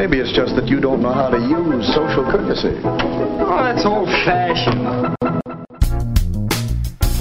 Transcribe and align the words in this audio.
Maybe 0.00 0.18
it's 0.18 0.32
just 0.32 0.56
that 0.56 0.66
you 0.66 0.80
don't 0.80 1.02
know 1.02 1.12
how 1.12 1.28
to 1.28 1.36
use 1.38 1.86
social 1.94 2.24
courtesy. 2.24 2.74
Oh, 2.84 3.62
that's 3.62 3.84
old 3.84 4.08
fashioned. 4.08 5.14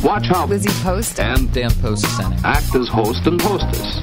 Watch 0.01 0.27
how 0.27 0.45
Lizzie 0.45 0.71
Post 0.81 1.19
and 1.19 1.51
Dan 1.51 1.71
Post 1.81 2.05
Senning 2.05 2.41
act 2.45 2.73
as 2.75 2.87
host 2.87 3.27
and 3.27 3.41
hostess. 3.41 3.99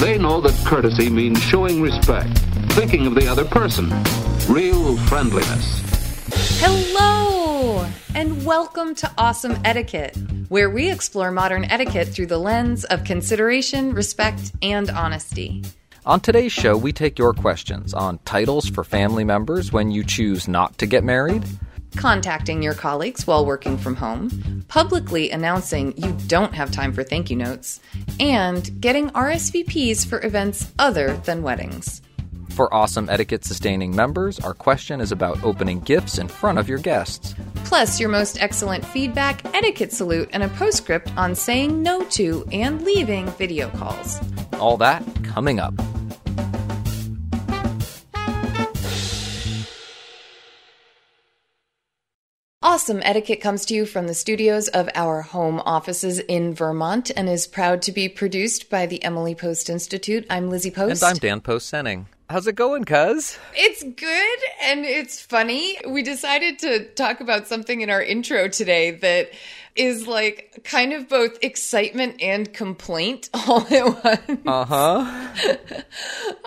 They 0.00 0.16
know 0.16 0.40
that 0.40 0.58
courtesy 0.66 1.10
means 1.10 1.42
showing 1.42 1.82
respect, 1.82 2.38
thinking 2.72 3.06
of 3.06 3.14
the 3.14 3.28
other 3.28 3.44
person, 3.44 3.90
real 4.48 4.96
friendliness. 4.96 5.82
Hello, 6.58 7.86
and 8.14 8.46
welcome 8.46 8.94
to 8.94 9.12
Awesome 9.18 9.58
Etiquette, 9.62 10.16
where 10.48 10.70
we 10.70 10.90
explore 10.90 11.30
modern 11.30 11.66
etiquette 11.66 12.08
through 12.08 12.28
the 12.28 12.38
lens 12.38 12.86
of 12.86 13.04
consideration, 13.04 13.92
respect, 13.92 14.52
and 14.62 14.88
honesty. 14.88 15.62
On 16.06 16.18
today's 16.18 16.52
show, 16.52 16.76
we 16.76 16.92
take 16.92 17.18
your 17.18 17.32
questions 17.32 17.92
on 17.92 18.18
titles 18.24 18.68
for 18.68 18.84
family 18.84 19.24
members 19.24 19.70
when 19.72 19.90
you 19.90 20.02
choose 20.02 20.48
not 20.48 20.78
to 20.78 20.86
get 20.86 21.04
married, 21.04 21.44
Contacting 21.96 22.62
your 22.62 22.74
colleagues 22.74 23.26
while 23.26 23.44
working 23.44 23.76
from 23.76 23.96
home, 23.96 24.64
publicly 24.68 25.30
announcing 25.30 25.92
you 25.96 26.16
don't 26.28 26.54
have 26.54 26.70
time 26.70 26.92
for 26.92 27.02
thank 27.02 27.30
you 27.30 27.36
notes, 27.36 27.80
and 28.20 28.80
getting 28.80 29.10
RSVPs 29.10 30.06
for 30.06 30.24
events 30.24 30.72
other 30.78 31.16
than 31.18 31.42
weddings. 31.42 32.00
For 32.50 32.72
awesome 32.72 33.08
etiquette 33.08 33.44
sustaining 33.44 33.94
members, 33.94 34.38
our 34.40 34.54
question 34.54 35.00
is 35.00 35.12
about 35.12 35.42
opening 35.42 35.80
gifts 35.80 36.18
in 36.18 36.28
front 36.28 36.58
of 36.58 36.68
your 36.68 36.78
guests. 36.78 37.34
Plus, 37.64 37.98
your 37.98 38.08
most 38.08 38.40
excellent 38.40 38.84
feedback, 38.84 39.44
etiquette 39.54 39.92
salute, 39.92 40.28
and 40.32 40.42
a 40.42 40.48
postscript 40.50 41.12
on 41.16 41.34
saying 41.34 41.82
no 41.82 42.04
to 42.04 42.46
and 42.52 42.82
leaving 42.82 43.26
video 43.32 43.68
calls. 43.70 44.20
All 44.60 44.76
that 44.76 45.02
coming 45.24 45.58
up. 45.58 45.74
Awesome 52.62 53.00
Etiquette 53.02 53.40
comes 53.40 53.64
to 53.66 53.74
you 53.74 53.84
from 53.84 54.06
the 54.06 54.14
studios 54.14 54.68
of 54.68 54.88
our 54.94 55.22
home 55.22 55.60
offices 55.64 56.18
in 56.18 56.54
Vermont 56.54 57.10
and 57.16 57.28
is 57.28 57.46
proud 57.46 57.82
to 57.82 57.92
be 57.92 58.08
produced 58.08 58.70
by 58.70 58.86
the 58.86 59.02
Emily 59.02 59.34
Post 59.34 59.68
Institute. 59.68 60.26
I'm 60.30 60.50
Lizzie 60.50 60.70
Post. 60.70 61.02
And 61.02 61.10
I'm 61.10 61.16
Dan 61.16 61.40
Post 61.40 61.72
Senning. 61.72 62.06
How's 62.28 62.46
it 62.46 62.54
going, 62.54 62.84
cuz? 62.84 63.38
It's 63.54 63.82
good 63.82 64.38
and 64.62 64.84
it's 64.84 65.20
funny. 65.20 65.78
We 65.88 66.02
decided 66.02 66.58
to 66.60 66.84
talk 66.94 67.20
about 67.20 67.48
something 67.48 67.80
in 67.80 67.90
our 67.90 68.02
intro 68.02 68.46
today 68.46 68.92
that 68.92 69.30
is 69.76 70.06
like 70.06 70.60
kind 70.64 70.92
of 70.92 71.08
both 71.08 71.38
excitement 71.42 72.20
and 72.20 72.52
complaint 72.52 73.30
all 73.34 73.66
at 73.72 74.04
once. 74.28 74.40
Uh 74.46 74.64
huh. 74.64 75.82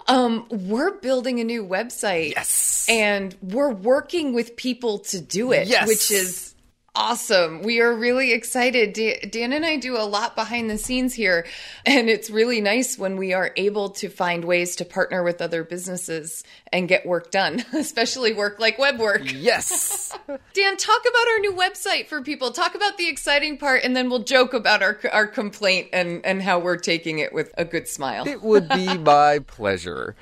Um, 0.05 0.45
we're 0.49 0.99
building 0.99 1.39
a 1.39 1.45
new 1.45 1.65
website. 1.65 2.31
Yes. 2.31 2.85
And 2.89 3.33
we're 3.41 3.71
working 3.71 4.33
with 4.33 4.57
people 4.57 4.99
to 4.99 5.21
do 5.21 5.53
it, 5.53 5.67
Yes. 5.69 5.87
which 5.87 6.11
is 6.11 6.52
awesome. 6.95 7.61
We 7.61 7.81
are 7.81 7.93
really 7.93 8.33
excited. 8.33 8.93
Dan 9.31 9.53
and 9.53 9.65
I 9.65 9.77
do 9.77 9.97
a 9.97 10.03
lot 10.03 10.35
behind 10.35 10.69
the 10.69 10.77
scenes 10.77 11.13
here, 11.13 11.45
and 11.85 12.09
it's 12.09 12.29
really 12.29 12.61
nice 12.61 12.97
when 12.97 13.17
we 13.17 13.33
are 13.33 13.51
able 13.55 13.89
to 13.91 14.09
find 14.09 14.45
ways 14.45 14.75
to 14.77 14.85
partner 14.85 15.23
with 15.23 15.41
other 15.41 15.63
businesses 15.63 16.43
and 16.71 16.87
get 16.87 17.05
work 17.05 17.31
done, 17.31 17.65
especially 17.73 18.33
work 18.33 18.59
like 18.59 18.77
web 18.77 18.99
work. 18.99 19.21
Yes. 19.33 20.17
Dan, 20.53 20.77
talk 20.77 21.01
about 21.01 21.27
our 21.27 21.39
new 21.39 21.53
website 21.53 22.07
for 22.07 22.21
people. 22.21 22.51
Talk 22.51 22.75
about 22.75 22.97
the 22.97 23.09
exciting 23.09 23.57
part, 23.57 23.83
and 23.83 23.95
then 23.95 24.09
we'll 24.09 24.23
joke 24.23 24.53
about 24.53 24.81
our 24.83 24.99
our 25.11 25.27
complaint 25.27 25.89
and 25.93 26.25
and 26.25 26.41
how 26.41 26.59
we're 26.59 26.77
taking 26.77 27.19
it 27.19 27.33
with 27.33 27.53
a 27.57 27.65
good 27.65 27.87
smile. 27.87 28.27
It 28.27 28.41
would 28.41 28.69
be 28.69 28.97
my 28.97 29.39
pleasure. 29.39 30.15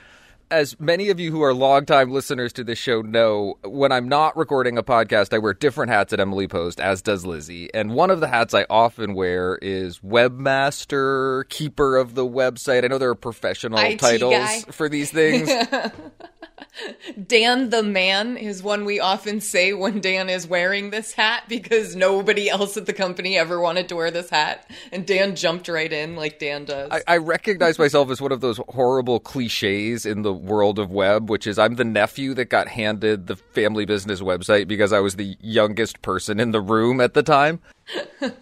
As 0.52 0.78
many 0.82 1.08
of 1.08 1.18
you 1.18 1.32
who 1.32 1.42
are 1.44 1.54
longtime 1.54 2.12
listeners 2.12 2.52
to 2.54 2.66
this 2.66 2.78
show 2.78 3.02
know, 3.02 3.58
when 3.64 3.94
I'm 3.94 4.10
not 4.10 4.36
recording 4.36 4.78
a 4.78 4.84
podcast, 4.84 5.34
I 5.34 5.38
wear 5.38 5.54
different 5.54 5.92
hats 5.92 6.12
at 6.12 6.20
Emily 6.20 6.46
Post, 6.46 6.82
as 6.82 7.02
does 7.02 7.26
Lizzie. 7.26 7.74
And 7.74 7.94
one 7.94 8.12
of 8.12 8.20
the 8.20 8.28
hats 8.28 8.54
I 8.54 8.66
often 8.70 9.14
wear 9.14 9.58
is 9.62 10.00
webmaster, 10.00 11.48
keeper 11.48 11.96
of 11.96 12.16
the 12.16 12.26
website. 12.26 12.84
I 12.84 12.88
know 12.88 12.98
there 12.98 13.12
are 13.12 13.16
professional 13.16 13.80
IT 13.80 14.00
titles 14.00 14.34
guy. 14.34 14.60
for 14.72 14.90
these 14.90 15.10
things. 15.10 15.50
Dan 17.28 17.70
the 17.70 17.84
man 17.84 18.38
is 18.38 18.64
one 18.64 18.86
we 18.86 19.00
often 19.00 19.42
say 19.42 19.74
when 19.74 20.00
Dan 20.00 20.30
is 20.30 20.48
wearing 20.48 20.90
this 20.90 21.12
hat 21.12 21.44
because 21.48 21.96
nobody 21.96 22.50
else 22.50 22.78
at 22.78 22.86
the 22.86 22.94
company 22.94 23.38
ever 23.38 23.60
wanted 23.60 23.90
to 23.90 23.96
wear 23.96 24.10
this 24.10 24.30
hat. 24.30 24.70
And 24.92 25.06
Dan 25.06 25.36
jumped 25.36 25.68
right 25.68 25.92
in 25.92 26.16
like 26.16 26.40
Dan 26.40 26.66
does. 26.66 26.90
I, 26.92 27.02
I 27.08 27.18
recognize 27.18 27.78
myself 27.78 28.10
as 28.10 28.22
one 28.22 28.32
of 28.32 28.42
those 28.42 28.60
horrible 28.70 29.20
cliches 29.20 30.06
in 30.06 30.22
the 30.22 30.34
world 30.42 30.80
of 30.80 30.92
web, 30.92 31.30
which 31.30 31.48
is 31.48 31.60
I'm 31.60 31.76
the 31.76 31.84
nephew 31.84 32.34
that 32.36 32.46
got 32.46 32.68
handed 32.68 33.28
the 33.28 33.36
family 33.36 33.86
business 33.86 34.22
website 34.22 34.68
because 34.68 34.94
I 34.94 35.00
was 35.00 35.16
the 35.16 35.38
youngest 35.40 36.02
person 36.02 36.40
in 36.40 36.52
the 36.52 36.62
room 36.62 37.00
at 37.02 37.14
the 37.14 37.24
time. 37.24 37.60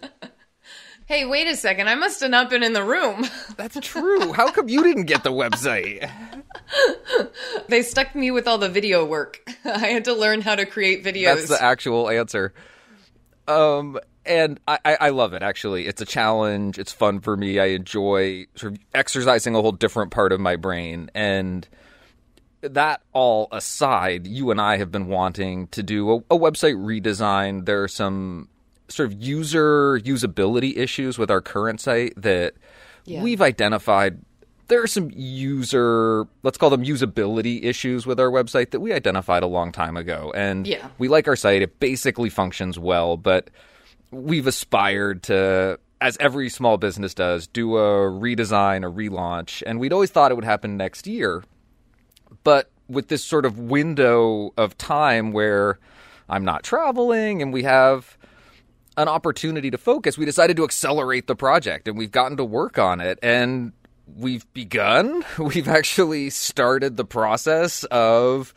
hey, 1.06 1.26
wait 1.26 1.46
a 1.46 1.56
second. 1.56 1.88
I 1.88 1.94
must 1.94 2.20
have 2.20 2.30
not 2.30 2.50
been 2.50 2.62
in 2.62 2.72
the 2.72 2.84
room. 2.84 3.26
That's 3.56 3.78
true. 3.80 4.32
How 4.32 4.50
come 4.50 4.68
you 4.68 4.82
didn't 4.82 5.04
get 5.04 5.24
the 5.24 5.32
website? 5.32 6.10
they 7.68 7.82
stuck 7.82 8.14
me 8.14 8.30
with 8.30 8.46
all 8.46 8.58
the 8.58 8.68
video 8.68 9.04
work. 9.04 9.40
I 9.64 9.88
had 9.88 10.04
to 10.06 10.14
learn 10.14 10.40
how 10.40 10.54
to 10.54 10.66
create 10.66 11.04
videos. 11.04 11.36
That's 11.36 11.48
the 11.48 11.62
actual 11.62 12.08
answer. 12.08 12.54
Um, 13.48 13.98
and 14.24 14.60
I, 14.68 14.78
I, 14.84 15.08
love 15.10 15.32
it. 15.32 15.42
Actually, 15.42 15.86
it's 15.86 16.00
a 16.00 16.04
challenge. 16.04 16.78
It's 16.78 16.92
fun 16.92 17.20
for 17.20 17.36
me. 17.36 17.58
I 17.58 17.66
enjoy 17.66 18.46
sort 18.54 18.74
of 18.74 18.78
exercising 18.94 19.54
a 19.56 19.62
whole 19.62 19.72
different 19.72 20.12
part 20.12 20.32
of 20.32 20.40
my 20.40 20.56
brain. 20.56 21.10
And 21.14 21.66
that 22.62 23.02
all 23.12 23.48
aside, 23.52 24.26
you 24.26 24.50
and 24.50 24.60
I 24.60 24.76
have 24.76 24.90
been 24.90 25.06
wanting 25.08 25.68
to 25.68 25.82
do 25.82 26.10
a, 26.10 26.16
a 26.16 26.38
website 26.38 26.76
redesign. 26.76 27.64
There 27.66 27.82
are 27.82 27.88
some 27.88 28.48
sort 28.88 29.12
of 29.12 29.22
user 29.22 30.00
usability 30.00 30.76
issues 30.76 31.16
with 31.18 31.30
our 31.30 31.40
current 31.40 31.80
site 31.80 32.12
that 32.16 32.54
Yeah. 33.04 33.22
we've 33.22 33.40
identified. 33.40 34.18
There 34.68 34.82
are 34.82 34.86
some 34.86 35.10
user, 35.14 36.26
let's 36.42 36.58
call 36.58 36.70
them 36.70 36.84
usability 36.84 37.64
issues 37.64 38.06
with 38.06 38.20
our 38.20 38.30
website 38.30 38.70
that 38.70 38.80
we 38.80 38.92
identified 38.92 39.42
a 39.42 39.46
long 39.46 39.72
time 39.72 39.96
ago. 39.96 40.32
And 40.34 40.66
Yeah. 40.66 40.88
we 40.98 41.08
like 41.08 41.26
our 41.28 41.36
site. 41.36 41.62
It 41.62 41.80
basically 41.80 42.30
functions 42.30 42.78
well, 42.78 43.16
but 43.16 43.48
we've 44.10 44.46
aspired 44.46 45.22
to, 45.24 45.78
as 46.00 46.16
every 46.20 46.48
small 46.48 46.76
business 46.76 47.14
does, 47.14 47.46
do 47.46 47.76
a 47.76 48.10
redesign, 48.10 48.84
a 48.86 48.90
relaunch. 48.90 49.62
And 49.66 49.78
we'd 49.80 49.92
always 49.92 50.10
thought 50.10 50.30
it 50.30 50.34
would 50.34 50.44
happen 50.44 50.76
next 50.76 51.06
year. 51.06 51.42
But 52.44 52.70
with 52.88 53.08
this 53.08 53.24
sort 53.24 53.44
of 53.44 53.58
window 53.58 54.52
of 54.56 54.76
time 54.76 55.32
where 55.32 55.78
I'm 56.28 56.44
not 56.44 56.62
traveling 56.62 57.42
and 57.42 57.52
we 57.52 57.62
have 57.62 58.16
an 58.96 59.08
opportunity 59.08 59.70
to 59.70 59.78
focus, 59.78 60.18
we 60.18 60.24
decided 60.24 60.56
to 60.56 60.64
accelerate 60.64 61.26
the 61.26 61.36
project 61.36 61.88
and 61.88 61.96
we've 61.96 62.10
gotten 62.10 62.36
to 62.36 62.44
work 62.44 62.78
on 62.78 63.00
it. 63.00 63.18
And 63.22 63.72
we've 64.16 64.50
begun. 64.52 65.24
We've 65.38 65.68
actually 65.68 66.30
started 66.30 66.96
the 66.96 67.04
process 67.04 67.84
of 67.84 68.54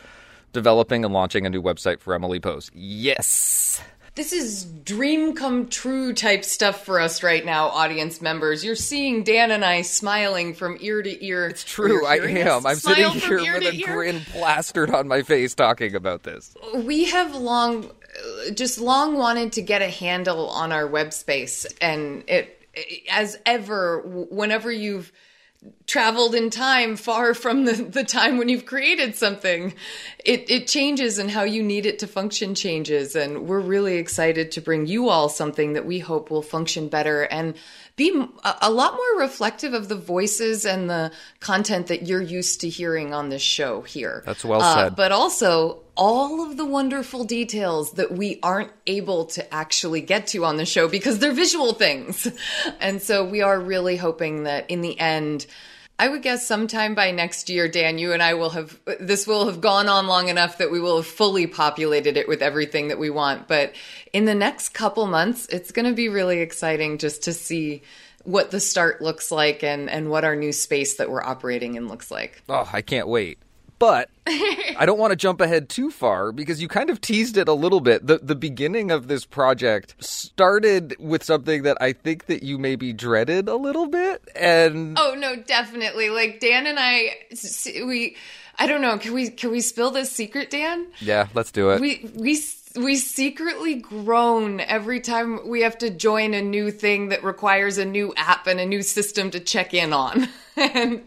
developing 0.51 1.03
and 1.03 1.13
launching 1.13 1.45
a 1.45 1.49
new 1.49 1.61
website 1.61 1.99
for 1.99 2.13
Emily 2.13 2.39
Post. 2.39 2.71
Yes. 2.73 3.81
This 4.15 4.31
is 4.31 4.65
dream 4.65 5.33
come 5.33 5.69
true 5.69 6.13
type 6.13 6.45
stuff 6.45 6.85
for 6.85 6.99
us 6.99 7.23
right 7.23 7.43
now, 7.43 7.69
audience 7.69 8.21
members. 8.21 8.63
You're 8.63 8.75
seeing 8.75 9.23
Dan 9.23 9.49
and 9.49 9.65
I 9.65 9.81
smiling 9.81 10.53
from 10.53 10.77
ear 10.81 11.01
to 11.01 11.25
ear. 11.25 11.47
It's 11.47 11.63
true. 11.63 12.05
I 12.05 12.17
am. 12.17 12.67
I'm 12.67 12.75
sitting 12.75 13.09
here 13.09 13.59
with 13.59 13.73
a 13.73 13.81
grin 13.81 14.19
plastered 14.19 14.91
on 14.91 15.07
my 15.07 15.23
face 15.23 15.55
talking 15.55 15.95
about 15.95 16.21
this. 16.21 16.55
We 16.75 17.05
have 17.05 17.33
long, 17.33 17.89
just 18.53 18.77
long 18.77 19.17
wanted 19.17 19.53
to 19.53 19.63
get 19.63 19.81
a 19.81 19.89
handle 19.89 20.47
on 20.47 20.71
our 20.71 20.85
web 20.85 21.11
space, 21.11 21.65
and 21.81 22.23
it, 22.27 22.61
as 23.09 23.39
ever, 23.47 24.01
whenever 24.29 24.71
you've 24.71 25.11
traveled 25.85 26.33
in 26.33 26.49
time 26.49 26.95
far 26.95 27.33
from 27.33 27.65
the, 27.65 27.73
the 27.73 28.03
time 28.03 28.37
when 28.37 28.49
you've 28.49 28.65
created 28.65 29.15
something. 29.15 29.73
It, 30.23 30.49
it 30.49 30.67
changes 30.67 31.19
and 31.19 31.29
how 31.29 31.43
you 31.43 31.61
need 31.61 31.85
it 31.85 31.99
to 31.99 32.07
function 32.07 32.55
changes. 32.55 33.15
And 33.15 33.47
we're 33.47 33.59
really 33.59 33.97
excited 33.97 34.51
to 34.53 34.61
bring 34.61 34.87
you 34.87 35.09
all 35.09 35.29
something 35.29 35.73
that 35.73 35.85
we 35.85 35.99
hope 35.99 36.31
will 36.31 36.41
function 36.41 36.87
better 36.87 37.23
and 37.23 37.55
be 37.95 38.09
a, 38.43 38.55
a 38.63 38.71
lot 38.71 38.93
more 38.93 39.21
reflective 39.21 39.73
of 39.73 39.87
the 39.87 39.95
voices 39.95 40.65
and 40.65 40.89
the 40.89 41.11
content 41.39 41.87
that 41.87 42.07
you're 42.07 42.21
used 42.21 42.61
to 42.61 42.69
hearing 42.69 43.13
on 43.13 43.29
this 43.29 43.41
show 43.41 43.81
here. 43.81 44.23
That's 44.25 44.43
well 44.43 44.61
said. 44.61 44.87
Uh, 44.87 44.89
but 44.91 45.11
also 45.11 45.83
all 45.95 46.43
of 46.43 46.57
the 46.57 46.65
wonderful 46.65 47.23
details 47.23 47.93
that 47.93 48.11
we 48.11 48.39
aren't 48.41 48.71
able 48.87 49.25
to 49.25 49.53
actually 49.53 50.01
get 50.01 50.27
to 50.27 50.43
on 50.43 50.57
the 50.57 50.65
show 50.65 50.87
because 50.87 51.19
they're 51.19 51.33
visual 51.33 51.73
things. 51.73 52.27
And 52.79 53.01
so 53.01 53.23
we 53.23 53.41
are 53.41 53.59
really 53.59 53.95
hoping 53.95 54.43
that 54.43 54.69
in 54.69 54.81
the 54.81 54.99
end, 54.99 55.45
I 55.99 56.07
would 56.09 56.23
guess 56.23 56.45
sometime 56.45 56.95
by 56.95 57.11
next 57.11 57.49
year, 57.49 57.67
Dan, 57.67 57.97
you 57.97 58.13
and 58.13 58.21
I 58.21 58.33
will 58.33 58.49
have, 58.49 58.79
this 58.99 59.27
will 59.27 59.45
have 59.45 59.61
gone 59.61 59.87
on 59.87 60.07
long 60.07 60.27
enough 60.27 60.57
that 60.57 60.71
we 60.71 60.79
will 60.79 60.97
have 60.97 61.07
fully 61.07 61.47
populated 61.47 62.17
it 62.17 62.27
with 62.27 62.41
everything 62.41 62.87
that 62.87 62.99
we 62.99 63.09
want. 63.09 63.47
But 63.47 63.73
in 64.11 64.25
the 64.25 64.35
next 64.35 64.69
couple 64.69 65.05
months, 65.05 65.47
it's 65.47 65.71
going 65.71 65.85
to 65.85 65.93
be 65.93 66.09
really 66.09 66.39
exciting 66.39 66.97
just 66.97 67.23
to 67.23 67.33
see 67.33 67.83
what 68.23 68.51
the 68.51 68.59
start 68.59 69.01
looks 69.01 69.31
like 69.31 69.63
and, 69.63 69.89
and 69.89 70.09
what 70.09 70.23
our 70.23 70.35
new 70.35 70.51
space 70.51 70.97
that 70.97 71.09
we're 71.11 71.23
operating 71.23 71.75
in 71.75 71.87
looks 71.87 72.09
like. 72.09 72.41
Oh, 72.49 72.67
I 72.73 72.81
can't 72.81 73.07
wait. 73.07 73.37
But 73.83 74.09
I 74.27 74.85
don't 74.85 74.97
want 74.97 75.11
to 75.11 75.17
jump 75.17 75.41
ahead 75.41 75.67
too 75.67 75.91
far 75.91 76.31
because 76.31 76.61
you 76.61 76.69
kind 76.69 76.89
of 76.89 77.01
teased 77.01 77.35
it 77.35 77.49
a 77.49 77.53
little 77.53 77.81
bit. 77.81 78.07
The 78.07 78.17
the 78.17 78.33
beginning 78.33 78.91
of 78.91 79.09
this 79.09 79.25
project 79.25 80.01
started 80.01 80.95
with 80.99 81.21
something 81.21 81.63
that 81.63 81.77
I 81.81 81.91
think 81.91 82.27
that 82.27 82.43
you 82.43 82.57
maybe 82.57 82.93
dreaded 82.93 83.49
a 83.49 83.57
little 83.57 83.87
bit 83.87 84.23
and 84.37 84.95
Oh 84.97 85.15
no, 85.15 85.35
definitely. 85.35 86.09
Like 86.09 86.39
Dan 86.39 86.65
and 86.65 86.79
I 86.79 87.17
we 87.85 88.15
I 88.57 88.67
don't 88.67 88.79
know, 88.79 88.97
can 88.97 89.13
we 89.13 89.29
can 89.29 89.51
we 89.51 89.59
spill 89.59 89.91
this 89.91 90.09
secret, 90.09 90.49
Dan? 90.49 90.87
Yeah, 91.01 91.27
let's 91.33 91.51
do 91.51 91.71
it. 91.71 91.81
We 91.81 92.09
we 92.15 92.35
we 92.75 92.95
secretly 92.95 93.75
groan 93.75 94.59
every 94.59 94.99
time 94.99 95.47
we 95.47 95.61
have 95.61 95.77
to 95.77 95.89
join 95.89 96.33
a 96.33 96.41
new 96.41 96.71
thing 96.71 97.09
that 97.09 97.23
requires 97.23 97.77
a 97.77 97.85
new 97.85 98.13
app 98.17 98.47
and 98.47 98.59
a 98.59 98.65
new 98.65 98.81
system 98.81 99.29
to 99.31 99.39
check 99.39 99.73
in 99.73 99.93
on. 99.93 100.27
and 100.55 101.01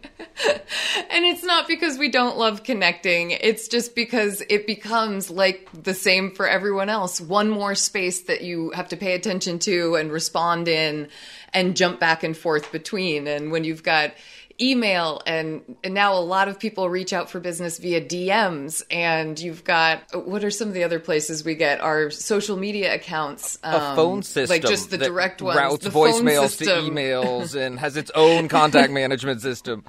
and 1.10 1.24
it's 1.24 1.42
not 1.42 1.66
because 1.66 1.98
we 1.98 2.08
don't 2.08 2.36
love 2.36 2.62
connecting. 2.62 3.32
It's 3.32 3.68
just 3.68 3.94
because 3.94 4.42
it 4.48 4.66
becomes 4.66 5.30
like 5.30 5.68
the 5.72 5.94
same 5.94 6.30
for 6.30 6.48
everyone 6.48 6.88
else. 6.88 7.20
One 7.20 7.50
more 7.50 7.74
space 7.74 8.22
that 8.22 8.42
you 8.42 8.70
have 8.70 8.88
to 8.88 8.96
pay 8.96 9.14
attention 9.14 9.58
to 9.60 9.96
and 9.96 10.12
respond 10.12 10.68
in 10.68 11.08
and 11.52 11.76
jump 11.76 11.98
back 11.98 12.22
and 12.22 12.36
forth 12.36 12.70
between. 12.70 13.26
And 13.26 13.50
when 13.50 13.64
you've 13.64 13.82
got 13.82 14.12
email 14.60 15.22
and, 15.26 15.76
and 15.84 15.94
now 15.94 16.14
a 16.14 16.20
lot 16.20 16.48
of 16.48 16.58
people 16.58 16.88
reach 16.88 17.12
out 17.12 17.30
for 17.30 17.40
business 17.40 17.78
via 17.78 18.00
DMs 18.00 18.82
and 18.90 19.38
you've 19.38 19.64
got 19.64 20.02
what 20.26 20.44
are 20.44 20.50
some 20.50 20.68
of 20.68 20.74
the 20.74 20.84
other 20.84 21.00
places 21.00 21.44
we 21.44 21.54
get? 21.54 21.80
Our 21.80 22.10
social 22.10 22.56
media 22.56 22.94
accounts 22.94 23.58
um, 23.62 23.74
a 23.74 23.96
phone 23.96 24.22
system 24.22 24.54
like 24.54 24.62
just 24.62 24.90
the 24.90 24.98
direct 24.98 25.42
ones 25.42 25.58
routes 25.58 25.84
the 25.84 25.90
voicemails 25.90 26.58
to 26.58 26.64
emails 26.64 27.54
and 27.54 27.78
has 27.78 27.96
its 27.96 28.10
own 28.14 28.48
contact 28.48 28.92
management 28.92 29.40
system. 29.42 29.84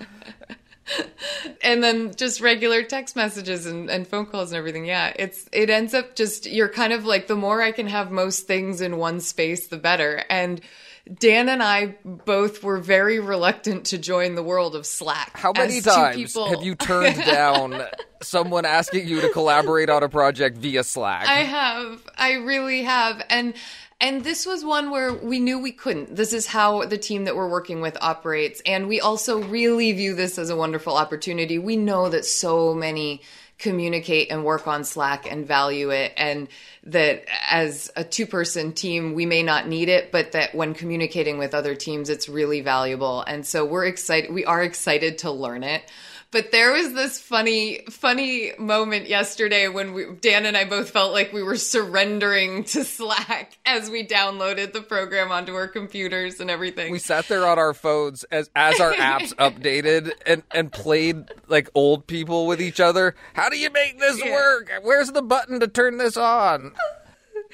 And 1.62 1.84
then 1.84 2.16
just 2.16 2.40
regular 2.40 2.81
text 2.81 3.18
messages 3.18 3.66
and, 3.66 3.90
and 3.90 4.08
phone 4.08 4.25
calls 4.25 4.52
and 4.52 4.58
everything. 4.58 4.86
Yeah 4.86 5.14
it's 5.16 5.48
it 5.52 5.69
ends 5.69 5.94
up 5.94 6.16
just 6.16 6.46
you're 6.46 6.69
kind 6.69 6.94
of 6.94 7.06
like 7.06 7.28
the 7.28 7.36
more 7.36 7.62
I 7.62 7.72
can 7.72 7.88
have 7.88 8.12
most 8.12 8.48
things 8.48 8.81
in 8.81 8.98
one 8.98 9.19
space 9.19 9.68
the 9.68 9.78
better. 9.78 10.24
And 10.30 10.62
Dan 11.19 11.50
and 11.50 11.62
I 11.63 11.95
both 12.04 12.63
were 12.63 12.80
very 12.80 13.19
reluctant 13.19 13.86
to 13.88 13.98
join 13.98 14.36
the 14.36 14.44
world 14.44 14.75
of 14.75 14.86
Slack. 14.86 15.38
How 15.38 15.51
many 15.51 15.81
times 15.81 16.15
people... 16.15 16.50
have 16.50 16.63
you 16.63 16.75
turned 16.75 17.24
down 17.24 17.81
someone 18.21 18.65
asking 18.65 19.07
you 19.07 19.21
to 19.21 19.30
collaborate 19.30 19.89
on 19.89 20.04
a 20.04 20.09
project 20.09 20.57
via 20.57 20.83
Slack? 20.83 21.27
I 21.27 21.44
have. 21.44 22.01
I 22.18 22.33
really 22.33 22.83
have. 22.83 23.24
And 23.30 23.54
and 24.00 24.24
this 24.24 24.45
was 24.45 24.63
one 24.63 24.92
where 24.92 25.13
we 25.13 25.39
knew 25.39 25.57
we 25.57 25.71
couldn't. 25.71 26.15
This 26.15 26.31
is 26.31 26.45
how 26.45 26.86
the 26.86 27.00
team 27.00 27.25
that 27.25 27.36
we're 27.36 27.50
working 27.50 27.81
with 27.81 27.98
operates. 28.00 28.62
And 28.65 28.88
we 28.88 29.00
also 29.00 29.42
really 29.42 29.92
view 29.94 30.13
this 30.13 30.38
as 30.38 30.51
a 30.51 30.56
wonderful 30.56 30.95
opportunity. 30.95 31.57
We 31.57 31.77
know 31.77 32.07
that 32.09 32.25
so 32.25 32.75
many 32.75 33.21
communicate 33.59 34.31
and 34.31 34.44
work 34.44 34.68
on 34.68 34.83
Slack 34.83 35.30
and 35.30 35.48
value 35.48 35.89
it. 35.89 36.13
And 36.15 36.48
that 36.83 37.25
as 37.50 37.92
a 37.95 38.04
two 38.04 38.27
person 38.27 38.71
team, 38.71 39.13
we 39.13 39.25
may 39.25 39.44
not 39.44 39.68
need 39.68 39.89
it, 39.89 40.12
but 40.12 40.33
that 40.33 40.54
when 40.54 40.74
communicating 40.74 41.38
with 41.38 41.54
other 41.54 41.75
teams, 41.75 42.09
it's 42.09 42.30
really 42.30 42.62
valuable. 42.62 43.21
And 43.21 43.45
so 43.45 43.65
we're 43.65 43.86
excited. 43.86 44.33
We 44.33 44.45
are 44.45 44.63
excited 44.63 45.19
to 45.19 45.31
learn 45.31 45.63
it. 45.63 45.83
But 46.29 46.51
there 46.51 46.74
was 46.74 46.94
this 46.94 47.19
funny, 47.19 47.83
funny 47.89 48.51
moment 48.59 49.07
yesterday 49.07 49.69
when 49.69 49.94
we, 49.94 50.06
Dan 50.19 50.45
and 50.45 50.57
I 50.57 50.65
both 50.65 50.89
felt 50.89 51.13
like 51.13 51.31
we 51.31 51.41
were 51.41 51.56
surrendering 51.56 52.63
to 52.65 52.83
Slack 52.83 53.57
as 53.65 53.89
we 53.89 54.06
downloaded 54.06 54.74
the 54.74 54.81
program 54.81 55.31
onto 55.31 55.56
our 55.56 55.68
computers 55.68 56.41
and 56.41 56.50
everything. 56.50 56.91
We 56.91 57.00
sat 57.00 57.29
there 57.29 57.47
on 57.47 57.57
our 57.57 57.74
phones 57.74 58.25
as 58.25 58.50
as 58.56 58.79
our 58.81 58.94
apps 58.94 59.33
updated 59.35 60.12
and 60.25 60.44
and 60.51 60.71
played 60.71 61.31
like 61.47 61.69
old 61.74 62.07
people 62.07 62.45
with 62.45 62.62
each 62.62 62.81
other. 62.81 63.15
How 63.33 63.47
do 63.47 63.57
you 63.57 63.69
make 63.69 63.97
this 64.00 64.19
yeah. 64.23 64.33
work? 64.33 64.69
Where's 64.81 65.12
the 65.12 65.21
button 65.21 65.62
to 65.62 65.68
turn 65.68 65.97
this 65.97 66.18
on? 66.18 66.73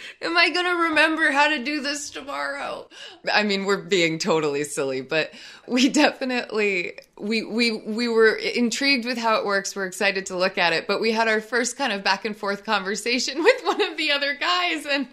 Am 0.21 0.37
I 0.37 0.49
going 0.49 0.65
to 0.65 0.83
remember 0.89 1.31
how 1.31 1.49
to 1.49 1.63
do 1.63 1.81
this 1.81 2.09
tomorrow? 2.09 2.87
I 3.31 3.43
mean, 3.43 3.65
we're 3.65 3.81
being 3.81 4.19
totally 4.19 4.63
silly, 4.63 5.01
but 5.01 5.31
we 5.67 5.89
definitely 5.89 6.99
we 7.17 7.43
we 7.43 7.71
we 7.71 8.07
were 8.07 8.35
intrigued 8.35 9.05
with 9.05 9.17
how 9.17 9.35
it 9.35 9.45
works. 9.45 9.75
We're 9.75 9.85
excited 9.85 10.25
to 10.27 10.37
look 10.37 10.57
at 10.57 10.73
it, 10.73 10.87
but 10.87 11.01
we 11.01 11.11
had 11.11 11.27
our 11.27 11.41
first 11.41 11.77
kind 11.77 11.93
of 11.93 12.03
back 12.03 12.25
and 12.25 12.35
forth 12.35 12.63
conversation 12.63 13.43
with 13.43 13.61
one 13.63 13.81
of 13.81 13.97
the 13.97 14.11
other 14.11 14.33
guys 14.35 14.85
and 14.85 15.07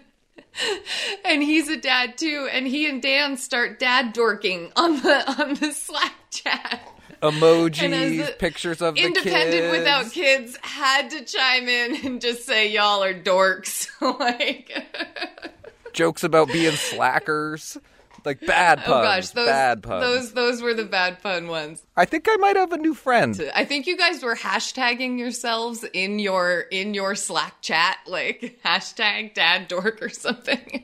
and 1.25 1.43
he's 1.43 1.69
a 1.69 1.77
dad 1.77 2.17
too 2.17 2.47
and 2.51 2.67
he 2.67 2.89
and 2.89 3.01
Dan 3.01 3.37
start 3.37 3.79
dad 3.79 4.13
dorking 4.13 4.71
on 4.75 5.01
the 5.01 5.41
on 5.41 5.55
the 5.55 5.71
Slack 5.71 6.13
chat 6.31 6.87
emojis, 7.21 8.37
pictures 8.37 8.81
of 8.81 8.95
the 8.95 9.03
independent 9.03 9.71
without 9.71 10.11
kids 10.11 10.57
had 10.61 11.09
to 11.09 11.23
chime 11.23 11.67
in 11.67 12.05
and 12.05 12.21
just 12.21 12.45
say 12.45 12.71
y'all 12.71 13.03
are 13.03 13.13
dorks 13.13 13.87
like 14.19 14.71
jokes 15.93 16.23
about 16.23 16.47
being 16.47 16.75
slackers 16.75 17.77
like 18.25 18.45
bad 18.45 18.79
puns. 18.79 18.89
Oh 18.89 19.03
gosh, 19.03 19.29
those, 19.29 19.47
bad 19.47 19.83
puns. 19.83 20.03
Those 20.03 20.33
those 20.33 20.61
were 20.61 20.73
the 20.73 20.85
bad 20.85 21.21
pun 21.21 21.47
ones. 21.47 21.83
I 21.95 22.05
think 22.05 22.27
I 22.29 22.35
might 22.37 22.55
have 22.55 22.71
a 22.71 22.77
new 22.77 22.93
friend. 22.93 23.51
I 23.55 23.65
think 23.65 23.87
you 23.87 23.97
guys 23.97 24.23
were 24.23 24.35
hashtagging 24.35 25.17
yourselves 25.17 25.83
in 25.93 26.19
your 26.19 26.61
in 26.71 26.93
your 26.93 27.15
Slack 27.15 27.61
chat, 27.61 27.97
like 28.07 28.59
hashtag 28.65 29.33
dad 29.33 29.67
dork 29.67 30.01
or 30.01 30.09
something. 30.09 30.83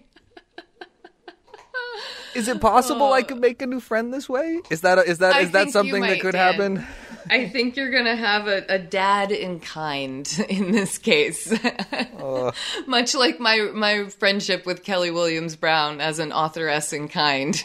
Is 2.36 2.48
it 2.48 2.62
possible 2.62 3.14
I 3.14 3.24
could 3.24 3.40
make 3.40 3.62
a 3.62 3.68
new 3.68 3.80
friend 3.80 4.14
this 4.14 4.28
way? 4.30 4.60
Is 4.70 4.82
that 4.82 5.00
is 5.00 5.20
that 5.20 5.42
is 5.42 5.52
that 5.52 5.70
something 5.70 6.02
might, 6.02 6.10
that 6.10 6.22
could 6.22 6.34
Dan. 6.34 6.54
happen? 6.54 6.88
I 7.30 7.50
think 7.50 7.76
you're 7.76 7.92
gonna 7.92 8.16
have 8.16 8.48
a, 8.48 8.64
a 8.70 8.80
dad 8.80 9.32
in 9.32 9.60
kind 9.60 10.46
in 10.50 10.72
this 10.72 10.98
case, 10.98 11.52
uh. 11.52 12.52
much 12.88 13.16
like 13.16 13.40
my 13.40 13.70
my 13.74 14.10
friendship 14.10 14.66
with 14.66 14.84
Kelly 14.84 15.12
Williams 15.12 15.56
Brown 15.56 16.02
as 16.02 16.20
an 16.20 16.32
authoress 16.32 16.94
in 16.94 17.08
kind. 17.08 17.64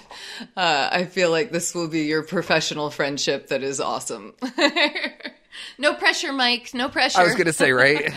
Uh, 0.57 0.89
I 0.91 1.05
feel 1.05 1.31
like 1.31 1.51
this 1.51 1.75
will 1.75 1.89
be 1.89 2.03
your 2.03 2.23
professional 2.23 2.91
friendship 2.91 3.49
that 3.49 3.63
is 3.63 3.81
awesome. 3.81 4.35
no 5.79 5.95
pressure, 5.95 6.33
Mike. 6.33 6.73
No 6.75 6.89
pressure. 6.89 7.21
I 7.21 7.25
was 7.25 7.35
gonna 7.35 7.53
say 7.53 7.73
right. 7.73 8.13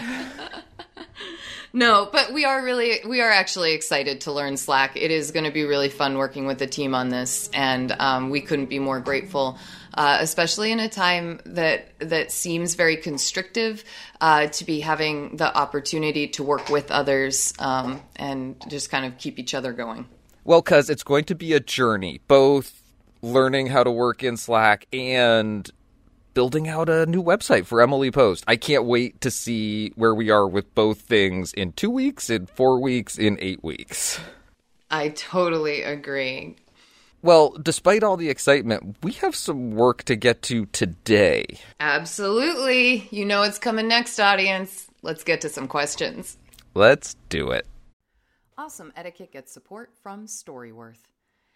No, 1.75 2.07
but 2.09 2.31
we 2.31 2.45
are 2.45 2.63
really 2.63 3.01
we 3.05 3.19
are 3.19 3.29
actually 3.29 3.73
excited 3.73 4.21
to 4.21 4.31
learn 4.31 4.55
Slack. 4.55 4.95
It 4.95 5.11
is 5.11 5.31
going 5.31 5.43
to 5.43 5.51
be 5.51 5.65
really 5.65 5.89
fun 5.89 6.17
working 6.17 6.45
with 6.47 6.57
the 6.57 6.67
team 6.67 6.95
on 6.95 7.09
this, 7.09 7.49
and 7.53 7.91
um, 7.99 8.29
we 8.29 8.39
couldn't 8.39 8.67
be 8.67 8.79
more 8.79 9.01
grateful. 9.01 9.59
Uh, 9.93 10.17
especially 10.19 10.71
in 10.71 10.79
a 10.79 10.89
time 10.89 11.39
that 11.45 11.87
that 11.99 12.31
seems 12.31 12.75
very 12.75 12.95
constrictive, 12.95 13.83
uh, 14.21 14.47
to 14.47 14.65
be 14.65 14.79
having 14.79 15.35
the 15.35 15.57
opportunity 15.57 16.27
to 16.27 16.43
work 16.43 16.69
with 16.69 16.91
others 16.91 17.53
um, 17.59 18.01
and 18.15 18.55
just 18.69 18.89
kind 18.89 19.05
of 19.05 19.17
keep 19.17 19.37
each 19.37 19.53
other 19.53 19.71
going. 19.73 20.05
Well, 20.45 20.61
because 20.61 20.89
it's 20.89 21.03
going 21.03 21.25
to 21.25 21.35
be 21.35 21.53
a 21.53 21.59
journey, 21.59 22.21
both 22.27 22.83
learning 23.21 23.67
how 23.67 23.83
to 23.83 23.91
work 23.91 24.23
in 24.23 24.37
Slack 24.37 24.85
and 24.93 25.69
building 26.35 26.67
out 26.67 26.87
a 26.89 27.07
new 27.07 27.23
website 27.23 27.65
for 27.65 27.81
Emily 27.81 28.11
Post. 28.11 28.43
I 28.45 28.57
can't 28.57 28.85
wait 28.85 29.21
to 29.21 29.31
see 29.31 29.91
where 29.95 30.13
we 30.13 30.29
are 30.29 30.47
with 30.47 30.75
both 30.75 31.01
things 31.01 31.51
in 31.53 31.71
two 31.71 31.89
weeks, 31.89 32.29
in 32.29 32.45
four 32.45 32.79
weeks, 32.79 33.17
in 33.17 33.39
eight 33.41 33.63
weeks. 33.63 34.19
I 34.91 35.09
totally 35.09 35.81
agree. 35.81 36.57
Well, 37.23 37.55
despite 37.59 38.03
all 38.03 38.17
the 38.17 38.29
excitement, 38.29 38.97
we 39.01 39.13
have 39.13 39.35
some 39.35 39.71
work 39.71 40.03
to 40.03 40.15
get 40.15 40.43
to 40.43 40.67
today. 40.67 41.45
Absolutely. 41.79 43.07
You 43.09 43.25
know 43.25 43.39
what's 43.39 43.57
coming 43.57 43.87
next, 43.87 44.19
audience. 44.19 44.85
Let's 45.01 45.23
get 45.23 45.41
to 45.41 45.49
some 45.49 45.67
questions. 45.67 46.37
Let's 46.75 47.15
do 47.29 47.49
it. 47.49 47.65
Awesome 48.57 48.93
Etiquette 48.95 49.31
gets 49.31 49.51
support 49.51 49.91
from 50.03 50.27
Storyworth. 50.27 51.14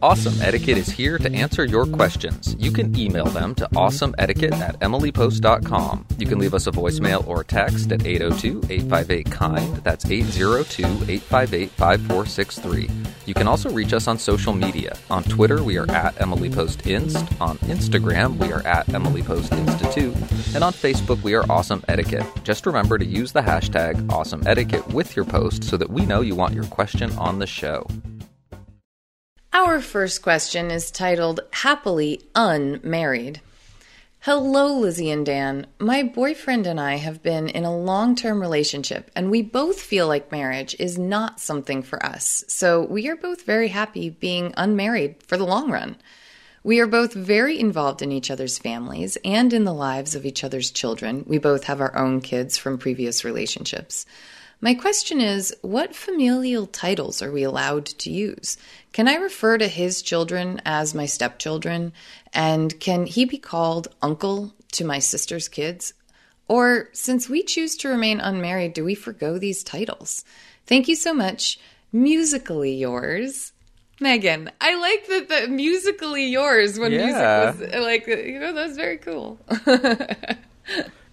Awesome 0.00 0.40
Etiquette 0.40 0.78
is 0.78 0.88
here 0.88 1.18
to 1.18 1.32
answer 1.32 1.64
your 1.64 1.84
questions. 1.84 2.54
You 2.56 2.70
can 2.70 2.96
email 2.96 3.24
them 3.24 3.56
to 3.56 3.68
awesomeetiquette 3.70 4.52
at 4.52 4.78
emilypost.com. 4.78 6.06
You 6.18 6.26
can 6.26 6.38
leave 6.38 6.54
us 6.54 6.68
a 6.68 6.70
voicemail 6.70 7.26
or 7.26 7.42
text 7.42 7.90
at 7.90 8.06
802 8.06 8.72
858 8.72 9.30
KIND. 9.32 9.76
That's 9.78 10.08
802 10.08 10.84
858 10.84 11.70
5463. 11.70 12.90
You 13.26 13.34
can 13.34 13.48
also 13.48 13.70
reach 13.70 13.92
us 13.92 14.06
on 14.06 14.18
social 14.18 14.52
media. 14.52 14.96
On 15.10 15.24
Twitter, 15.24 15.64
we 15.64 15.76
are 15.78 15.90
at 15.90 16.14
EmilyPostInst. 16.16 17.40
On 17.40 17.58
Instagram, 17.58 18.36
we 18.36 18.52
are 18.52 18.64
at 18.64 18.86
EmilyPostInstitute. 18.86 20.54
And 20.54 20.62
on 20.62 20.72
Facebook, 20.72 21.20
we 21.22 21.34
are 21.34 21.44
Awesome 21.50 21.82
Etiquette. 21.88 22.24
Just 22.44 22.66
remember 22.66 22.98
to 22.98 23.04
use 23.04 23.32
the 23.32 23.42
hashtag 23.42 24.12
Awesome 24.12 24.46
Etiquette 24.46 24.86
with 24.92 25.16
your 25.16 25.24
post 25.24 25.64
so 25.64 25.76
that 25.76 25.90
we 25.90 26.06
know 26.06 26.20
you 26.20 26.36
want 26.36 26.54
your 26.54 26.66
question 26.66 27.10
on 27.18 27.40
the 27.40 27.48
show. 27.48 27.84
Our 29.58 29.80
first 29.80 30.22
question 30.22 30.70
is 30.70 30.92
titled 30.92 31.40
Happily 31.50 32.22
Unmarried. 32.36 33.40
Hello, 34.20 34.78
Lizzie 34.78 35.10
and 35.10 35.26
Dan. 35.26 35.66
My 35.80 36.04
boyfriend 36.04 36.64
and 36.68 36.78
I 36.78 36.94
have 36.94 37.24
been 37.24 37.48
in 37.48 37.64
a 37.64 37.76
long 37.76 38.14
term 38.14 38.40
relationship, 38.40 39.10
and 39.16 39.32
we 39.32 39.42
both 39.42 39.80
feel 39.80 40.06
like 40.06 40.30
marriage 40.30 40.76
is 40.78 40.96
not 40.96 41.40
something 41.40 41.82
for 41.82 42.00
us. 42.06 42.44
So 42.46 42.84
we 42.84 43.08
are 43.08 43.16
both 43.16 43.42
very 43.42 43.66
happy 43.66 44.10
being 44.10 44.54
unmarried 44.56 45.16
for 45.24 45.36
the 45.36 45.44
long 45.44 45.72
run. 45.72 45.96
We 46.62 46.78
are 46.78 46.86
both 46.86 47.12
very 47.12 47.58
involved 47.58 48.00
in 48.00 48.12
each 48.12 48.30
other's 48.30 48.58
families 48.58 49.18
and 49.24 49.52
in 49.52 49.64
the 49.64 49.74
lives 49.74 50.14
of 50.14 50.24
each 50.24 50.44
other's 50.44 50.70
children. 50.70 51.24
We 51.26 51.38
both 51.38 51.64
have 51.64 51.80
our 51.80 51.96
own 51.96 52.20
kids 52.20 52.56
from 52.56 52.78
previous 52.78 53.24
relationships. 53.24 54.06
My 54.60 54.74
question 54.74 55.20
is 55.20 55.54
what 55.62 55.94
familial 55.94 56.66
titles 56.66 57.22
are 57.22 57.30
we 57.30 57.44
allowed 57.44 57.86
to 57.86 58.10
use? 58.10 58.56
Can 58.92 59.06
I 59.06 59.14
refer 59.14 59.56
to 59.56 59.68
his 59.68 60.02
children 60.02 60.60
as 60.64 60.94
my 60.94 61.06
stepchildren? 61.06 61.92
And 62.32 62.78
can 62.80 63.06
he 63.06 63.24
be 63.24 63.38
called 63.38 63.88
uncle 64.02 64.52
to 64.72 64.84
my 64.84 64.98
sister's 64.98 65.46
kids? 65.46 65.94
Or 66.48 66.88
since 66.92 67.28
we 67.28 67.42
choose 67.44 67.76
to 67.78 67.88
remain 67.88 68.18
unmarried, 68.20 68.72
do 68.72 68.84
we 68.84 68.96
forego 68.96 69.38
these 69.38 69.62
titles? 69.62 70.24
Thank 70.66 70.88
you 70.88 70.96
so 70.96 71.14
much. 71.14 71.60
Musically 71.92 72.74
yours. 72.74 73.52
Megan, 74.00 74.50
I 74.60 74.74
like 74.76 75.06
that 75.08 75.28
the 75.28 75.48
musically 75.48 76.26
yours 76.26 76.78
when 76.78 76.92
Yeah. 76.92 77.06
music 77.52 77.72
was 77.72 77.82
like 77.82 78.06
you 78.06 78.38
know 78.38 78.52
that's 78.52 78.76
very 78.76 78.98
cool. 78.98 79.38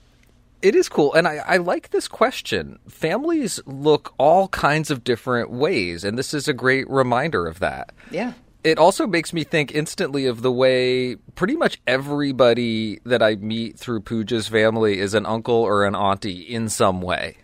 It 0.66 0.74
is 0.74 0.90
cool. 0.90 1.14
And 1.14 1.28
I, 1.28 1.36
I 1.46 1.58
like 1.58 1.92
this 1.92 2.08
question. 2.08 2.80
Families 2.90 3.60
look 3.68 4.16
all 4.18 4.48
kinds 4.48 4.90
of 4.90 5.04
different 5.04 5.52
ways, 5.52 6.04
and 6.04 6.18
this 6.18 6.34
is 6.34 6.48
a 6.48 6.54
great 6.54 6.90
reminder 6.90 7.46
of 7.46 7.60
that. 7.60 7.94
yeah. 8.10 8.34
It 8.64 8.80
also 8.80 9.06
makes 9.06 9.32
me 9.32 9.44
think 9.44 9.76
instantly 9.76 10.26
of 10.26 10.42
the 10.42 10.52
way 10.52 11.18
pretty 11.36 11.56
much 11.56 11.80
everybody 11.86 13.00
that 13.06 13.22
I 13.22 13.36
meet 13.36 13.78
through 13.78 14.00
Pooja's 14.02 14.48
family 14.48 14.98
is 14.98 15.14
an 15.14 15.28
uncle 15.28 15.54
or 15.54 15.86
an 15.86 15.94
auntie 15.94 16.42
in 16.42 16.68
some 16.70 17.00
way. 17.00 17.38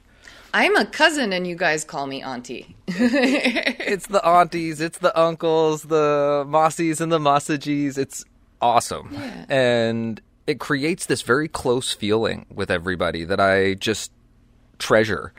I'm 0.51 0.75
a 0.75 0.85
cousin 0.85 1.31
and 1.31 1.45
you 1.45 1.55
guys 1.55 1.83
call 1.83 2.07
me 2.07 2.23
auntie. 2.23 2.75
It's 2.87 4.07
the 4.07 4.25
aunties, 4.25 4.81
it's 4.81 4.97
the 4.97 5.15
uncles, 5.19 5.83
the 5.83 6.43
mossies 6.47 6.99
and 6.99 7.11
the 7.11 7.19
mossagis. 7.19 7.99
It's 7.99 8.25
awesome. 8.59 9.15
And 9.47 10.19
it 10.51 10.59
creates 10.59 11.05
this 11.05 11.21
very 11.21 11.47
close 11.47 11.93
feeling 11.93 12.45
with 12.53 12.69
everybody 12.69 13.23
that 13.23 13.39
I 13.39 13.73
just 13.75 14.11
treasure. 14.77 15.33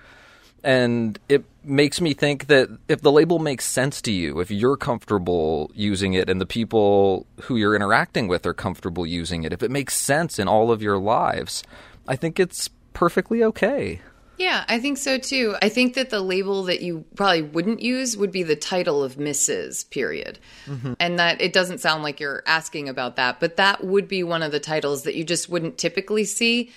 And 0.65 1.19
it 1.29 1.45
makes 1.65 2.01
me 2.01 2.15
think 2.15 2.47
that 2.47 2.69
if 2.89 3.03
the 3.03 3.13
label 3.13 3.39
makes 3.39 3.65
sense 3.65 4.01
to 4.03 4.13
you, 4.13 4.41
if 4.41 4.51
you're 4.51 4.77
comfortable 4.77 5.71
using 5.75 6.15
it 6.15 6.31
and 6.31 6.41
the 6.41 6.47
people 6.47 7.27
who 7.43 7.57
you're 7.57 7.77
interacting 7.77 8.27
with 8.27 8.47
are 8.47 8.55
comfortable 8.55 9.05
using 9.05 9.43
it, 9.43 9.53
if 9.53 9.63
it 9.63 9.71
makes 9.71 9.95
sense 9.95 10.39
in 10.39 10.49
all 10.49 10.71
of 10.71 10.81
your 10.81 10.99
lives, 10.99 11.63
I 12.09 12.17
think 12.17 12.41
it's 12.41 12.71
perfectly 12.95 13.45
okay. 13.45 14.01
Yeah, 14.39 14.65
I 14.67 14.81
think 14.81 14.99
so 14.99 15.19
too. 15.19 15.55
I 15.61 15.69
think 15.69 15.95
that 15.95 16.11
the 16.11 16.21
label 16.21 16.65
that 16.65 16.81
you 16.81 17.05
probably 17.15 17.43
wouldn't 17.43 17.81
use 17.81 18.17
would 18.17 18.33
be 18.33 18.43
the 18.43 18.57
title 18.57 19.05
of 19.05 19.17
Mrs. 19.17 19.89
period. 19.91 20.39
Mm-hmm. 20.67 20.95
And 20.99 21.19
that 21.19 21.41
it 21.41 21.53
doesn't 21.53 21.79
sound 21.79 22.03
like 22.03 22.19
you're 22.19 22.43
asking 22.47 22.89
about 22.89 23.17
that, 23.17 23.41
but 23.41 23.57
that 23.57 23.85
would 23.85 24.09
be 24.09 24.23
one 24.23 24.43
of 24.43 24.51
the 24.51 24.61
titles 24.61 25.05
that 25.05 25.15
you 25.15 25.25
just 25.25 25.49
wouldn't 25.49 25.79
typically 25.79 26.25
see. 26.25 26.73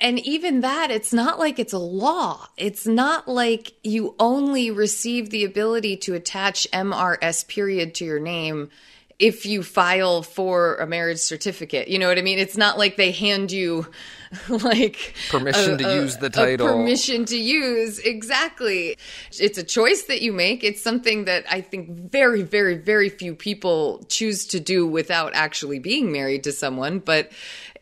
And 0.00 0.18
even 0.20 0.60
that, 0.60 0.90
it's 0.90 1.12
not 1.12 1.40
like 1.40 1.58
it's 1.58 1.72
a 1.72 1.78
law. 1.78 2.46
It's 2.56 2.86
not 2.86 3.26
like 3.26 3.72
you 3.82 4.14
only 4.20 4.70
receive 4.70 5.30
the 5.30 5.44
ability 5.44 5.96
to 5.98 6.14
attach 6.14 6.70
MRS 6.72 7.48
period 7.48 7.94
to 7.96 8.04
your 8.04 8.20
name 8.20 8.70
if 9.18 9.46
you 9.46 9.62
file 9.62 10.22
for 10.22 10.76
a 10.76 10.86
marriage 10.86 11.18
certificate. 11.18 11.88
You 11.88 11.98
know 11.98 12.08
what 12.08 12.18
I 12.18 12.22
mean? 12.22 12.38
It's 12.38 12.56
not 12.56 12.78
like 12.78 12.96
they 12.96 13.10
hand 13.12 13.52
you 13.52 13.86
like 14.48 15.14
Permission 15.30 15.78
to 15.78 15.94
use 15.94 16.16
the 16.16 16.30
title. 16.30 16.66
permission 16.66 17.24
to 17.26 17.36
use 17.36 17.98
exactly. 17.98 18.96
It's 19.38 19.58
a 19.58 19.62
choice 19.62 20.04
that 20.04 20.22
you 20.22 20.32
make. 20.32 20.64
It's 20.64 20.82
something 20.82 21.26
that 21.26 21.44
I 21.50 21.60
think 21.60 22.10
very, 22.10 22.42
very, 22.42 22.76
very 22.76 23.08
few 23.08 23.34
people 23.34 24.04
choose 24.08 24.46
to 24.46 24.60
do 24.60 24.86
without 24.86 25.34
actually 25.34 25.78
being 25.78 26.10
married 26.12 26.44
to 26.44 26.52
someone. 26.52 26.98
But 26.98 27.30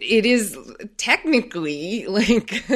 it 0.01 0.27
is 0.27 0.57
technically 0.97 2.07
like 2.09 2.67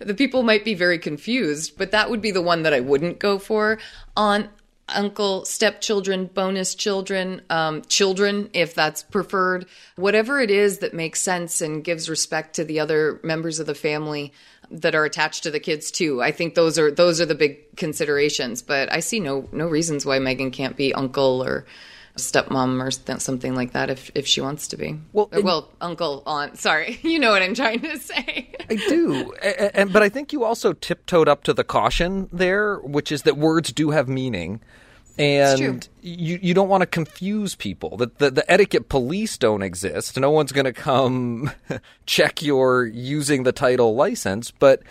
the 0.00 0.14
people 0.16 0.42
might 0.42 0.64
be 0.64 0.74
very 0.74 0.98
confused, 0.98 1.76
but 1.76 1.90
that 1.90 2.10
would 2.10 2.20
be 2.20 2.30
the 2.30 2.42
one 2.42 2.62
that 2.62 2.72
I 2.72 2.80
wouldn't 2.80 3.18
go 3.18 3.38
for. 3.38 3.78
On 4.16 4.48
uncle, 4.88 5.44
stepchildren, 5.44 6.26
bonus 6.26 6.74
children, 6.74 7.40
um, 7.50 7.82
children, 7.82 8.50
if 8.52 8.74
that's 8.74 9.02
preferred, 9.02 9.66
whatever 9.96 10.40
it 10.40 10.50
is 10.50 10.78
that 10.78 10.94
makes 10.94 11.20
sense 11.20 11.60
and 11.60 11.84
gives 11.84 12.08
respect 12.08 12.54
to 12.56 12.64
the 12.64 12.80
other 12.80 13.20
members 13.22 13.58
of 13.58 13.66
the 13.66 13.74
family 13.74 14.32
that 14.70 14.94
are 14.94 15.04
attached 15.04 15.42
to 15.42 15.50
the 15.50 15.60
kids 15.60 15.90
too. 15.90 16.22
I 16.22 16.32
think 16.32 16.54
those 16.54 16.78
are 16.78 16.90
those 16.90 17.20
are 17.20 17.26
the 17.26 17.34
big 17.34 17.76
considerations. 17.76 18.62
But 18.62 18.92
I 18.92 19.00
see 19.00 19.20
no 19.20 19.48
no 19.52 19.66
reasons 19.66 20.04
why 20.04 20.18
Megan 20.18 20.50
can't 20.50 20.76
be 20.76 20.94
uncle 20.94 21.42
or 21.42 21.66
stepmom 22.16 22.80
or 22.80 23.18
something 23.18 23.54
like 23.54 23.72
that 23.72 23.90
if 23.90 24.10
if 24.14 24.26
she 24.26 24.40
wants 24.40 24.68
to 24.68 24.76
be. 24.76 24.98
Well, 25.12 25.28
or, 25.32 25.42
well, 25.42 25.72
uncle, 25.80 26.22
aunt. 26.26 26.58
Sorry, 26.58 26.98
you 27.02 27.18
know 27.18 27.30
what 27.30 27.42
I'm 27.42 27.54
trying 27.54 27.80
to 27.80 27.98
say. 27.98 28.50
I 28.70 28.76
do, 28.76 29.32
and, 29.42 29.70
and, 29.74 29.92
but 29.92 30.02
I 30.02 30.08
think 30.08 30.32
you 30.32 30.44
also 30.44 30.72
tiptoed 30.72 31.28
up 31.28 31.44
to 31.44 31.52
the 31.52 31.64
caution 31.64 32.28
there, 32.32 32.78
which 32.78 33.10
is 33.10 33.22
that 33.22 33.36
words 33.36 33.72
do 33.72 33.90
have 33.90 34.08
meaning. 34.08 34.60
And 35.16 35.88
you, 36.02 36.40
you 36.42 36.54
don't 36.54 36.68
want 36.68 36.80
to 36.80 36.88
confuse 36.88 37.54
people. 37.54 37.96
The, 37.96 38.10
the, 38.18 38.30
the 38.32 38.50
etiquette 38.50 38.88
police 38.88 39.38
don't 39.38 39.62
exist. 39.62 40.18
No 40.18 40.32
one's 40.32 40.50
going 40.50 40.64
to 40.64 40.72
come 40.72 41.52
check 42.06 42.42
your 42.42 42.84
using 42.84 43.44
the 43.44 43.52
title 43.52 43.94
license. 43.94 44.50
But 44.50 44.82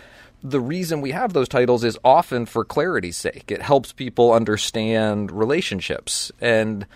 the 0.42 0.60
reason 0.60 1.02
we 1.02 1.10
have 1.10 1.34
those 1.34 1.48
titles 1.48 1.84
is 1.84 1.98
often 2.02 2.46
for 2.46 2.64
clarity's 2.64 3.18
sake. 3.18 3.50
It 3.50 3.60
helps 3.60 3.92
people 3.92 4.32
understand 4.32 5.30
relationships. 5.30 6.32
And 6.40 6.86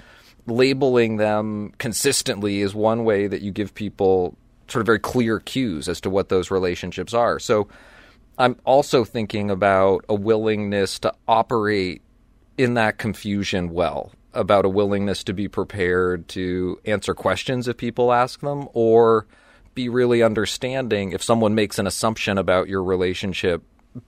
labeling 0.50 1.17
them 1.17 1.73
consistently 1.78 2.61
is 2.61 2.75
one 2.75 3.05
way 3.05 3.26
that 3.26 3.43
you 3.43 3.52
give 3.52 3.75
people 3.75 4.37
sort 4.69 4.81
of 4.81 4.87
very 4.87 4.99
clear 4.99 5.40
cues 5.40 5.88
as 5.88 6.00
to 6.02 6.11
what 6.11 6.28
those 6.28 6.50
relationships 6.50 7.14
are. 7.14 7.38
So 7.38 7.69
I'm 8.38 8.57
also 8.64 9.05
thinking 9.05 9.50
about 9.50 10.05
a 10.09 10.14
willingness 10.14 10.99
to 11.00 11.14
operate 11.26 12.02
in 12.57 12.75
that 12.75 12.99
confusion 12.99 13.71
well, 13.71 14.12
about 14.35 14.64
a 14.64 14.69
willingness 14.69 15.25
to 15.25 15.33
be 15.33 15.49
prepared 15.49 16.28
to 16.28 16.81
answer 16.85 17.14
questions 17.14 17.69
if 17.69 17.76
people 17.76 18.12
ask 18.12 18.40
them 18.40 18.69
or 18.75 19.26
be 19.75 19.88
really 19.88 20.23
understanding 20.23 21.12
if 21.12 21.23
someone 21.23 21.55
makes 21.55 21.78
an 21.78 21.87
assumption 21.87 22.37
about 22.37 22.69
your 22.69 22.83
relationship 22.83 23.62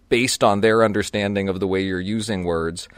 based 0.08 0.42
on 0.42 0.60
their 0.60 0.82
understanding 0.84 1.48
of 1.48 1.60
the 1.60 1.66
way 1.66 1.80
you're 1.80 2.00
using 2.00 2.44
words 2.44 2.88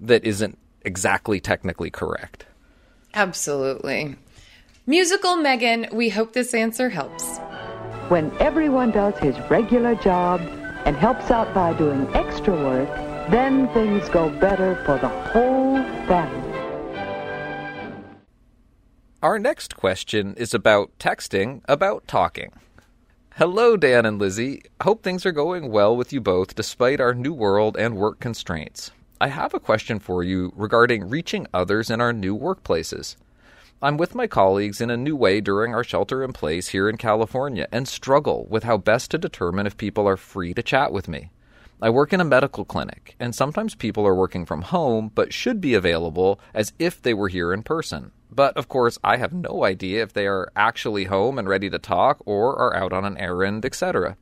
that 0.00 0.24
isn't 0.24 0.58
exactly 0.82 1.40
technically 1.40 1.90
correct. 1.90 2.46
Absolutely. 3.18 4.14
Musical 4.86 5.34
Megan, 5.34 5.88
we 5.92 6.08
hope 6.08 6.34
this 6.34 6.54
answer 6.54 6.88
helps. 6.88 7.38
When 8.10 8.30
everyone 8.38 8.92
does 8.92 9.18
his 9.18 9.36
regular 9.50 9.96
job 9.96 10.40
and 10.84 10.94
helps 10.94 11.28
out 11.28 11.52
by 11.52 11.72
doing 11.72 12.06
extra 12.14 12.54
work, 12.54 12.88
then 13.28 13.66
things 13.74 14.08
go 14.10 14.30
better 14.30 14.76
for 14.86 14.98
the 14.98 15.08
whole 15.08 15.82
family. 16.06 16.52
Our 19.20 19.40
next 19.40 19.74
question 19.74 20.34
is 20.34 20.54
about 20.54 20.96
texting, 21.00 21.62
about 21.68 22.06
talking. 22.06 22.52
Hello, 23.34 23.76
Dan 23.76 24.06
and 24.06 24.20
Lizzie. 24.20 24.62
Hope 24.82 25.02
things 25.02 25.26
are 25.26 25.32
going 25.32 25.72
well 25.72 25.96
with 25.96 26.12
you 26.12 26.20
both 26.20 26.54
despite 26.54 27.00
our 27.00 27.14
new 27.14 27.34
world 27.34 27.76
and 27.76 27.96
work 27.96 28.20
constraints. 28.20 28.92
I 29.20 29.28
have 29.28 29.52
a 29.52 29.58
question 29.58 29.98
for 29.98 30.22
you 30.22 30.52
regarding 30.54 31.08
reaching 31.08 31.48
others 31.52 31.90
in 31.90 32.00
our 32.00 32.12
new 32.12 32.38
workplaces. 32.38 33.16
I'm 33.82 33.96
with 33.96 34.14
my 34.14 34.28
colleagues 34.28 34.80
in 34.80 34.90
a 34.90 34.96
new 34.96 35.16
way 35.16 35.40
during 35.40 35.74
our 35.74 35.82
shelter 35.82 36.22
in 36.22 36.32
place 36.32 36.68
here 36.68 36.88
in 36.88 36.98
California 36.98 37.66
and 37.72 37.88
struggle 37.88 38.46
with 38.48 38.62
how 38.62 38.76
best 38.76 39.10
to 39.10 39.18
determine 39.18 39.66
if 39.66 39.76
people 39.76 40.06
are 40.06 40.16
free 40.16 40.54
to 40.54 40.62
chat 40.62 40.92
with 40.92 41.08
me. 41.08 41.30
I 41.82 41.90
work 41.90 42.12
in 42.12 42.20
a 42.20 42.24
medical 42.24 42.64
clinic, 42.64 43.16
and 43.18 43.34
sometimes 43.34 43.74
people 43.74 44.06
are 44.06 44.14
working 44.14 44.46
from 44.46 44.62
home 44.62 45.10
but 45.12 45.32
should 45.32 45.60
be 45.60 45.74
available 45.74 46.38
as 46.54 46.72
if 46.78 47.02
they 47.02 47.14
were 47.14 47.28
here 47.28 47.52
in 47.52 47.64
person. 47.64 48.12
But 48.30 48.56
of 48.56 48.68
course, 48.68 48.98
I 49.02 49.16
have 49.16 49.32
no 49.32 49.64
idea 49.64 50.00
if 50.04 50.12
they 50.12 50.28
are 50.28 50.52
actually 50.54 51.04
home 51.04 51.40
and 51.40 51.48
ready 51.48 51.68
to 51.70 51.78
talk 51.80 52.22
or 52.24 52.56
are 52.56 52.76
out 52.76 52.92
on 52.92 53.04
an 53.04 53.18
errand, 53.18 53.64
etc. 53.64 54.16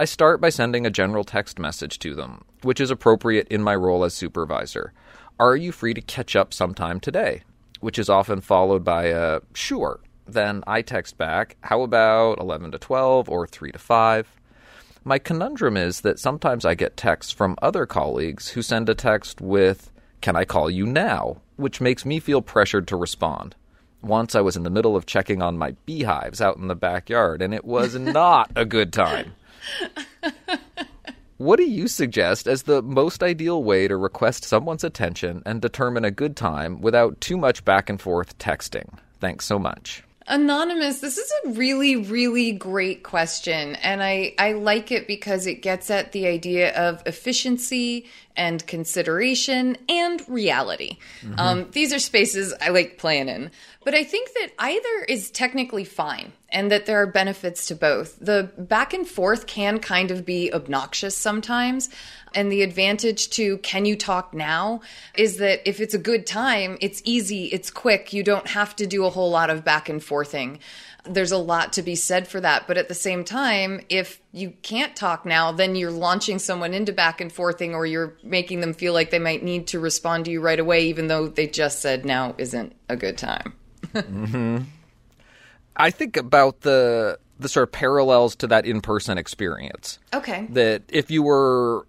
I 0.00 0.04
start 0.04 0.40
by 0.40 0.50
sending 0.50 0.86
a 0.86 0.90
general 0.90 1.24
text 1.24 1.58
message 1.58 1.98
to 1.98 2.14
them, 2.14 2.44
which 2.62 2.80
is 2.80 2.92
appropriate 2.92 3.48
in 3.48 3.64
my 3.64 3.74
role 3.74 4.04
as 4.04 4.14
supervisor. 4.14 4.92
Are 5.40 5.56
you 5.56 5.72
free 5.72 5.92
to 5.92 6.00
catch 6.00 6.36
up 6.36 6.54
sometime 6.54 7.00
today? 7.00 7.42
Which 7.80 7.98
is 7.98 8.08
often 8.08 8.40
followed 8.40 8.84
by 8.84 9.06
a 9.06 9.40
sure. 9.54 9.98
Then 10.24 10.62
I 10.68 10.82
text 10.82 11.18
back, 11.18 11.56
how 11.62 11.82
about 11.82 12.38
11 12.38 12.70
to 12.70 12.78
12 12.78 13.28
or 13.28 13.48
3 13.48 13.72
to 13.72 13.78
5? 13.80 14.40
My 15.02 15.18
conundrum 15.18 15.76
is 15.76 16.02
that 16.02 16.20
sometimes 16.20 16.64
I 16.64 16.76
get 16.76 16.96
texts 16.96 17.32
from 17.32 17.56
other 17.60 17.84
colleagues 17.84 18.50
who 18.50 18.62
send 18.62 18.88
a 18.88 18.94
text 18.94 19.40
with, 19.40 19.90
Can 20.20 20.36
I 20.36 20.44
call 20.44 20.70
you 20.70 20.86
now? 20.86 21.38
which 21.56 21.80
makes 21.80 22.06
me 22.06 22.20
feel 22.20 22.40
pressured 22.40 22.86
to 22.86 22.96
respond. 22.96 23.56
Once 24.00 24.36
I 24.36 24.42
was 24.42 24.56
in 24.56 24.62
the 24.62 24.70
middle 24.70 24.94
of 24.94 25.06
checking 25.06 25.42
on 25.42 25.58
my 25.58 25.72
beehives 25.86 26.40
out 26.40 26.56
in 26.56 26.68
the 26.68 26.76
backyard, 26.76 27.42
and 27.42 27.52
it 27.52 27.64
was 27.64 27.94
not 27.98 28.52
a 28.54 28.64
good 28.64 28.92
time. 28.92 29.34
What 31.38 31.56
do 31.56 31.64
you 31.64 31.88
suggest 31.88 32.46
as 32.46 32.64
the 32.64 32.82
most 32.82 33.22
ideal 33.22 33.62
way 33.62 33.88
to 33.88 33.96
request 33.96 34.44
someone's 34.44 34.84
attention 34.84 35.42
and 35.46 35.62
determine 35.62 36.04
a 36.04 36.10
good 36.10 36.36
time 36.36 36.80
without 36.80 37.20
too 37.20 37.36
much 37.36 37.64
back 37.64 37.88
and 37.88 38.00
forth 38.00 38.38
texting? 38.38 38.98
Thanks 39.20 39.44
so 39.46 39.58
much. 39.58 40.02
Anonymous, 40.28 41.00
this 41.00 41.16
is 41.16 41.32
a 41.44 41.50
really, 41.52 41.96
really 41.96 42.52
great 42.52 43.02
question. 43.02 43.76
And 43.76 44.02
I, 44.02 44.34
I 44.38 44.52
like 44.52 44.92
it 44.92 45.06
because 45.06 45.46
it 45.46 45.62
gets 45.62 45.90
at 45.90 46.12
the 46.12 46.26
idea 46.26 46.74
of 46.74 47.02
efficiency 47.06 48.06
and 48.36 48.64
consideration 48.66 49.78
and 49.88 50.22
reality. 50.28 50.98
Mm-hmm. 51.22 51.38
Um, 51.38 51.66
these 51.72 51.94
are 51.94 51.98
spaces 51.98 52.52
I 52.60 52.68
like 52.68 52.98
playing 52.98 53.30
in. 53.30 53.50
But 53.84 53.94
I 53.94 54.04
think 54.04 54.34
that 54.34 54.50
either 54.58 55.04
is 55.08 55.30
technically 55.30 55.84
fine 55.84 56.32
and 56.50 56.70
that 56.70 56.86
there 56.86 57.00
are 57.00 57.06
benefits 57.06 57.66
to 57.66 57.74
both. 57.74 58.18
The 58.18 58.50
back 58.58 58.92
and 58.92 59.06
forth 59.06 59.46
can 59.46 59.78
kind 59.78 60.10
of 60.10 60.26
be 60.26 60.52
obnoxious 60.52 61.16
sometimes. 61.16 61.88
And 62.34 62.50
the 62.50 62.62
advantage 62.62 63.30
to 63.30 63.58
can 63.58 63.84
you 63.84 63.96
talk 63.96 64.34
now 64.34 64.80
is 65.14 65.38
that 65.38 65.66
if 65.66 65.80
it's 65.80 65.94
a 65.94 65.98
good 65.98 66.26
time, 66.26 66.76
it's 66.80 67.00
easy, 67.04 67.46
it's 67.46 67.70
quick, 67.70 68.12
you 68.12 68.22
don't 68.22 68.48
have 68.48 68.74
to 68.76 68.86
do 68.86 69.04
a 69.04 69.10
whole 69.10 69.30
lot 69.30 69.48
of 69.48 69.64
back 69.64 69.88
and 69.88 70.02
forthing. 70.02 70.58
There's 71.04 71.32
a 71.32 71.38
lot 71.38 71.72
to 71.74 71.82
be 71.82 71.94
said 71.94 72.28
for 72.28 72.40
that. 72.40 72.66
But 72.66 72.76
at 72.76 72.88
the 72.88 72.94
same 72.94 73.24
time, 73.24 73.80
if 73.88 74.20
you 74.32 74.50
can't 74.62 74.96
talk 74.96 75.24
now, 75.24 75.52
then 75.52 75.76
you're 75.76 75.90
launching 75.90 76.38
someone 76.38 76.74
into 76.74 76.92
back 76.92 77.20
and 77.20 77.32
forthing 77.32 77.74
or 77.74 77.86
you're 77.86 78.16
making 78.22 78.60
them 78.60 78.74
feel 78.74 78.92
like 78.92 79.10
they 79.10 79.18
might 79.18 79.42
need 79.42 79.68
to 79.68 79.80
respond 79.80 80.24
to 80.24 80.30
you 80.30 80.40
right 80.40 80.60
away, 80.60 80.86
even 80.86 81.06
though 81.06 81.28
they 81.28 81.46
just 81.46 81.80
said 81.80 82.04
now 82.04 82.34
isn't 82.38 82.74
a 82.88 82.96
good 82.96 83.16
time. 83.16 83.54
Mm-hmm. 83.92 84.58
I 85.76 85.90
think 85.90 86.16
about 86.16 86.62
the 86.62 87.18
the 87.38 87.48
sort 87.48 87.68
of 87.68 87.72
parallels 87.72 88.34
to 88.36 88.48
that 88.48 88.66
in 88.66 88.80
person 88.80 89.16
experience. 89.16 89.98
Okay. 90.12 90.48
That 90.50 90.82
if 90.88 91.10
you 91.10 91.22
were 91.22 91.86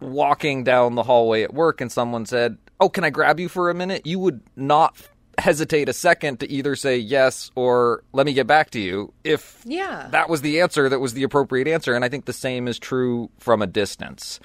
walking 0.00 0.64
down 0.64 0.96
the 0.96 1.04
hallway 1.04 1.42
at 1.42 1.54
work 1.54 1.80
and 1.80 1.90
someone 1.90 2.26
said, 2.26 2.58
"Oh, 2.80 2.88
can 2.88 3.04
I 3.04 3.10
grab 3.10 3.38
you 3.38 3.48
for 3.48 3.70
a 3.70 3.74
minute?" 3.74 4.06
you 4.06 4.18
would 4.18 4.40
not 4.56 4.96
hesitate 5.38 5.88
a 5.88 5.92
second 5.92 6.40
to 6.40 6.50
either 6.50 6.74
say 6.74 6.98
yes 6.98 7.50
or 7.54 8.02
let 8.12 8.26
me 8.26 8.32
get 8.32 8.46
back 8.46 8.70
to 8.70 8.80
you 8.80 9.12
if 9.22 9.62
yeah. 9.64 10.08
that 10.10 10.28
was 10.28 10.40
the 10.40 10.60
answer 10.60 10.88
that 10.88 10.98
was 10.98 11.14
the 11.14 11.22
appropriate 11.22 11.68
answer 11.68 11.94
and 11.94 12.04
I 12.04 12.08
think 12.08 12.24
the 12.24 12.32
same 12.32 12.66
is 12.66 12.76
true 12.76 13.30
from 13.38 13.62
a 13.62 13.66
distance. 13.66 14.40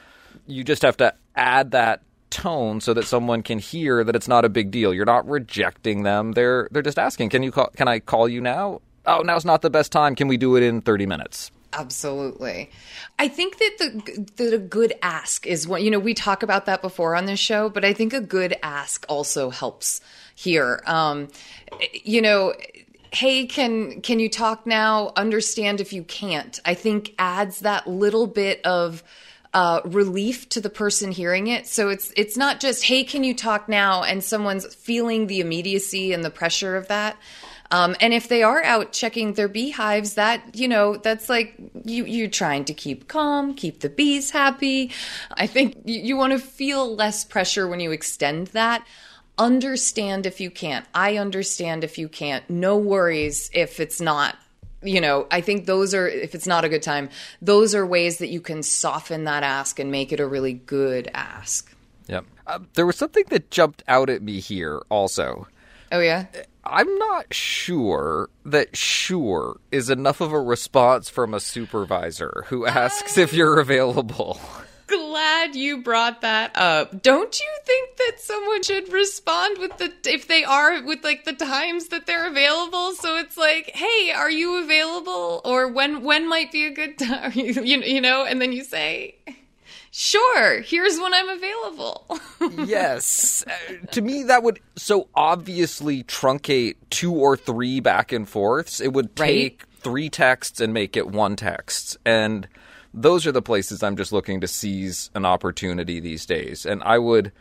You 0.46 0.64
just 0.64 0.84
have 0.84 0.98
to 0.98 1.16
add 1.36 1.72
that 1.72 2.04
tone 2.34 2.82
so 2.82 2.94
that 2.94 3.06
someone 3.06 3.44
can 3.44 3.60
hear 3.60 4.04
that 4.04 4.16
it's 4.16 4.28
not 4.28 4.44
a 4.44 4.50
big 4.50 4.72
deal. 4.72 4.94
You're 4.94 5.06
not 5.06 5.28
rejecting 5.30 6.04
them. 6.04 6.34
They're 6.34 6.68
they're 6.72 6.82
just 6.82 7.00
asking, 7.00 7.30
"Can 7.30 7.44
you 7.44 7.52
call 7.52 7.70
can 7.76 7.88
I 7.88 8.00
call 8.00 8.28
you 8.28 8.42
now?" 8.42 8.82
"Oh, 9.06 9.22
now's 9.22 9.46
not 9.46 9.62
the 9.62 9.70
best 9.70 9.92
time. 9.92 10.16
Can 10.16 10.28
we 10.28 10.38
do 10.38 10.56
it 10.56 10.64
in 10.64 10.82
30 10.82 11.06
minutes?" 11.06 11.52
Absolutely. 11.74 12.70
I 13.18 13.28
think 13.28 13.58
that 13.58 13.72
the 13.80 14.28
that 14.38 14.54
a 14.54 14.60
good 14.60 14.94
ask 15.02 15.48
is 15.48 15.68
what 15.68 15.82
you 15.82 15.92
know 15.92 16.00
we 16.00 16.14
talk 16.14 16.44
about 16.44 16.66
that 16.66 16.82
before 16.82 17.16
on 17.16 17.26
this 17.26 17.40
show, 17.40 17.70
but 17.70 17.84
I 17.84 17.94
think 17.94 18.14
a 18.14 18.22
good 18.22 18.56
ask 18.62 19.06
also 19.10 19.50
helps 19.50 20.02
here. 20.36 20.82
Um, 20.86 21.30
you 22.04 22.22
know, 22.22 22.54
hey, 23.12 23.46
can 23.46 24.02
can 24.02 24.20
you 24.20 24.30
talk 24.30 24.68
now? 24.68 25.14
Understand 25.16 25.82
if 25.82 25.94
you 25.94 26.04
can't. 26.04 26.60
I 26.66 26.74
think 26.74 27.14
adds 27.18 27.62
that 27.62 27.88
little 27.88 28.28
bit 28.28 28.62
of 28.66 29.04
uh, 29.54 29.82
relief 29.86 30.50
to 30.50 30.62
the 30.62 30.70
person 30.70 31.12
hearing 31.12 31.48
it. 31.48 31.68
So 31.68 31.90
it's 31.90 32.12
it's 32.18 32.36
not 32.36 32.60
just 32.60 32.84
hey, 32.84 33.04
can 33.04 33.24
you 33.24 33.36
talk 33.36 33.70
now, 33.70 34.04
and 34.04 34.24
someone's 34.24 34.74
feeling 34.74 35.28
the 35.28 35.40
immediacy 35.40 36.14
and 36.14 36.24
the 36.24 36.32
pressure 36.32 36.76
of 36.76 36.88
that. 36.88 37.18
Um, 37.72 37.96
and 38.00 38.14
if 38.14 38.28
they 38.28 38.44
are 38.44 38.64
out 38.64 38.92
checking 38.92 39.34
their 39.34 39.48
beehives, 39.48 40.16
that 40.16 40.56
you 40.56 40.68
know, 40.68 40.96
that's 40.96 41.30
like 41.30 41.56
you 41.84 42.06
you're 42.06 42.30
trying 42.30 42.66
to 42.66 42.74
keep 42.74 43.08
calm, 43.08 43.54
keep 43.54 43.80
the 43.80 43.90
bees 43.90 44.32
happy. 44.32 44.92
I 45.32 45.48
think 45.48 45.78
you, 45.86 46.02
you 46.02 46.18
want 46.18 46.34
to 46.34 46.40
feel 46.40 46.96
less 46.96 47.24
pressure 47.24 47.68
when 47.68 47.80
you 47.80 47.92
extend 47.92 48.48
that. 48.48 48.86
Understand 49.38 50.28
if 50.28 50.40
you 50.40 50.52
can't. 50.52 50.86
I 50.94 51.18
understand 51.18 51.84
if 51.84 51.98
you 51.98 52.08
can't. 52.08 52.48
No 52.50 52.78
worries 52.78 53.50
if 53.54 53.80
it's 53.80 54.00
not 54.00 54.36
you 54.84 55.02
know, 55.02 55.28
I 55.32 55.42
think 55.42 55.66
those 55.66 55.94
are, 55.94 56.08
if 56.08 56.36
it's 56.36 56.48
not 56.48 56.66
a 56.66 56.70
good 56.70 56.84
time, 56.84 57.10
those 57.42 57.74
are 57.76 57.86
ways 57.86 58.18
that 58.18 58.30
you 58.30 58.42
can 58.42 58.64
soften 58.64 59.24
that 59.26 59.44
ask 59.44 59.80
and 59.80 59.92
make 59.92 60.12
it 60.12 60.20
a 60.20 60.28
really 60.28 60.54
good 60.54 61.10
ask. 61.14 61.74
Yep. 62.08 62.26
Uh, 62.46 62.60
there 62.74 62.86
was 62.86 62.98
something 62.98 63.24
that 63.30 63.50
jumped 63.50 63.84
out 63.88 64.10
at 64.10 64.22
me 64.22 64.40
here 64.40 64.82
also. 64.90 65.48
Oh, 65.92 66.00
yeah? 66.00 66.26
I'm 66.66 66.98
not 66.98 67.34
sure 67.34 68.30
that 68.46 68.76
sure 68.76 69.60
is 69.72 69.90
enough 69.90 70.22
of 70.22 70.32
a 70.32 70.42
response 70.42 71.10
from 71.10 71.34
a 71.34 71.40
supervisor 71.40 72.46
who 72.48 72.66
asks 72.66 73.18
if 73.18 73.34
you're 73.34 73.60
available. 73.60 74.40
Glad 74.98 75.56
you 75.56 75.82
brought 75.82 76.22
that 76.22 76.52
up. 76.56 77.02
Don't 77.02 77.40
you 77.40 77.50
think 77.66 77.98
that 77.98 78.20
someone 78.20 78.64
should 78.64 78.92
respond 78.92 79.58
with 79.60 79.78
the 79.78 79.92
if 80.06 80.28
they 80.28 80.44
are 80.44 80.84
with 80.84 81.04
like 81.04 81.26
the 81.26 81.34
times 81.34 81.88
that 81.90 82.06
they're 82.06 82.28
available? 82.28 82.94
So 82.94 83.18
it's 83.18 83.38
like, 83.38 83.72
"Hey, 83.74 84.12
are 84.12 84.32
you 84.32 84.64
available?" 84.64 85.42
or 85.46 85.68
"When 85.68 86.04
when 86.04 86.28
might 86.28 86.52
be 86.52 86.66
a 86.66 86.72
good 86.72 86.98
time?" 87.00 87.32
you, 87.34 87.62
you 87.62 88.02
know, 88.02 88.26
and 88.26 88.42
then 88.42 88.52
you 88.52 88.64
say, 88.64 89.16
sure, 89.94 90.62
here's 90.62 91.00
when 91.00 91.14
I'm 91.14 91.30
available. 91.30 92.20
yes. 92.66 93.46
Uh, 93.48 93.86
to 93.92 94.02
me, 94.02 94.24
that 94.24 94.44
would 94.44 94.60
so 94.76 95.08
obviously 95.16 96.04
truncate 96.04 96.76
two 96.90 97.14
or 97.14 97.38
three 97.38 97.80
back 97.80 98.12
and 98.12 98.28
forths. 98.28 98.82
It 98.82 98.92
would 98.92 99.16
take 99.16 99.62
right? 99.62 99.82
three 99.82 100.10
texts 100.10 100.60
and 100.60 100.74
make 100.74 100.98
it 100.98 101.08
one 101.08 101.36
text. 101.36 101.98
And 102.06 102.48
those 102.94 103.26
are 103.26 103.32
the 103.32 103.42
places 103.42 103.82
I'm 103.82 103.98
just 103.98 104.12
looking 104.12 104.42
to 104.42 104.48
seize 104.48 105.10
an 105.16 105.26
opportunity 105.26 106.00
these 106.00 106.26
days. 106.26 106.66
And 106.66 106.84
I 106.84 107.00
would 107.00 107.32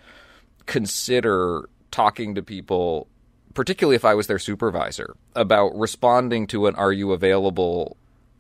consider 0.67 1.69
talking 1.91 2.35
to 2.35 2.43
people, 2.43 3.09
particularly 3.55 3.97
if 3.97 4.05
I 4.05 4.15
was 4.15 4.27
their 4.27 4.39
supervisor, 4.39 5.15
about 5.37 5.77
responding 5.77 6.47
to 6.49 6.67
an 6.67 6.75
are 6.77 6.93
you 6.93 7.13
available 7.13 7.97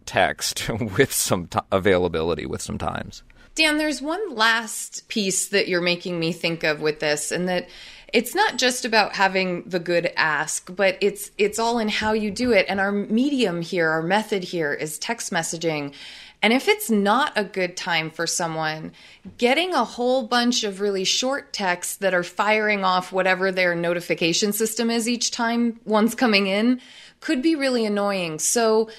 text 0.06 0.68
with 0.96 1.12
some 1.12 1.46
t- 1.46 1.58
availability 1.70 2.46
with 2.46 2.62
some 2.62 2.78
times. 2.78 3.22
Dan, 3.54 3.76
there's 3.76 4.00
one 4.00 4.34
last 4.34 5.06
piece 5.08 5.48
that 5.48 5.68
you're 5.68 5.82
making 5.82 6.18
me 6.18 6.32
think 6.32 6.64
of 6.64 6.80
with 6.80 7.00
this, 7.00 7.30
and 7.30 7.46
that 7.48 7.68
it's 8.10 8.34
not 8.34 8.56
just 8.56 8.86
about 8.86 9.14
having 9.14 9.62
the 9.64 9.78
good 9.78 10.10
ask, 10.16 10.74
but 10.74 10.96
it's 11.02 11.30
it's 11.36 11.58
all 11.58 11.78
in 11.78 11.88
how 11.88 12.12
you 12.12 12.30
do 12.30 12.52
it. 12.52 12.64
And 12.68 12.80
our 12.80 12.92
medium 12.92 13.60
here, 13.60 13.90
our 13.90 14.02
method 14.02 14.42
here 14.42 14.72
is 14.72 14.98
text 14.98 15.32
messaging. 15.32 15.94
And 16.42 16.52
if 16.52 16.66
it's 16.66 16.90
not 16.90 17.32
a 17.36 17.44
good 17.44 17.76
time 17.76 18.10
for 18.10 18.26
someone, 18.26 18.92
getting 19.38 19.72
a 19.72 19.84
whole 19.84 20.26
bunch 20.26 20.64
of 20.64 20.80
really 20.80 21.04
short 21.04 21.52
texts 21.52 21.96
that 21.96 22.14
are 22.14 22.24
firing 22.24 22.84
off 22.84 23.12
whatever 23.12 23.52
their 23.52 23.76
notification 23.76 24.52
system 24.52 24.90
is 24.90 25.08
each 25.08 25.30
time 25.30 25.78
one's 25.84 26.16
coming 26.16 26.48
in 26.48 26.80
could 27.20 27.40
be 27.42 27.54
really 27.54 27.86
annoying. 27.86 28.40
So 28.40 28.90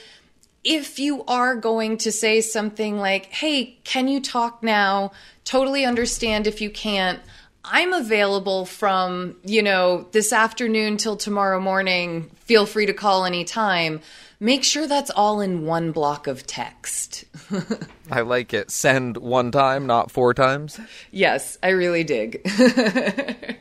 if 0.64 0.98
you 0.98 1.26
are 1.26 1.56
going 1.58 1.98
to 1.98 2.12
say 2.12 2.40
something 2.40 2.98
like, 2.98 3.26
hey, 3.26 3.78
can 3.84 4.08
you 4.08 4.22
talk 4.22 4.64
now? 4.64 5.12
Totally 5.44 5.84
understand 5.84 6.48
if 6.48 6.62
you 6.62 6.70
can't. 6.70 7.20
I'm 7.66 7.94
available 7.94 8.66
from, 8.66 9.36
you 9.44 9.62
know, 9.62 10.08
this 10.12 10.32
afternoon 10.32 10.98
till 10.98 11.18
tomorrow 11.18 11.60
morning. 11.60 12.30
Feel 12.46 12.66
free 12.66 12.86
to 12.86 12.94
call 12.94 13.26
anytime. 13.26 14.02
Make 14.44 14.66
sure 14.66 14.88
that's 14.88 15.10
all 15.10 15.40
in 15.40 15.66
one 15.66 15.94
block 15.94 16.28
of 16.28 16.46
text. 16.46 17.24
I 18.12 18.22
like 18.22 18.54
it. 18.54 18.72
Send 18.72 19.16
one 19.16 19.52
time, 19.52 19.88
not 19.88 20.12
four 20.12 20.34
times. 20.34 20.78
Yes, 21.12 21.58
I 21.64 21.70
really 21.70 22.04
dig. 22.04 22.42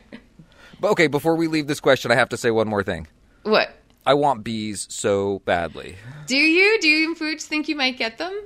but 0.81 0.91
okay, 0.91 1.07
before 1.07 1.37
we 1.37 1.47
leave 1.47 1.67
this 1.67 1.79
question, 1.79 2.11
I 2.11 2.15
have 2.15 2.27
to 2.29 2.37
say 2.37 2.51
one 2.51 2.67
more 2.67 2.83
thing. 2.83 3.07
What? 3.43 3.73
I 4.05 4.15
want 4.15 4.43
bees 4.43 4.85
so 4.89 5.39
badly. 5.45 5.95
Do 6.27 6.35
you? 6.35 6.77
Do 6.81 6.89
you 6.89 7.15
Pooch 7.15 7.43
think 7.43 7.69
you 7.69 7.77
might 7.77 7.97
get 7.97 8.17
them? 8.17 8.37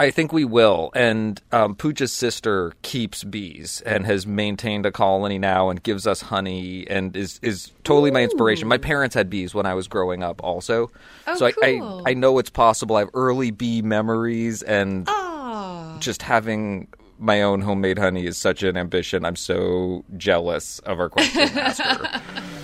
I 0.00 0.10
think 0.10 0.32
we 0.32 0.44
will. 0.44 0.90
And 0.94 1.40
um, 1.50 1.74
Pooch's 1.74 2.12
sister 2.12 2.72
keeps 2.82 3.24
bees 3.24 3.82
and 3.84 4.06
has 4.06 4.26
maintained 4.26 4.86
a 4.86 4.92
colony 4.92 5.38
now 5.38 5.70
and 5.70 5.82
gives 5.82 6.06
us 6.06 6.20
honey 6.20 6.86
and 6.88 7.16
is 7.16 7.40
is 7.42 7.72
totally 7.82 8.10
Ooh. 8.10 8.14
my 8.14 8.22
inspiration. 8.22 8.68
My 8.68 8.78
parents 8.78 9.14
had 9.14 9.28
bees 9.28 9.54
when 9.54 9.66
I 9.66 9.74
was 9.74 9.88
growing 9.88 10.22
up, 10.22 10.42
also. 10.42 10.90
Oh, 11.26 11.36
so 11.36 11.50
cool. 11.50 11.64
I, 11.64 11.68
I, 12.06 12.10
I 12.10 12.14
know 12.14 12.38
it's 12.38 12.50
possible. 12.50 12.96
I 12.96 13.00
have 13.00 13.10
early 13.14 13.50
bee 13.50 13.82
memories 13.82 14.62
and 14.62 15.04
oh. 15.08 15.96
just 15.98 16.22
having 16.22 16.88
my 17.18 17.42
own 17.42 17.60
homemade 17.60 17.98
honey 17.98 18.26
is 18.26 18.36
such 18.36 18.62
an 18.62 18.76
ambition. 18.76 19.24
I'm 19.24 19.36
so 19.36 20.04
jealous 20.16 20.78
of 20.80 21.00
our 21.00 21.08
question 21.08 21.54
master. 21.54 22.20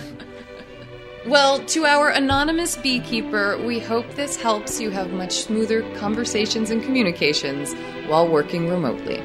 Well, 1.25 1.59
to 1.65 1.85
our 1.85 2.09
anonymous 2.09 2.75
beekeeper, 2.75 3.57
we 3.65 3.79
hope 3.79 4.09
this 4.11 4.35
helps 4.35 4.79
you 4.79 4.91
have 4.91 5.11
much 5.11 5.43
smoother 5.45 5.81
conversations 5.95 6.69
and 6.69 6.83
communications 6.83 7.73
while 8.07 8.27
working 8.27 8.69
remotely. 8.69 9.19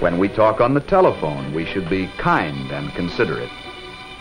When 0.00 0.18
we 0.18 0.28
talk 0.28 0.60
on 0.60 0.74
the 0.74 0.80
telephone, 0.80 1.52
we 1.52 1.64
should 1.64 1.88
be 1.88 2.08
kind 2.18 2.70
and 2.70 2.92
considerate. 2.94 3.50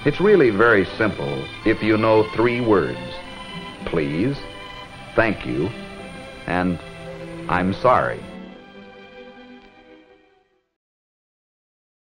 It's 0.05 0.19
really 0.19 0.49
very 0.49 0.85
simple 0.97 1.45
if 1.65 1.83
you 1.83 1.97
know 1.97 2.27
three 2.35 2.61
words 2.61 2.99
please, 3.93 4.35
thank 5.15 5.45
you, 5.45 5.69
and 6.47 6.79
I'm 7.47 7.73
sorry. 7.75 8.19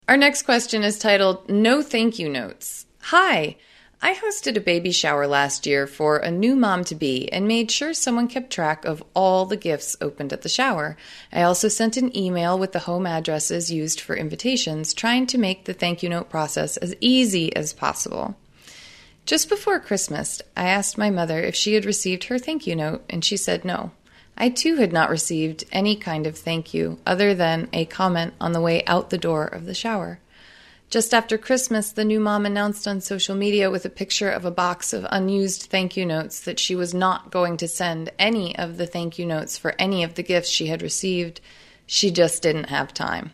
Our 0.08 0.16
next 0.16 0.44
question 0.44 0.84
is 0.84 0.98
titled 0.98 1.50
No 1.50 1.82
Thank 1.82 2.18
You 2.18 2.30
Notes. 2.30 2.86
Hi. 3.02 3.58
I 4.04 4.16
hosted 4.16 4.58
a 4.58 4.62
baby 4.62 4.92
shower 4.92 5.28
last 5.28 5.68
year 5.68 5.86
for 5.86 6.18
a 6.18 6.32
new 6.32 6.56
mom 6.56 6.84
to 6.86 6.96
be 6.96 7.32
and 7.32 7.48
made 7.48 7.70
sure 7.70 7.94
someone 7.94 8.28
kept 8.28 8.52
track 8.52 8.84
of 8.84 9.04
all 9.14 9.46
the 9.46 9.56
gifts 9.56 9.96
opened 10.02 10.34
at 10.34 10.42
the 10.42 10.50
shower. 10.50 10.98
I 11.32 11.44
also 11.44 11.68
sent 11.68 11.98
an 11.98 12.16
email 12.18 12.58
with 12.58 12.72
the 12.72 12.80
home 12.80 13.06
addresses 13.06 13.72
used 13.72 14.02
for 14.02 14.16
invitations, 14.16 14.96
trying 14.96 15.28
to 15.28 15.38
make 15.38 15.66
the 15.66 15.74
thank 15.74 16.02
you 16.02 16.10
note 16.10 16.32
process 16.32 16.78
as 16.78 16.96
easy 17.00 17.56
as 17.56 17.74
possible. 17.74 18.36
Just 19.28 19.50
before 19.50 19.80
Christmas, 19.80 20.42
I 20.58 20.68
asked 20.68 20.98
my 20.98 21.12
mother 21.12 21.40
if 21.40 21.54
she 21.54 21.76
had 21.76 21.86
received 21.86 22.24
her 22.24 22.40
thank 22.40 22.66
you 22.66 22.76
note, 22.76 23.04
and 23.08 23.24
she 23.24 23.38
said 23.38 23.64
no. 23.64 23.92
I 24.36 24.50
too 24.50 24.78
had 24.78 24.92
not 24.92 25.12
received 25.12 25.66
any 25.72 25.96
kind 25.96 26.26
of 26.26 26.36
thank 26.36 26.74
you 26.74 26.98
other 27.06 27.36
than 27.36 27.70
a 27.72 27.86
comment 27.86 28.34
on 28.42 28.54
the 28.54 28.62
way 28.62 28.84
out 28.86 29.12
the 29.12 29.20
door 29.20 29.46
of 29.46 29.66
the 29.66 29.76
shower. 29.76 30.20
Just 30.92 31.14
after 31.14 31.38
Christmas, 31.38 31.94
the 31.94 32.04
new 32.04 32.20
mom 32.20 32.46
announced 32.46 32.86
on 32.86 33.00
social 33.00 33.34
media 33.34 33.72
with 33.72 33.86
a 33.86 33.90
picture 33.90 34.30
of 34.30 34.44
a 34.44 34.52
box 34.52 34.92
of 34.92 35.08
unused 35.10 35.62
thank 35.70 35.96
you 35.96 36.06
notes 36.06 36.42
that 36.42 36.60
she 36.60 36.76
was 36.76 36.94
not 36.94 37.32
going 37.32 37.56
to 37.56 37.68
send 37.70 38.12
any 38.20 38.58
of 38.58 38.76
the 38.76 38.86
thank 38.86 39.18
you 39.18 39.26
notes 39.26 39.58
for 39.58 39.74
any 39.80 40.04
of 40.04 40.16
the 40.16 40.22
gifts 40.22 40.50
she 40.50 40.68
had 40.68 40.82
received. 40.82 41.40
She 41.86 42.12
just 42.12 42.44
didn't 42.44 42.66
have 42.66 42.94
time. 42.94 43.32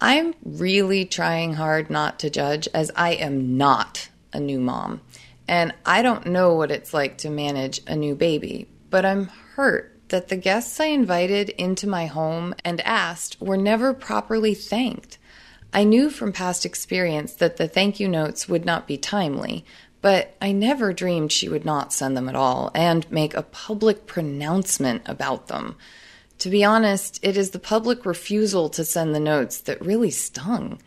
I'm 0.00 0.32
really 0.44 1.04
trying 1.04 1.54
hard 1.54 1.90
not 1.90 2.20
to 2.20 2.30
judge, 2.30 2.68
as 2.72 2.92
I 2.94 3.14
am 3.14 3.56
not 3.56 4.08
a 4.32 4.38
new 4.38 4.60
mom. 4.60 5.00
And 5.48 5.74
I 5.84 6.02
don't 6.02 6.26
know 6.26 6.54
what 6.54 6.70
it's 6.70 6.94
like 6.94 7.18
to 7.18 7.30
manage 7.30 7.80
a 7.88 7.96
new 7.96 8.14
baby, 8.14 8.68
but 8.90 9.04
I'm 9.04 9.24
hurt 9.56 9.98
that 10.10 10.28
the 10.28 10.36
guests 10.36 10.78
I 10.78 10.84
invited 10.84 11.48
into 11.48 11.88
my 11.88 12.06
home 12.06 12.54
and 12.64 12.80
asked 12.82 13.40
were 13.40 13.56
never 13.56 13.92
properly 13.92 14.54
thanked. 14.54 15.18
I 15.72 15.84
knew 15.84 16.10
from 16.10 16.32
past 16.32 16.66
experience 16.66 17.32
that 17.34 17.56
the 17.56 17.68
thank 17.68 18.00
you 18.00 18.08
notes 18.08 18.48
would 18.48 18.64
not 18.64 18.88
be 18.88 18.96
timely, 18.96 19.64
but 20.00 20.34
I 20.40 20.52
never 20.52 20.92
dreamed 20.92 21.30
she 21.30 21.48
would 21.48 21.64
not 21.64 21.92
send 21.92 22.16
them 22.16 22.28
at 22.28 22.34
all 22.34 22.70
and 22.74 23.10
make 23.10 23.34
a 23.34 23.42
public 23.42 24.06
pronouncement 24.06 25.02
about 25.06 25.48
them. 25.48 25.76
To 26.38 26.48
be 26.48 26.64
honest, 26.64 27.20
it 27.22 27.36
is 27.36 27.50
the 27.50 27.58
public 27.58 28.06
refusal 28.06 28.68
to 28.70 28.84
send 28.84 29.14
the 29.14 29.20
notes 29.20 29.60
that 29.60 29.84
really 29.84 30.10
stung. 30.10 30.80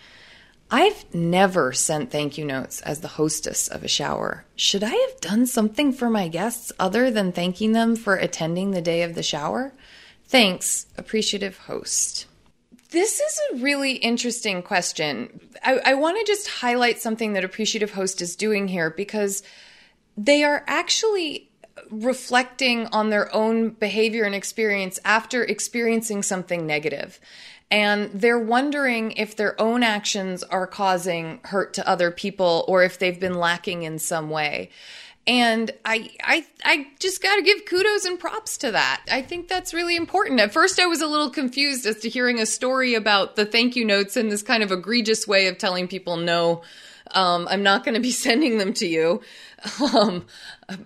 I've 0.72 1.06
never 1.14 1.72
sent 1.72 2.10
thank 2.10 2.38
you 2.38 2.44
notes 2.44 2.82
as 2.82 3.02
the 3.02 3.10
hostess 3.10 3.68
of 3.68 3.84
a 3.84 3.88
shower. 3.88 4.46
Should 4.56 4.84
I 4.84 4.90
have 4.90 5.22
done 5.22 5.46
something 5.46 5.94
for 5.94 6.10
my 6.10 6.28
guests 6.28 6.72
other 6.80 7.12
than 7.12 7.32
thanking 7.32 7.74
them 7.74 7.96
for 7.96 8.16
attending 8.16 8.72
the 8.72 8.82
day 8.82 9.04
of 9.04 9.14
the 9.14 9.22
shower? 9.22 9.74
Thanks, 10.26 10.88
appreciative 10.98 11.58
host. 11.60 12.26
This 12.94 13.20
is 13.20 13.40
a 13.52 13.56
really 13.56 13.94
interesting 13.94 14.62
question. 14.62 15.50
I, 15.64 15.80
I 15.84 15.94
want 15.96 16.20
to 16.20 16.32
just 16.32 16.48
highlight 16.48 17.00
something 17.00 17.34
that 17.34 17.44
Appreciative 17.44 17.94
Host 17.94 18.22
is 18.22 18.36
doing 18.36 18.68
here 18.68 18.92
because 18.92 19.42
they 20.16 20.44
are 20.44 20.64
actually 20.68 21.50
reflecting 21.90 22.86
on 22.92 23.10
their 23.10 23.34
own 23.34 23.72
behavior 23.72 24.26
and 24.26 24.36
experience 24.36 25.00
after 25.04 25.44
experiencing 25.44 26.22
something 26.22 26.68
negative. 26.68 27.20
And 27.72 28.12
they're 28.14 28.38
wondering 28.38 29.14
if 29.14 29.36
their 29.36 29.60
own 29.60 29.82
actions 29.82 30.44
are 30.44 30.68
causing 30.68 31.40
hurt 31.46 31.74
to 31.74 31.90
other 31.90 32.12
people 32.12 32.64
or 32.68 32.84
if 32.84 33.00
they've 33.00 33.20
been 33.20 33.40
lacking 33.40 33.82
in 33.82 33.98
some 33.98 34.30
way. 34.30 34.70
And 35.26 35.72
I, 35.86 36.10
I, 36.22 36.46
I 36.66 36.88
just 37.00 37.24
got 37.24 37.38
to 37.38 37.42
give 37.42 37.66
kudos 37.66 38.04
and 38.04 38.20
props 38.20 38.58
to 38.58 38.72
that. 38.72 39.04
I 39.10 39.22
think 39.22 39.48
that's 39.48 39.74
really 39.74 39.96
important. 39.96 40.42
At 40.42 40.52
first, 40.52 40.80
I 40.80 40.86
was 40.86 41.02
a 41.02 41.08
little 41.08 41.30
confused 41.30 41.86
as 41.86 42.00
to 42.02 42.10
hearing 42.10 42.40
a 42.40 42.46
story 42.46 42.94
about 42.94 43.38
the 43.38 43.46
thank 43.46 43.78
you 43.78 43.86
notes 43.86 44.18
and 44.18 44.30
this 44.30 44.44
kind 44.44 44.64
of 44.64 44.72
egregious 44.72 45.26
way 45.26 45.48
of 45.48 45.58
telling 45.58 45.88
people 45.88 46.18
no. 46.18 46.64
Um, 47.12 47.48
I'm 47.50 47.64
not 47.64 47.86
going 47.86 47.96
to 47.96 48.02
be 48.02 48.12
sending 48.12 48.58
them 48.58 48.74
to 48.74 48.88
you. 48.88 49.22
Um, 49.94 50.26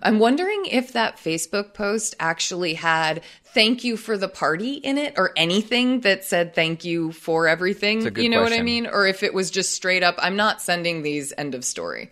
I'm 0.02 0.20
wondering 0.20 0.66
if 0.66 0.92
that 0.92 1.16
Facebook 1.16 1.74
post 1.74 2.14
actually 2.20 2.74
had 2.74 3.22
thank 3.42 3.82
you 3.82 3.96
for 3.96 4.16
the 4.16 4.28
party 4.28 4.74
in 4.74 4.98
it 4.98 5.14
or 5.16 5.32
anything 5.36 6.00
that 6.02 6.22
said 6.22 6.54
thank 6.54 6.84
you 6.84 7.10
for 7.10 7.48
everything. 7.48 8.02
You 8.16 8.28
know 8.28 8.42
what 8.42 8.52
I 8.52 8.62
mean? 8.62 8.86
Or 8.86 9.06
if 9.06 9.24
it 9.24 9.34
was 9.34 9.50
just 9.50 9.72
straight 9.72 10.04
up, 10.04 10.14
I'm 10.18 10.36
not 10.36 10.62
sending 10.62 11.02
these, 11.02 11.32
end 11.36 11.56
of 11.56 11.64
story. 11.64 12.10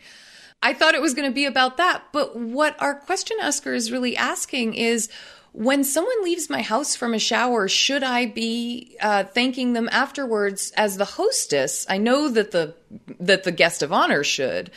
I 0.66 0.74
thought 0.74 0.94
it 0.96 1.00
was 1.00 1.14
going 1.14 1.30
to 1.30 1.34
be 1.34 1.44
about 1.44 1.76
that. 1.76 2.02
But 2.12 2.34
what 2.36 2.74
our 2.80 2.94
question 2.96 3.36
asker 3.40 3.72
is 3.72 3.92
really 3.92 4.16
asking 4.16 4.74
is 4.74 5.08
when 5.52 5.84
someone 5.84 6.24
leaves 6.24 6.50
my 6.50 6.60
house 6.60 6.96
from 6.96 7.14
a 7.14 7.18
shower, 7.20 7.68
should 7.68 8.02
I 8.02 8.26
be 8.26 8.96
uh, 9.00 9.24
thanking 9.24 9.74
them 9.74 9.88
afterwards 9.92 10.72
as 10.76 10.96
the 10.96 11.04
hostess? 11.04 11.86
I 11.88 11.98
know 11.98 12.28
that 12.30 12.50
the 12.50 12.74
that 13.20 13.44
the 13.44 13.52
guest 13.52 13.82
of 13.82 13.92
honor 13.92 14.24
should, 14.24 14.72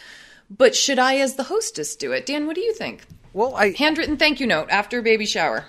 but 0.49 0.75
should 0.75 0.99
I, 0.99 1.17
as 1.17 1.35
the 1.35 1.43
hostess, 1.43 1.95
do 1.95 2.11
it? 2.11 2.25
Dan, 2.27 2.45
what 2.45 2.55
do 2.55 2.61
you 2.61 2.73
think? 2.73 3.05
Well, 3.33 3.55
I 3.55 3.71
Handwritten 3.71 4.17
thank 4.17 4.39
you 4.39 4.45
note 4.47 4.69
after 4.69 5.01
baby 5.01 5.25
shower 5.25 5.65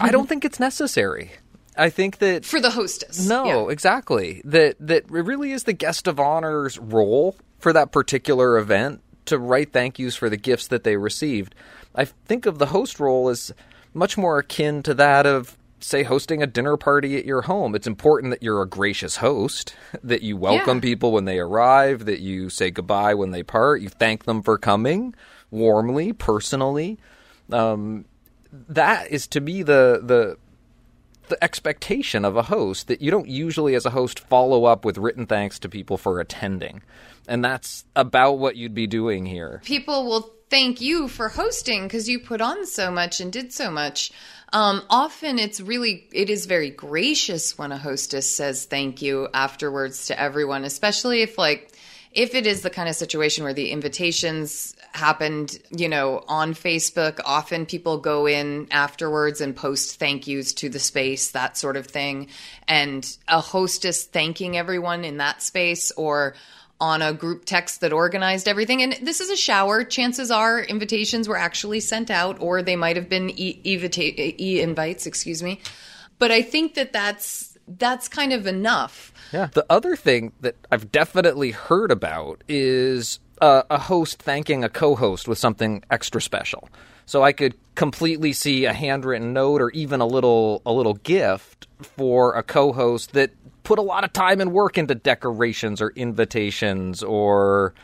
I 0.00 0.10
don't 0.10 0.28
think 0.28 0.44
it's 0.44 0.60
necessary. 0.60 1.30
I 1.78 1.90
think 1.90 2.18
that 2.18 2.44
for 2.44 2.60
the 2.60 2.70
hostess. 2.70 3.26
No, 3.26 3.44
Yeah. 3.46 3.72
exactly. 3.72 4.42
That 4.44 4.76
that 4.80 5.04
it 5.04 5.10
really 5.10 5.52
is 5.52 5.64
the 5.64 5.72
guest 5.72 6.06
of 6.06 6.20
honor's 6.20 6.78
role 6.78 7.36
for 7.58 7.72
that 7.72 7.90
particular 7.90 8.58
event 8.58 9.00
to 9.26 9.38
write 9.38 9.72
thank 9.72 9.98
yous 9.98 10.16
for 10.16 10.28
the 10.30 10.36
gifts 10.36 10.66
that 10.68 10.84
they 10.84 10.96
received. 10.96 11.54
I 11.94 12.04
think 12.04 12.46
of 12.46 12.58
the 12.58 12.66
host 12.66 13.00
role 13.00 13.28
as 13.28 13.52
much 13.94 14.16
more 14.18 14.38
akin 14.38 14.82
to 14.84 14.94
that 14.94 15.26
of 15.26 15.56
say 15.78 16.02
hosting 16.02 16.42
a 16.42 16.46
dinner 16.46 16.76
party 16.76 17.16
at 17.18 17.24
your 17.26 17.42
home. 17.42 17.74
It's 17.74 17.86
important 17.86 18.30
that 18.30 18.42
you're 18.42 18.62
a 18.62 18.68
gracious 18.68 19.16
host, 19.16 19.74
that 20.02 20.22
you 20.22 20.36
welcome 20.36 20.78
Yeah. 20.78 20.82
people 20.82 21.12
when 21.12 21.26
they 21.26 21.38
arrive, 21.38 22.06
that 22.06 22.20
you 22.20 22.48
say 22.50 22.70
goodbye 22.70 23.14
when 23.14 23.30
they 23.30 23.42
part, 23.42 23.82
you 23.82 23.88
thank 23.88 24.24
them 24.24 24.42
for 24.42 24.58
coming 24.58 25.14
warmly, 25.50 26.12
personally. 26.12 26.98
Um, 27.50 28.06
that 28.68 29.10
is 29.10 29.26
to 29.28 29.40
me 29.40 29.62
the 29.62 30.00
the 30.02 30.38
the 31.28 31.42
expectation 31.42 32.24
of 32.24 32.36
a 32.36 32.42
host 32.42 32.88
that 32.88 33.00
you 33.00 33.10
don't 33.10 33.28
usually 33.28 33.74
as 33.74 33.86
a 33.86 33.90
host 33.90 34.18
follow 34.18 34.64
up 34.64 34.84
with 34.84 34.98
written 34.98 35.26
thanks 35.26 35.58
to 35.58 35.68
people 35.68 35.96
for 35.96 36.20
attending 36.20 36.82
and 37.28 37.44
that's 37.44 37.84
about 37.94 38.38
what 38.38 38.56
you'd 38.56 38.74
be 38.74 38.86
doing 38.86 39.26
here 39.26 39.60
people 39.64 40.06
will 40.06 40.32
thank 40.50 40.80
you 40.80 41.08
for 41.08 41.28
hosting 41.28 41.84
because 41.84 42.08
you 42.08 42.20
put 42.20 42.40
on 42.40 42.66
so 42.66 42.90
much 42.90 43.20
and 43.20 43.32
did 43.32 43.52
so 43.52 43.70
much. 43.70 44.12
Um, 44.52 44.82
often 44.88 45.38
it's 45.38 45.60
really, 45.60 46.06
it 46.12 46.30
is 46.30 46.46
very 46.46 46.70
gracious 46.70 47.58
when 47.58 47.72
a 47.72 47.78
hostess 47.78 48.30
says 48.30 48.64
thank 48.64 49.02
you 49.02 49.28
afterwards 49.34 50.06
to 50.06 50.20
everyone, 50.20 50.64
especially 50.64 51.22
if 51.22 51.36
like, 51.36 51.72
if 52.16 52.34
it 52.34 52.46
is 52.46 52.62
the 52.62 52.70
kind 52.70 52.88
of 52.88 52.96
situation 52.96 53.44
where 53.44 53.52
the 53.52 53.70
invitations 53.70 54.74
happened, 54.92 55.58
you 55.70 55.86
know, 55.86 56.24
on 56.28 56.54
Facebook, 56.54 57.20
often 57.26 57.66
people 57.66 57.98
go 57.98 58.26
in 58.26 58.66
afterwards 58.70 59.42
and 59.42 59.54
post 59.54 59.98
thank 59.98 60.26
yous 60.26 60.54
to 60.54 60.70
the 60.70 60.78
space, 60.78 61.32
that 61.32 61.58
sort 61.58 61.76
of 61.76 61.86
thing. 61.86 62.28
And 62.66 63.16
a 63.28 63.40
hostess 63.40 64.04
thanking 64.04 64.56
everyone 64.56 65.04
in 65.04 65.18
that 65.18 65.42
space 65.42 65.90
or 65.92 66.34
on 66.80 67.02
a 67.02 67.12
group 67.12 67.44
text 67.44 67.82
that 67.82 67.92
organized 67.92 68.48
everything. 68.48 68.82
And 68.82 68.94
this 69.02 69.20
is 69.20 69.28
a 69.28 69.36
shower. 69.36 69.84
Chances 69.84 70.30
are 70.30 70.60
invitations 70.60 71.28
were 71.28 71.36
actually 71.36 71.80
sent 71.80 72.10
out, 72.10 72.40
or 72.40 72.62
they 72.62 72.76
might 72.76 72.96
have 72.96 73.10
been 73.10 73.28
e 73.28 73.60
e 73.62 74.60
invites. 74.62 75.06
Excuse 75.06 75.42
me. 75.42 75.60
But 76.18 76.30
I 76.30 76.40
think 76.40 76.74
that 76.74 76.94
that's 76.94 77.58
that's 77.68 78.08
kind 78.08 78.32
of 78.32 78.46
enough. 78.46 79.12
Yeah 79.32 79.48
the 79.54 79.64
other 79.70 79.96
thing 79.96 80.32
that 80.40 80.54
i've 80.70 80.90
definitely 80.92 81.50
heard 81.50 81.90
about 81.90 82.42
is 82.48 83.20
uh, 83.40 83.62
a 83.68 83.78
host 83.78 84.22
thanking 84.22 84.64
a 84.64 84.68
co-host 84.68 85.28
with 85.28 85.38
something 85.38 85.82
extra 85.90 86.20
special 86.20 86.68
so 87.04 87.22
i 87.22 87.32
could 87.32 87.54
completely 87.74 88.32
see 88.32 88.64
a 88.64 88.72
handwritten 88.72 89.32
note 89.32 89.60
or 89.60 89.70
even 89.70 90.00
a 90.00 90.06
little 90.06 90.62
a 90.64 90.72
little 90.72 90.94
gift 90.94 91.66
for 91.80 92.34
a 92.34 92.42
co-host 92.42 93.12
that 93.12 93.30
put 93.62 93.78
a 93.78 93.82
lot 93.82 94.04
of 94.04 94.12
time 94.12 94.40
and 94.40 94.52
work 94.52 94.78
into 94.78 94.94
decorations 94.94 95.82
or 95.82 95.90
invitations 95.96 97.02
or 97.02 97.74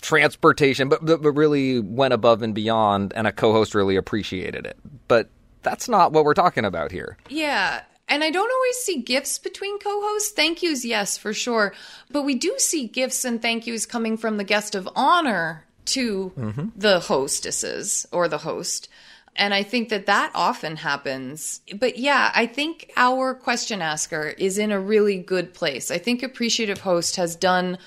transportation, 0.00 0.88
but, 0.88 1.04
but 1.04 1.22
but 1.22 1.32
really 1.32 1.80
went 1.80 2.14
above 2.14 2.42
and 2.42 2.54
beyond, 2.54 3.12
and 3.14 3.26
a 3.26 3.32
co-host 3.32 3.74
really 3.74 3.96
appreciated 3.96 4.66
it. 4.66 4.78
But 5.08 5.28
that's 5.62 5.88
not 5.88 6.12
what 6.12 6.24
we're 6.24 6.34
talking 6.34 6.64
about 6.64 6.92
here. 6.92 7.16
Yeah. 7.28 7.82
And 8.08 8.22
I 8.22 8.30
don't 8.30 8.50
always 8.52 8.76
see 8.76 9.02
gifts 9.02 9.38
between 9.38 9.78
co 9.78 10.00
hosts. 10.00 10.30
Thank 10.30 10.62
yous, 10.62 10.84
yes, 10.84 11.18
for 11.18 11.32
sure. 11.32 11.74
But 12.10 12.22
we 12.22 12.34
do 12.34 12.54
see 12.58 12.86
gifts 12.86 13.24
and 13.24 13.42
thank 13.42 13.66
yous 13.66 13.86
coming 13.86 14.16
from 14.16 14.36
the 14.36 14.44
guest 14.44 14.74
of 14.74 14.88
honor 14.94 15.64
to 15.86 16.32
mm-hmm. 16.36 16.68
the 16.76 17.00
hostesses 17.00 18.06
or 18.12 18.28
the 18.28 18.38
host. 18.38 18.88
And 19.34 19.52
I 19.52 19.62
think 19.62 19.90
that 19.90 20.06
that 20.06 20.30
often 20.34 20.76
happens. 20.76 21.60
But 21.78 21.98
yeah, 21.98 22.32
I 22.34 22.46
think 22.46 22.92
our 22.96 23.34
question 23.34 23.82
asker 23.82 24.28
is 24.38 24.56
in 24.56 24.72
a 24.72 24.80
really 24.80 25.18
good 25.18 25.52
place. 25.52 25.90
I 25.90 25.98
think 25.98 26.22
Appreciative 26.22 26.80
Host 26.80 27.16
has 27.16 27.36
done 27.36 27.78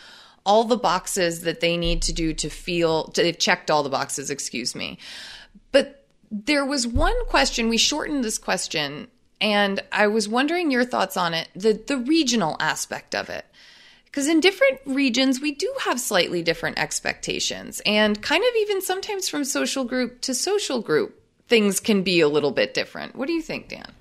all 0.45 0.63
the 0.63 0.77
boxes 0.77 1.41
that 1.41 1.59
they 1.59 1.75
need 1.75 2.01
to 2.03 2.13
do 2.13 2.33
to 2.33 2.49
feel, 2.49 3.11
they've 3.15 3.37
checked 3.37 3.69
all 3.71 3.83
the 3.83 3.89
boxes, 3.89 4.29
excuse 4.29 4.75
me. 4.75 4.97
But 5.71 6.05
there 6.31 6.65
was 6.65 6.87
one 6.87 7.25
question, 7.25 7.69
we 7.69 7.77
shortened 7.77 8.23
this 8.23 8.37
question, 8.37 9.07
and 9.41 9.81
I 9.91 10.07
was 10.07 10.27
wondering 10.27 10.71
your 10.71 10.85
thoughts 10.85 11.17
on 11.17 11.33
it 11.33 11.49
the, 11.55 11.73
the 11.73 11.97
regional 11.97 12.55
aspect 12.59 13.15
of 13.15 13.29
it. 13.29 13.45
Because 14.05 14.27
in 14.27 14.39
different 14.39 14.79
regions, 14.85 15.39
we 15.39 15.51
do 15.51 15.71
have 15.85 15.99
slightly 15.99 16.41
different 16.41 16.79
expectations, 16.79 17.79
and 17.85 18.19
kind 18.21 18.43
of 18.43 18.49
even 18.61 18.81
sometimes 18.81 19.29
from 19.29 19.45
social 19.45 19.83
group 19.85 20.21
to 20.21 20.33
social 20.33 20.81
group, 20.81 21.21
things 21.47 21.79
can 21.79 22.01
be 22.01 22.19
a 22.19 22.27
little 22.27 22.51
bit 22.51 22.73
different. 22.73 23.15
What 23.15 23.27
do 23.27 23.33
you 23.33 23.41
think, 23.41 23.69
Dan? 23.69 23.91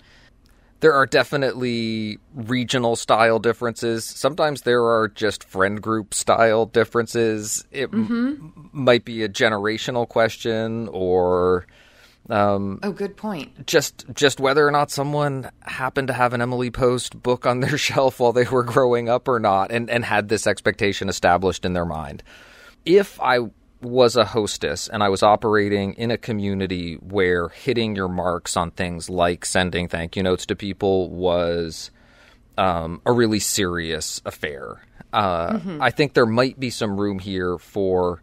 There 0.81 0.95
are 0.95 1.07
definitely 1.07 2.19
regional 2.35 2.95
style 2.97 3.39
differences. 3.39 4.05
Sometimes 4.05 4.63
there 4.63 4.85
are 4.85 5.09
just 5.09 5.45
friend 5.45 5.83
group 5.83 6.15
style 6.15 6.67
differences. 6.67 7.65
It 7.73 7.91
m- 7.93 8.09
mm-hmm. 8.09 8.85
might 8.85 9.05
be 9.05 9.25
a 9.25 9.29
generational 9.29 10.09
question 10.09 10.89
or 10.93 11.67
Oh, 12.83 12.93
good 12.93 13.17
point. 13.17 13.67
just 13.67 14.05
just 14.13 14.39
whether 14.41 14.67
or 14.67 14.71
not 14.71 14.91
someone 14.91 15.51
happened 15.63 16.09
to 16.09 16.15
have 16.15 16.35
an 16.35 16.43
Emily 16.43 16.71
Post 16.71 17.23
book 17.23 17.47
on 17.47 17.61
their 17.61 17.79
shelf 17.79 18.21
while 18.21 18.33
they 18.33 18.45
were 18.45 18.63
growing 18.63 19.09
up 19.09 19.29
or 19.29 19.39
not 19.39 19.71
and, 19.71 19.89
and 19.89 20.05
had 20.05 20.29
this 20.29 20.47
expectation 20.47 21.09
established 21.09 21.65
in 21.65 21.73
their 21.73 21.87
mind. 21.87 22.23
If 22.85 23.21
I 23.21 23.39
was 23.81 24.17
a 24.17 24.25
hostess 24.25 24.89
and 24.89 25.03
I 25.03 25.09
was 25.09 25.23
operating 25.23 25.95
in 25.95 26.11
a 26.11 26.19
community 26.19 26.95
where 26.95 27.49
hitting 27.49 27.95
your 27.95 28.09
marks 28.09 28.57
on 28.57 28.73
things 28.73 29.09
like 29.09 29.45
sending 29.45 29.89
thank 29.89 30.17
you 30.17 30.23
notes 30.23 30.47
to 30.47 30.57
people 30.57 31.11
was 31.11 31.91
um, 32.57 33.01
a 33.07 33.13
really 33.13 33.39
serious 33.39 34.21
affair. 34.27 34.83
Uh, 35.13 35.61
I 35.81 35.91
think 35.91 36.13
there 36.13 36.27
might 36.27 36.59
be 36.59 36.71
some 36.71 37.01
room 37.01 37.21
here 37.21 37.57
for 37.57 38.21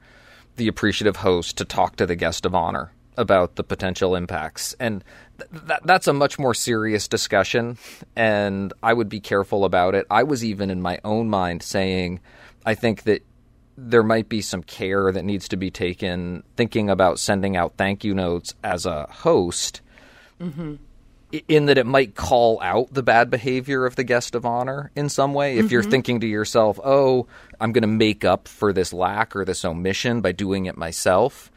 the 0.58 0.68
appreciative 0.68 1.16
host 1.16 1.58
to 1.58 1.66
talk 1.66 1.96
to 1.96 2.06
the 2.06 2.16
guest 2.16 2.46
of 2.46 2.54
honor 2.54 2.92
about 3.18 3.56
the 3.56 3.64
potential 3.64 4.16
impacts. 4.16 4.76
And 4.80 5.04
th- 5.38 5.50
that, 5.66 5.86
that's 5.86 6.08
a 6.08 6.14
much 6.14 6.38
more 6.40 6.54
serious 6.54 7.08
discussion, 7.08 7.78
and 8.16 8.74
I 8.82 8.94
would 8.94 9.10
be 9.10 9.20
careful 9.20 9.66
about 9.66 9.96
it. 9.96 10.06
I 10.10 10.24
was 10.24 10.44
even 10.44 10.70
in 10.70 10.82
my 10.82 11.00
own 11.04 11.30
mind 11.30 11.64
saying, 11.64 12.20
I 12.66 12.76
think 12.76 13.04
that 13.04 13.24
there 13.78 14.04
might 14.04 14.30
be 14.30 14.42
some 14.42 14.64
care 14.64 15.12
that 15.12 15.26
needs 15.26 15.50
to 15.50 15.58
be 15.58 15.70
taken 15.70 16.44
thinking 16.56 16.90
about 16.90 17.20
sending 17.20 17.58
out 17.58 17.74
thank 17.78 18.04
you 18.04 18.14
notes 18.14 18.54
as 18.64 18.86
a 18.86 19.06
host 19.12 19.82
mm-hmm. 20.40 20.76
i- 21.34 21.44
in 21.50 21.66
that 21.66 21.78
it 21.78 21.86
might 21.86 22.16
call 22.16 22.62
out 22.62 22.94
the 22.94 23.04
bad 23.04 23.30
behavior 23.30 23.86
of 23.86 23.98
the 23.98 24.04
guest 24.04 24.34
of 24.34 24.46
honor 24.46 24.92
in 24.96 25.10
some 25.10 25.34
way. 25.34 25.58
If 25.58 25.72
you're 25.72 25.82
mm-hmm. 25.82 25.92
thinking 25.92 26.20
to 26.22 26.28
yourself, 26.28 26.80
oh, 26.84 27.28
I'm 27.60 27.74
going 27.74 27.82
to 27.82 27.88
make 27.88 28.24
up 28.24 28.48
for 28.48 28.72
this 28.72 28.94
lack 28.94 29.36
or 29.36 29.44
this 29.44 29.66
omission 29.66 30.22
by 30.22 30.32
doing 30.32 30.68
it 30.68 30.78
myself, 30.78 31.52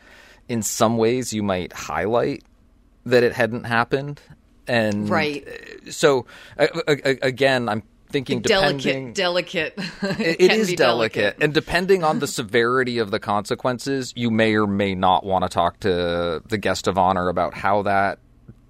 in 0.49 0.63
some 0.63 0.97
ways 0.97 1.33
you 1.33 1.43
might 1.43 1.73
highlight 1.73 2.43
that 3.07 3.23
it 3.23 3.33
hadn't 3.33 3.65
happened. 3.65 4.21
And 4.67 5.09
Right. 5.09 5.47
so, 5.91 6.27
again, 6.59 7.69
I'm 7.69 7.83
thinking. 8.11 8.41
Delicate, 8.41 9.15
delicate. 9.15 9.75
It- 10.03 10.41
it 10.41 10.51
is 10.53 10.69
be 10.69 10.77
delicate. 10.77 11.37
and 11.41 11.55
depending 11.55 12.05
on 12.05 12.19
the 12.19 12.27
severity 12.41 12.99
of 12.99 13.11
the 13.11 13.19
consequences, 13.19 14.13
you 14.17 14.31
may 14.31 14.55
or 14.55 14.67
may 14.67 14.95
not 14.95 15.25
want 15.25 15.45
to 15.45 15.49
talk 15.49 15.81
to 15.81 16.43
the 16.47 16.59
guest 16.59 16.87
of 16.87 16.99
honor 16.99 17.29
about 17.29 17.55
how 17.55 17.83
that 17.83 18.19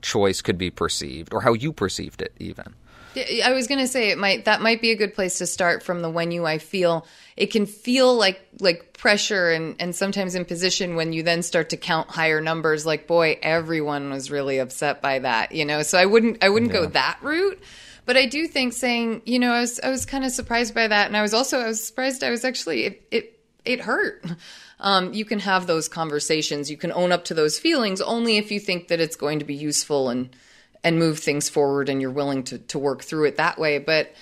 choice 0.02 0.40
could 0.42 0.58
be 0.58 0.70
perceived 0.70 1.34
or 1.34 1.40
how 1.40 1.52
you 1.52 1.72
perceived 1.72 2.22
it, 2.22 2.32
even. 2.38 2.74
I 3.16 3.52
was 3.52 3.66
going 3.66 3.80
to 3.80 3.88
say 3.88 4.10
it 4.10 4.18
might 4.18 4.44
that 4.44 4.60
might 4.60 4.80
be 4.80 4.90
a 4.90 4.96
good 4.96 5.14
place 5.14 5.38
to 5.38 5.46
start 5.46 5.82
from 5.82 6.02
the 6.02 6.10
when 6.10 6.30
you 6.30 6.46
I 6.46 6.58
feel. 6.58 7.06
It 7.36 7.46
can 7.46 7.66
feel 7.66 8.14
like 8.14 8.40
like 8.60 8.92
pressure 8.92 9.50
and 9.50 9.76
and 9.78 9.94
sometimes 9.94 10.34
imposition 10.34 10.96
when 10.96 11.12
you 11.12 11.22
then 11.22 11.42
start 11.42 11.70
to 11.70 11.76
count 11.76 12.10
higher 12.10 12.40
numbers 12.40 12.84
like 12.84 13.06
boy 13.06 13.38
everyone 13.42 14.10
was 14.10 14.30
really 14.30 14.58
upset 14.58 15.00
by 15.00 15.20
that 15.20 15.52
you 15.52 15.64
know? 15.64 15.82
So 15.82 15.98
I 15.98 16.06
wouldn't 16.06 16.42
I 16.42 16.48
wouldn't 16.48 16.72
go 16.72 16.86
that 16.86 17.18
route. 17.22 17.60
But 18.04 18.16
I 18.16 18.26
do 18.26 18.46
think 18.46 18.72
saying 18.72 19.22
you 19.24 19.38
know 19.38 19.52
I 19.52 19.60
was 19.60 19.80
I 19.80 19.90
was 19.90 20.06
kind 20.06 20.24
of 20.24 20.30
surprised 20.30 20.74
by 20.74 20.88
that. 20.88 21.06
And 21.06 21.16
I 21.16 21.22
was 21.22 21.34
also 21.34 21.58
I 21.58 21.66
was 21.66 21.82
surprised 21.82 22.22
I 22.22 22.30
was 22.30 22.44
actually 22.44 22.84
it, 22.84 23.06
it 23.10 23.40
it 23.64 23.80
hurt. 23.80 24.24
Um, 24.80 25.12
you 25.12 25.24
can 25.24 25.40
have 25.40 25.66
those 25.66 25.88
conversations. 25.88 26.70
You 26.70 26.76
can 26.76 26.92
own 26.92 27.10
up 27.10 27.24
to 27.24 27.34
those 27.34 27.58
feelings 27.58 28.00
only 28.00 28.36
if 28.36 28.52
you 28.52 28.60
think 28.60 28.86
that 28.88 29.00
it's 29.00 29.16
going 29.16 29.40
to 29.40 29.44
be 29.44 29.56
useful 29.56 30.08
and 30.08 30.30
and 30.84 30.98
move 30.98 31.18
things 31.18 31.48
forward 31.48 31.88
and 31.88 32.00
you're 32.00 32.10
willing 32.10 32.42
to 32.44 32.58
to 32.58 32.78
work 32.78 33.02
through 33.02 33.26
it 33.26 33.36
that 33.36 33.58
way. 33.58 33.78
But 33.78 34.12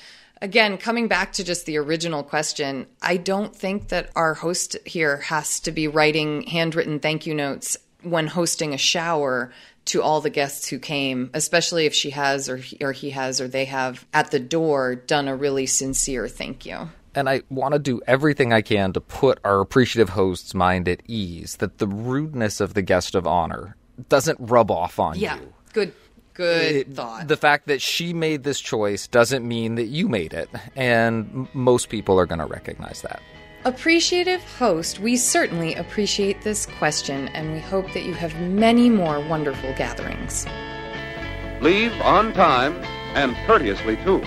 again, 0.40 0.78
coming 0.78 1.08
back 1.08 1.32
to 1.34 1.44
just 1.44 1.66
the 1.66 1.76
original 1.78 2.22
question, 2.22 2.86
I 3.02 3.16
don't 3.16 3.54
think 3.54 3.88
that 3.88 4.10
our 4.16 4.34
host 4.34 4.76
here 4.84 5.18
has 5.18 5.60
to 5.60 5.72
be 5.72 5.88
writing 5.88 6.42
handwritten 6.42 7.00
thank 7.00 7.26
you 7.26 7.34
notes 7.34 7.76
when 8.02 8.26
hosting 8.26 8.72
a 8.74 8.78
shower 8.78 9.52
to 9.86 10.02
all 10.02 10.20
the 10.20 10.30
guests 10.30 10.68
who 10.68 10.78
came, 10.78 11.30
especially 11.32 11.86
if 11.86 11.94
she 11.94 12.10
has 12.10 12.48
or 12.48 12.56
he, 12.56 12.76
or 12.80 12.92
he 12.92 13.10
has 13.10 13.40
or 13.40 13.48
they 13.48 13.64
have 13.66 14.04
at 14.12 14.30
the 14.30 14.40
door 14.40 14.96
done 14.96 15.28
a 15.28 15.36
really 15.36 15.66
sincere 15.66 16.28
thank 16.28 16.66
you. 16.66 16.90
And 17.14 17.30
I 17.30 17.42
want 17.48 17.72
to 17.72 17.78
do 17.78 18.02
everything 18.06 18.52
I 18.52 18.60
can 18.60 18.92
to 18.92 19.00
put 19.00 19.38
our 19.42 19.60
appreciative 19.60 20.10
host's 20.10 20.54
mind 20.54 20.86
at 20.88 21.00
ease 21.06 21.56
that 21.56 21.78
the 21.78 21.86
rudeness 21.86 22.60
of 22.60 22.74
the 22.74 22.82
guest 22.82 23.14
of 23.14 23.26
honor 23.26 23.76
doesn't 24.08 24.38
rub 24.40 24.70
off 24.70 24.98
on 24.98 25.18
Yeah, 25.18 25.36
you. 25.36 25.52
good, 25.72 25.92
good 26.36 26.76
It- 26.76 26.94
thought. 26.94 27.28
The 27.28 27.36
fact 27.36 27.66
that 27.66 27.80
she 27.82 28.12
made 28.12 28.44
this 28.44 28.60
choice 28.60 29.06
doesn't 29.06 29.46
mean 29.46 29.74
that 29.76 29.86
you 29.86 30.08
made 30.08 30.32
it, 30.34 30.48
and 30.76 31.28
m- 31.34 31.48
most 31.54 31.88
people 31.88 32.18
are 32.20 32.26
going 32.26 32.38
to 32.38 32.46
recognize 32.46 33.02
that. 33.02 33.20
Appreciative 33.64 34.42
host, 34.58 35.00
we 35.00 35.16
certainly 35.16 35.74
appreciate 35.74 36.42
this 36.42 36.66
question 36.66 37.26
and 37.28 37.52
we 37.52 37.58
hope 37.58 37.92
that 37.94 38.04
you 38.04 38.14
have 38.14 38.32
many 38.40 38.88
more 38.88 39.18
wonderful 39.20 39.72
gatherings. 39.74 40.46
Leave 41.60 41.92
on 42.02 42.32
time 42.32 42.74
and 43.14 43.34
courteously, 43.46 43.96
too, 44.04 44.22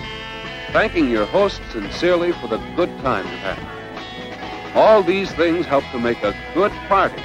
thanking 0.72 1.08
your 1.08 1.24
host 1.24 1.62
sincerely 1.72 2.32
for 2.32 2.48
the 2.48 2.58
good 2.76 2.90
time 2.98 3.24
you've 3.26 3.40
had. 3.40 4.76
All 4.76 5.02
these 5.02 5.32
things 5.32 5.64
help 5.64 5.84
to 5.92 5.98
make 5.98 6.22
a 6.22 6.34
good 6.52 6.72
party, 6.88 7.22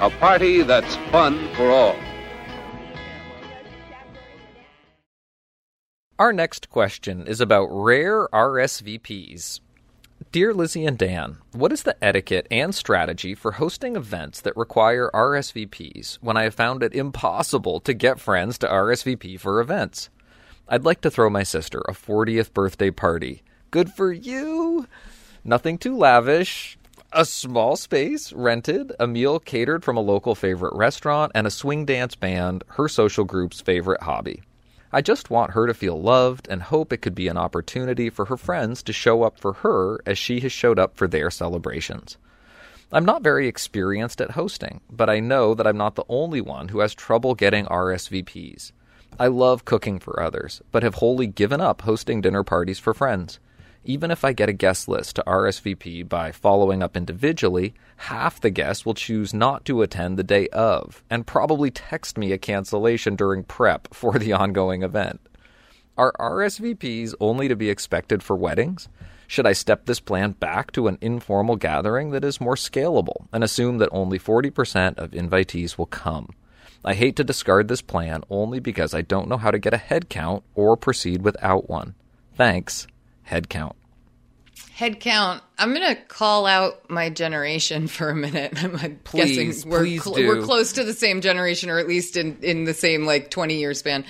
a 0.00 0.10
party 0.10 0.62
that's 0.62 0.94
fun 1.10 1.52
for 1.54 1.70
all. 1.70 1.96
Our 6.18 6.32
next 6.32 6.68
question 6.68 7.26
is 7.26 7.40
about 7.40 7.68
rare 7.70 8.28
RSVPs. 8.28 9.60
Dear 10.30 10.52
Lizzie 10.52 10.84
and 10.84 10.98
Dan, 10.98 11.38
what 11.52 11.72
is 11.72 11.84
the 11.84 11.96
etiquette 12.04 12.46
and 12.50 12.74
strategy 12.74 13.34
for 13.34 13.52
hosting 13.52 13.96
events 13.96 14.42
that 14.42 14.56
require 14.56 15.10
RSVPs 15.14 16.16
when 16.20 16.36
I 16.36 16.44
have 16.44 16.54
found 16.54 16.82
it 16.82 16.94
impossible 16.94 17.80
to 17.80 17.94
get 17.94 18.20
friends 18.20 18.58
to 18.58 18.68
RSVP 18.68 19.40
for 19.40 19.58
events? 19.58 20.10
I'd 20.68 20.84
like 20.84 21.00
to 21.00 21.10
throw 21.10 21.30
my 21.30 21.44
sister 21.44 21.80
a 21.88 21.92
40th 21.92 22.52
birthday 22.52 22.90
party. 22.90 23.42
Good 23.70 23.90
for 23.90 24.12
you! 24.12 24.86
Nothing 25.44 25.78
too 25.78 25.96
lavish. 25.96 26.76
A 27.12 27.24
small 27.24 27.74
space 27.74 28.34
rented, 28.34 28.92
a 29.00 29.06
meal 29.06 29.40
catered 29.40 29.82
from 29.82 29.96
a 29.96 30.02
local 30.02 30.34
favorite 30.34 30.74
restaurant, 30.74 31.32
and 31.34 31.46
a 31.46 31.50
swing 31.50 31.86
dance 31.86 32.14
band, 32.16 32.64
her 32.68 32.86
social 32.86 33.24
group's 33.24 33.62
favorite 33.62 34.02
hobby. 34.02 34.42
I 34.94 35.00
just 35.00 35.30
want 35.30 35.52
her 35.52 35.66
to 35.66 35.72
feel 35.72 36.00
loved 36.00 36.48
and 36.48 36.62
hope 36.62 36.92
it 36.92 36.98
could 36.98 37.14
be 37.14 37.28
an 37.28 37.38
opportunity 37.38 38.10
for 38.10 38.26
her 38.26 38.36
friends 38.36 38.82
to 38.82 38.92
show 38.92 39.22
up 39.22 39.40
for 39.40 39.54
her 39.54 40.00
as 40.04 40.18
she 40.18 40.40
has 40.40 40.52
showed 40.52 40.78
up 40.78 40.96
for 40.96 41.08
their 41.08 41.30
celebrations. 41.30 42.18
I'm 42.92 43.06
not 43.06 43.22
very 43.22 43.48
experienced 43.48 44.20
at 44.20 44.32
hosting, 44.32 44.82
but 44.90 45.08
I 45.08 45.18
know 45.18 45.54
that 45.54 45.66
I'm 45.66 45.78
not 45.78 45.94
the 45.94 46.04
only 46.10 46.42
one 46.42 46.68
who 46.68 46.80
has 46.80 46.92
trouble 46.92 47.34
getting 47.34 47.64
RSVPs. 47.64 48.72
I 49.18 49.28
love 49.28 49.64
cooking 49.64 49.98
for 49.98 50.22
others, 50.22 50.60
but 50.70 50.82
have 50.82 50.96
wholly 50.96 51.26
given 51.26 51.62
up 51.62 51.82
hosting 51.82 52.20
dinner 52.20 52.42
parties 52.42 52.78
for 52.78 52.92
friends. 52.92 53.40
Even 53.84 54.12
if 54.12 54.24
I 54.24 54.32
get 54.32 54.48
a 54.48 54.52
guest 54.52 54.86
list 54.86 55.16
to 55.16 55.24
RSVP 55.26 56.08
by 56.08 56.30
following 56.30 56.84
up 56.84 56.96
individually, 56.96 57.74
half 57.96 58.40
the 58.40 58.50
guests 58.50 58.86
will 58.86 58.94
choose 58.94 59.34
not 59.34 59.64
to 59.64 59.82
attend 59.82 60.16
the 60.16 60.22
day 60.22 60.46
of 60.48 61.02
and 61.10 61.26
probably 61.26 61.70
text 61.70 62.16
me 62.16 62.30
a 62.30 62.38
cancellation 62.38 63.16
during 63.16 63.42
prep 63.42 63.92
for 63.94 64.18
the 64.18 64.32
ongoing 64.32 64.84
event. 64.84 65.20
Are 65.98 66.12
RSVPs 66.20 67.14
only 67.18 67.48
to 67.48 67.56
be 67.56 67.70
expected 67.70 68.22
for 68.22 68.36
weddings? 68.36 68.88
Should 69.26 69.46
I 69.46 69.52
step 69.52 69.86
this 69.86 70.00
plan 70.00 70.32
back 70.32 70.70
to 70.72 70.86
an 70.86 70.98
informal 71.00 71.56
gathering 71.56 72.10
that 72.10 72.24
is 72.24 72.40
more 72.40 72.54
scalable 72.54 73.26
and 73.32 73.42
assume 73.42 73.78
that 73.78 73.88
only 73.90 74.18
40% 74.18 74.96
of 74.96 75.10
invitees 75.10 75.76
will 75.76 75.86
come? 75.86 76.30
I 76.84 76.94
hate 76.94 77.16
to 77.16 77.24
discard 77.24 77.68
this 77.68 77.82
plan 77.82 78.22
only 78.30 78.60
because 78.60 78.94
I 78.94 79.02
don't 79.02 79.28
know 79.28 79.38
how 79.38 79.50
to 79.50 79.58
get 79.58 79.74
a 79.74 79.78
head 79.78 80.08
count 80.08 80.44
or 80.54 80.76
proceed 80.76 81.22
without 81.22 81.68
one. 81.68 81.94
Thanks. 82.36 82.86
Head 83.22 83.48
count. 83.48 83.76
Head 84.74 85.00
count. 85.00 85.42
I'm 85.58 85.74
going 85.74 85.94
to 85.94 86.00
call 86.02 86.46
out 86.46 86.88
my 86.90 87.10
generation 87.10 87.86
for 87.88 88.10
a 88.10 88.16
minute. 88.16 88.52
I'm 88.64 88.98
Please, 89.04 89.36
guessing 89.54 89.70
we're, 89.70 89.80
please 89.80 90.02
cl- 90.02 90.16
do. 90.16 90.26
we're 90.26 90.42
close 90.42 90.72
to 90.74 90.84
the 90.84 90.94
same 90.94 91.20
generation, 91.20 91.70
or 91.70 91.78
at 91.78 91.86
least 91.86 92.16
in, 92.16 92.38
in 92.42 92.64
the 92.64 92.74
same 92.74 93.04
like 93.04 93.30
20 93.30 93.58
year 93.58 93.74
span. 93.74 94.04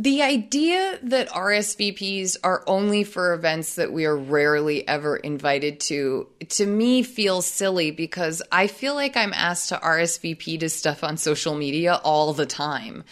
The 0.00 0.22
idea 0.22 1.00
that 1.02 1.28
RSVPs 1.30 2.36
are 2.44 2.62
only 2.68 3.02
for 3.02 3.32
events 3.32 3.74
that 3.74 3.92
we 3.92 4.04
are 4.04 4.16
rarely 4.16 4.86
ever 4.86 5.16
invited 5.16 5.80
to, 5.80 6.28
to 6.50 6.66
me 6.66 7.02
feels 7.02 7.46
silly 7.46 7.90
because 7.90 8.40
I 8.52 8.68
feel 8.68 8.94
like 8.94 9.16
I'm 9.16 9.32
asked 9.32 9.70
to 9.70 9.76
RSVP 9.76 10.60
to 10.60 10.68
stuff 10.68 11.02
on 11.02 11.16
social 11.16 11.56
media 11.56 11.96
all 12.04 12.32
the 12.32 12.46
time. 12.46 13.02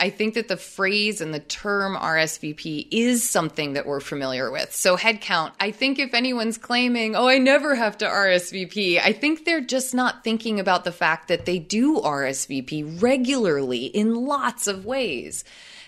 I 0.00 0.08
think 0.10 0.34
that 0.34 0.48
the 0.48 0.56
phrase 0.56 1.20
and 1.20 1.34
the 1.34 1.40
term 1.40 1.94
RSVP 1.94 2.88
is 2.90 3.28
something 3.28 3.74
that 3.74 3.86
we're 3.86 4.00
familiar 4.00 4.50
with. 4.50 4.74
So, 4.74 4.96
headcount, 4.96 5.52
I 5.60 5.70
think 5.70 5.98
if 5.98 6.14
anyone's 6.14 6.56
claiming, 6.56 7.14
oh, 7.14 7.28
I 7.28 7.36
never 7.36 7.74
have 7.74 7.98
to 7.98 8.06
RSVP, 8.06 8.98
I 8.98 9.12
think 9.12 9.44
they're 9.44 9.60
just 9.60 9.94
not 9.94 10.24
thinking 10.24 10.58
about 10.58 10.84
the 10.84 10.92
fact 10.92 11.28
that 11.28 11.44
they 11.44 11.58
do 11.58 12.00
RSVP 12.00 13.02
regularly 13.02 13.84
in 13.86 14.14
lots 14.14 14.66
of 14.66 14.86
ways. 14.86 15.44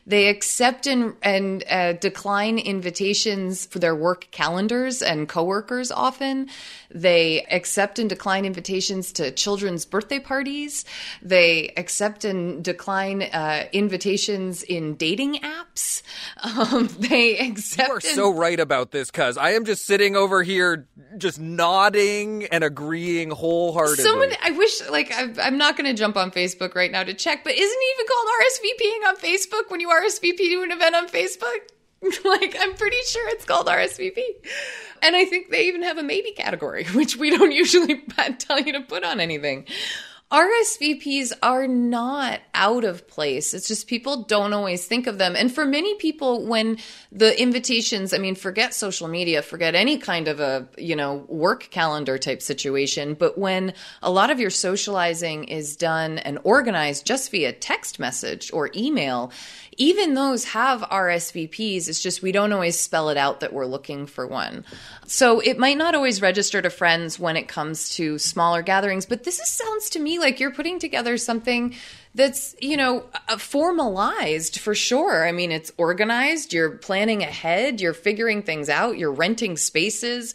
They 0.07 0.29
accept 0.29 0.87
and, 0.87 1.15
and 1.23 1.65
uh, 1.71 1.93
decline 1.95 2.59
invitations 2.59 3.67
for 3.67 3.79
their 3.79 3.95
work 3.95 4.29
calendars 4.33 5.01
and 5.01 5.29
coworkers 5.29 5.93
often. 5.93 6.49
They 6.91 7.43
accept 7.51 7.99
and 7.99 8.09
decline 8.09 8.45
invitations 8.45 9.13
to 9.13 9.31
children's 9.31 9.85
birthday 9.85 10.19
parties. 10.19 10.85
They 11.23 11.73
accept 11.77 12.25
and 12.25 12.65
decline 12.65 13.23
uh, 13.23 13.67
invitations 13.73 14.63
in 14.63 14.97
dating 14.97 15.37
apps. 15.41 16.03
Um, 16.43 16.89
they 16.99 17.39
accept. 17.39 17.89
You 17.89 17.95
are 17.95 17.97
and- 17.97 18.05
so 18.05 18.31
right 18.33 18.59
about 18.59 18.91
this, 18.91 19.11
cuz 19.11 19.37
I 19.37 19.51
am 19.51 19.65
just 19.65 19.87
sitting 19.87 20.17
over 20.17 20.43
here, 20.43 20.87
just 21.17 21.39
nodding 21.39 22.47
and 22.47 22.65
agreeing 22.65 23.31
wholeheartedly. 23.31 24.03
Someone, 24.03 24.31
I 24.43 24.51
wish, 24.51 24.89
like, 24.91 25.13
I'm, 25.17 25.35
I'm 25.41 25.59
not 25.59 25.77
going 25.77 25.89
to 25.89 25.95
jump 25.99 26.17
on 26.17 26.31
Facebook 26.31 26.75
right 26.75 26.91
now 26.91 27.05
to 27.05 27.15
check, 27.15 27.45
but 27.45 27.55
isn't 27.55 27.83
even 27.95 28.07
called 28.07 28.29
RSVPing 28.43 29.09
on 29.09 29.17
Facebook 29.17 29.71
when 29.71 29.81
you 29.81 29.92
RSVP 29.93 30.37
to 30.37 30.63
an 30.63 30.71
event 30.71 30.95
on 30.95 31.09
Facebook? 31.09 31.59
like, 32.25 32.57
I'm 32.59 32.75
pretty 32.75 32.97
sure 33.07 33.29
it's 33.29 33.45
called 33.45 33.67
RSVP. 33.67 34.21
And 35.03 35.15
I 35.15 35.25
think 35.25 35.51
they 35.51 35.69
even 35.69 35.83
have 35.83 35.99
a 35.99 36.03
maybe 36.03 36.33
category, 36.33 36.85
which 36.95 37.17
we 37.17 37.31
don't 37.31 37.53
usually 37.53 37.97
tell 38.39 38.61
you 38.61 38.73
to 38.73 38.81
put 38.81 39.05
on 39.05 39.21
anything. 39.21 39.67
RSVPs 40.33 41.35
are 41.43 41.69
not 41.69 42.41
out 42.55 42.85
of 42.85 43.07
place. 43.07 43.53
It's 43.53 43.69
just 43.69 43.87
people 43.87 44.23
don't 44.23 44.55
always 44.55 44.87
think 44.87 45.07
of 45.07 45.19
them. 45.19 45.37
And 45.37 45.55
for 45.55 45.67
many 45.67 45.95
people, 45.97 46.47
when 46.47 46.79
the 47.13 47.39
invitations, 47.39 48.15
I 48.15 48.19
mean, 48.19 48.35
forget 48.35 48.73
social 48.73 49.09
media, 49.09 49.43
forget 49.43 49.75
any 49.75 49.99
kind 49.99 50.29
of 50.29 50.41
a, 50.41 50.67
you 50.79 50.97
know, 50.97 51.27
work 51.29 51.69
calendar 51.71 52.17
type 52.17 52.41
situation, 52.41 53.13
but 53.13 53.37
when 53.37 53.75
a 54.03 54.11
lot 54.11 54.31
of 54.31 54.41
your 54.41 54.49
socializing 54.49 55.45
is 55.45 55.77
done 55.77 56.17
and 56.17 56.39
organized 56.45 57.05
just 57.05 57.31
via 57.31 57.53
text 57.53 57.99
message 57.99 58.51
or 58.55 58.71
email, 58.75 59.31
even 59.79 60.15
those 60.15 60.45
have 60.45 60.83
RSVPs. 60.83 61.89
It's 61.89 62.03
just 62.03 62.23
we 62.23 62.33
don't 62.33 62.53
always 62.53 62.79
spell 62.79 63.09
it 63.09 63.17
out 63.17 63.41
that 63.41 63.53
we're 63.53 63.67
looking 63.67 64.07
for 64.07 64.27
one. 64.27 64.65
So 65.07 65.41
it 65.41 65.59
might 65.59 65.79
not 65.79 65.95
always 65.95 66.23
register 66.23 66.61
to 66.63 66.71
friends 66.71 67.19
when 67.19 67.37
it 67.37 67.49
comes 67.49 67.91
to 67.97 68.19
smaller 68.19 68.63
gatherings, 68.63 69.07
but 69.07 69.25
this 69.25 69.39
is, 69.39 69.49
sounds 69.49 69.91
to 69.91 69.99
me 69.99 70.19
like 70.19 70.41
you're 70.41 70.53
putting 70.53 70.79
together 70.79 71.17
something 71.17 71.75
that's, 72.15 72.55
you 72.61 72.77
know, 72.77 73.05
uh, 73.29 73.39
formalized 73.39 74.59
for 74.59 74.75
sure. 74.75 75.27
I 75.27 75.33
mean, 75.33 75.51
it's 75.51 75.73
organized, 75.79 76.53
you're 76.53 76.73
planning 76.73 77.23
ahead, 77.23 77.81
you're 77.81 77.95
figuring 77.95 78.43
things 78.43 78.69
out, 78.69 78.99
you're 78.99 79.13
renting 79.13 79.57
spaces, 79.57 80.35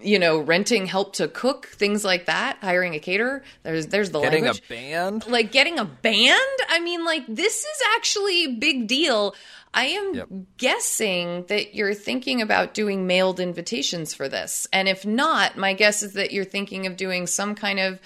you 0.00 0.18
know, 0.18 0.38
renting 0.38 0.86
help 0.86 1.14
to 1.16 1.28
cook, 1.28 1.66
things 1.66 2.04
like 2.04 2.26
that, 2.26 2.58
hiring 2.60 2.94
a 2.94 2.98
caterer. 2.98 3.42
There's 3.62 3.86
there's 3.88 4.10
the 4.10 4.20
Getting 4.20 4.44
language 4.44 4.62
a 4.66 4.68
band? 4.68 5.26
like 5.28 5.52
getting 5.52 5.78
a 5.78 5.84
band 5.84 6.40
i 6.68 6.80
mean 6.80 7.04
like 7.04 7.24
this 7.28 7.58
is 7.58 7.80
actually 7.96 8.44
a 8.44 8.52
big 8.54 8.86
deal 8.86 9.34
i 9.72 9.86
am 9.86 10.14
Yep. 10.14 10.28
guessing 10.56 11.44
that 11.48 11.74
you're 11.74 11.94
thinking 11.94 12.40
about 12.42 12.74
doing 12.74 13.06
mailed 13.06 13.40
invitations 13.40 14.14
for 14.14 14.28
this 14.28 14.66
and 14.72 14.88
if 14.88 15.04
not 15.06 15.56
my 15.56 15.72
guess 15.74 16.02
is 16.02 16.14
that 16.14 16.32
you're 16.32 16.44
thinking 16.44 16.86
of 16.86 16.96
doing 16.96 17.26
some 17.26 17.54
kind 17.54 17.78
of 17.80 18.00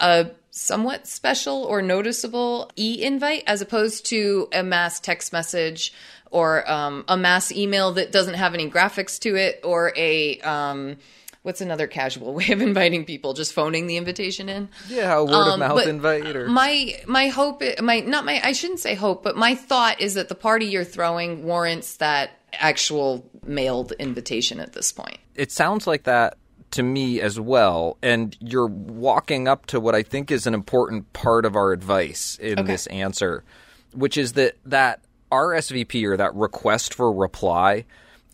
a 0.00 0.26
somewhat 0.56 1.04
special 1.08 1.64
or 1.64 1.82
noticeable 1.82 2.70
e-invite 2.76 3.42
as 3.48 3.60
opposed 3.60 4.06
to 4.06 4.48
a 4.52 4.62
mass 4.62 5.00
text 5.00 5.32
message 5.32 5.92
or 6.30 6.70
um, 6.70 7.04
a 7.08 7.16
mass 7.16 7.50
email 7.50 7.90
that 7.92 8.12
doesn't 8.12 8.34
have 8.34 8.54
any 8.54 8.70
graphics 8.70 9.18
to 9.18 9.34
it 9.34 9.60
or 9.64 9.92
a 9.96 10.38
um, 10.42 10.96
what's 11.42 11.60
another 11.60 11.88
casual 11.88 12.32
way 12.38 12.50
of 12.50 12.60
inviting 12.62 13.04
people? 13.04 13.34
Just 13.34 13.52
phoning 13.52 13.88
the 13.88 13.96
invitation 13.96 14.48
in. 14.48 14.68
Yeah, 14.88 15.16
a 15.16 15.24
word 15.24 15.34
Um, 15.34 15.52
of 15.54 15.58
mouth 15.58 15.74
but 15.74 15.88
invite 15.88 16.36
or 16.36 16.46
My 16.46 17.00
my 17.06 17.28
hope, 17.28 17.60
my 17.82 17.98
not 18.00 18.24
my 18.24 18.40
I 18.42 18.52
shouldn't 18.52 18.78
say 18.78 18.94
hope, 18.94 19.24
but 19.24 19.36
my 19.36 19.56
thought 19.56 20.00
is 20.00 20.14
that 20.14 20.28
the 20.28 20.36
party 20.36 20.66
you're 20.66 20.84
throwing 20.84 21.42
warrants 21.44 21.96
that 21.96 22.30
actual 22.52 23.28
mailed 23.44 23.90
invitation 23.98 24.60
at 24.60 24.72
this 24.72 24.92
point. 24.92 25.18
it 25.34 25.50
sounds 25.50 25.88
like 25.88 26.04
that 26.04 26.36
to 26.74 26.82
me 26.82 27.20
as 27.20 27.38
well. 27.40 27.96
And 28.02 28.36
you're 28.40 28.66
walking 28.66 29.48
up 29.48 29.66
to 29.66 29.80
what 29.80 29.94
I 29.94 30.02
think 30.02 30.30
is 30.30 30.46
an 30.46 30.54
important 30.54 31.12
part 31.12 31.44
of 31.44 31.56
our 31.56 31.72
advice 31.72 32.38
in 32.40 32.60
Okay. 32.60 32.72
this 32.72 32.86
answer, 32.88 33.44
which 33.92 34.16
is 34.16 34.34
that 34.34 34.56
that 34.66 35.00
RSVP 35.32 36.04
or 36.04 36.16
that 36.16 36.34
request 36.34 36.94
for 36.94 37.12
reply 37.12 37.84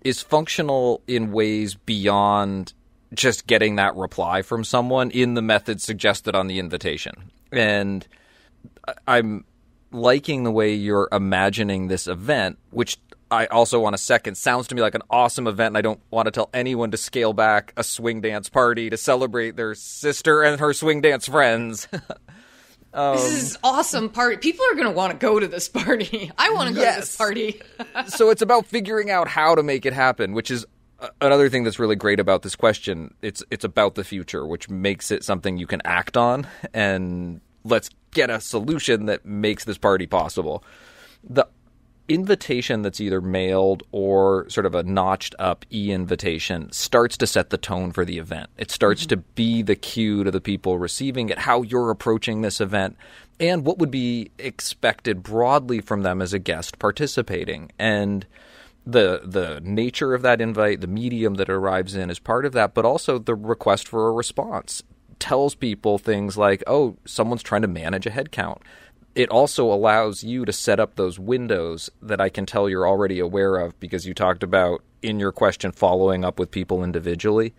is 0.03 0.23
functional 0.23 1.03
in 1.07 1.33
ways 1.33 1.75
beyond 1.75 2.73
just 3.13 3.47
getting 3.47 3.77
that 3.77 3.95
reply 3.97 4.43
from 4.43 4.65
someone 4.65 5.11
in 5.11 5.35
the 5.35 5.43
method 5.43 5.81
suggested 5.81 6.35
on 6.35 6.47
the 6.47 6.59
invitation. 6.59 7.31
And 7.53 8.07
I'm 9.07 9.45
liking 9.93 10.45
the 10.45 10.51
way 10.53 10.73
you're 10.75 11.09
imagining 11.11 11.89
this 11.89 12.07
event, 12.07 12.59
which 12.71 12.99
I 13.31 13.47
also 13.47 13.79
want 13.79 13.95
a 13.95 13.99
second 13.99 14.37
sounds 14.37 14.67
to 14.69 14.75
me 14.75 14.83
like 14.83 14.95
an 14.95 15.03
awesome 15.09 15.47
event, 15.47 15.69
and 15.69 15.79
I 15.79 15.83
don't 15.83 16.01
want 16.11 16.27
to 16.27 16.33
tell 16.33 16.51
anyone 16.53 16.91
to 16.91 16.97
scale 16.97 17.33
back 17.33 17.73
a 17.77 17.85
swing 17.85 18.21
dance 18.21 18.49
party 18.49 18.91
to 18.91 18.97
celebrate 18.97 19.57
their 19.57 19.75
sister 19.75 20.43
and 20.43 20.59
her 20.61 20.73
swing 20.73 21.01
dance 21.01 21.29
friends. 21.29 21.87
this 22.93 23.33
is 23.33 23.59
awesome 23.63 24.09
party. 24.09 24.37
People 24.39 24.65
are 24.71 24.75
going 24.75 24.87
to 24.87 24.93
want 24.93 25.13
to 25.13 25.19
go 25.19 25.39
to 25.39 25.47
this 25.47 25.69
party. 25.69 26.31
I 26.39 26.51
want 26.51 26.71
to 26.71 26.75
go 26.75 26.81
to 26.81 27.01
this 27.01 27.17
party. 27.17 27.61
so 28.09 28.31
it's 28.31 28.43
about 28.43 28.67
figuring 28.67 29.11
out 29.11 29.29
how 29.29 29.55
to 29.55 29.63
make 29.63 29.87
it 29.87 29.93
happen, 29.93 30.33
which 30.33 30.51
is 30.51 30.67
uh, 30.99 31.09
another 31.21 31.49
thing 31.49 31.63
that's 31.63 31.79
really 31.79 31.97
great 31.97 32.19
about 32.19 32.43
this 32.43 32.57
question. 32.57 33.15
It's 33.23 33.45
it's 33.51 33.65
about 33.65 33.95
the 33.95 34.05
future, 34.05 34.45
which 34.45 34.69
makes 34.69 35.13
it 35.13 35.23
something 35.23 35.57
you 35.57 35.69
can 35.69 35.83
act 35.85 36.17
on, 36.17 36.49
and 36.75 37.41
let's 37.65 37.91
get 38.11 38.29
a 38.29 38.41
solution 38.41 39.07
that 39.07 39.25
makes 39.25 39.65
this 39.65 39.79
party 39.79 40.07
possible. 40.07 40.65
The 41.23 41.47
invitation 42.11 42.83
that's 42.83 43.01
either 43.01 43.21
mailed 43.21 43.85
or 43.93 44.49
sort 44.51 44.67
of 44.67 44.75
a 44.75 44.83
notched 44.83 45.35
up 45.39 45.65
e 45.73 45.93
invitation 45.93 46.71
starts 46.73 47.17
to 47.17 47.27
set 47.27 47.51
the 47.51 47.57
tone 47.57 47.93
for 47.93 48.05
the 48.05 48.19
event. 48.19 48.51
It 48.59 48.71
starts 48.71 49.03
mm-hmm. 49.03 49.11
to 49.11 49.17
be 49.37 49.63
the 49.63 49.77
cue 49.77 50.25
to 50.25 50.31
the 50.31 50.41
people 50.41 50.79
receiving 50.79 51.29
it, 51.29 51.39
how 51.39 51.63
you're 51.63 51.91
approaching 51.91 52.43
this 52.43 52.61
event, 52.61 52.97
and 53.39 53.65
what 53.65 53.79
would 53.79 53.93
be 53.93 54.33
expected 54.39 55.23
broadly 55.23 55.81
from 55.81 56.03
them 56.03 56.21
as 56.21 56.33
a 56.33 56.41
guest 56.41 56.81
participating. 56.81 57.71
And 57.79 58.27
the 58.85 59.23
the 59.25 59.61
nature 59.63 60.13
of 60.13 60.23
that 60.23 60.41
invite, 60.41 60.81
the 60.81 60.89
medium 60.89 61.35
that 61.35 61.49
it 61.49 61.53
arrives 61.53 61.95
in 61.95 62.11
is 62.11 62.19
part 62.19 62.45
of 62.45 62.53
that, 62.55 62.75
but 62.75 62.85
also 62.85 63.19
the 63.19 63.37
request 63.37 63.87
for 63.87 64.09
a 64.09 64.13
response 64.13 64.83
tells 65.21 65.55
people 65.55 65.99
things 65.99 66.37
like, 66.37 66.65
"Oh, 66.67 66.97
someone's 67.05 67.43
trying 67.43 67.63
to 67.63 67.69
manage 67.69 68.07
a 68.07 68.11
head 68.11 68.33
count." 68.33 68.63
It 69.15 69.29
also 69.29 69.73
allows 69.73 70.23
you 70.23 70.45
to 70.45 70.53
set 70.53 70.79
up 70.79 70.95
those 70.95 71.19
windows 71.19 71.91
that 72.01 72.21
I 72.21 72.29
can 72.29 72.47
tell 72.47 72.69
you're 72.69 72.89
already 72.89 73.19
aware 73.19 73.57
of 73.57 73.79
because 73.81 74.07
you 74.07 74.15
talked 74.15 74.43
about 74.43 74.83
in 75.03 75.19
your 75.19 75.33
question 75.33 75.73
following 75.73 76.25
up 76.25 76.39
with 76.39 76.51
people 76.51 76.85
individually. 76.85 77.55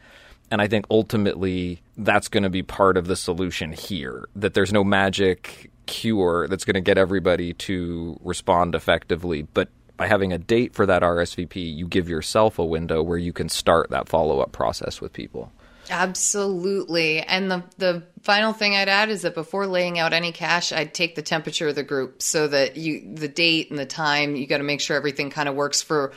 And 0.49 0.61
I 0.61 0.67
think 0.67 0.85
ultimately 0.89 1.81
that's 1.97 2.27
going 2.27 2.43
to 2.43 2.49
be 2.49 2.63
part 2.63 2.97
of 2.97 3.07
the 3.07 3.15
solution 3.15 3.71
here. 3.71 4.27
That 4.35 4.53
there's 4.53 4.73
no 4.73 4.83
magic 4.83 5.71
cure 5.85 6.47
that's 6.47 6.65
going 6.65 6.75
to 6.75 6.81
get 6.81 6.97
everybody 6.97 7.53
to 7.53 8.17
respond 8.21 8.75
effectively. 8.75 9.43
But 9.43 9.69
by 9.97 10.07
having 10.07 10.33
a 10.33 10.37
date 10.37 10.73
for 10.73 10.85
that 10.85 11.03
RSVP, 11.03 11.75
you 11.75 11.87
give 11.87 12.09
yourself 12.09 12.59
a 12.59 12.65
window 12.65 13.03
where 13.03 13.17
you 13.17 13.33
can 13.33 13.49
start 13.49 13.89
that 13.91 14.09
follow 14.09 14.39
up 14.39 14.51
process 14.51 14.99
with 14.99 15.13
people. 15.13 15.51
Absolutely. 15.91 17.19
And 17.19 17.51
the 17.51 17.63
the 17.77 18.03
final 18.21 18.53
thing 18.53 18.75
I'd 18.75 18.87
add 18.87 19.09
is 19.09 19.23
that 19.23 19.35
before 19.35 19.67
laying 19.67 19.99
out 19.99 20.13
any 20.13 20.31
cash, 20.31 20.71
I'd 20.71 20.93
take 20.93 21.15
the 21.15 21.21
temperature 21.21 21.67
of 21.67 21.75
the 21.75 21.83
group 21.83 22.21
so 22.21 22.47
that 22.47 22.77
you 22.77 23.13
the 23.13 23.27
date 23.27 23.69
and 23.71 23.77
the 23.77 23.85
time, 23.85 24.37
you 24.37 24.47
got 24.47 24.59
to 24.59 24.63
make 24.63 24.79
sure 24.79 24.95
everything 24.95 25.29
kind 25.29 25.49
of 25.49 25.55
works 25.55 25.81
for 25.81 26.13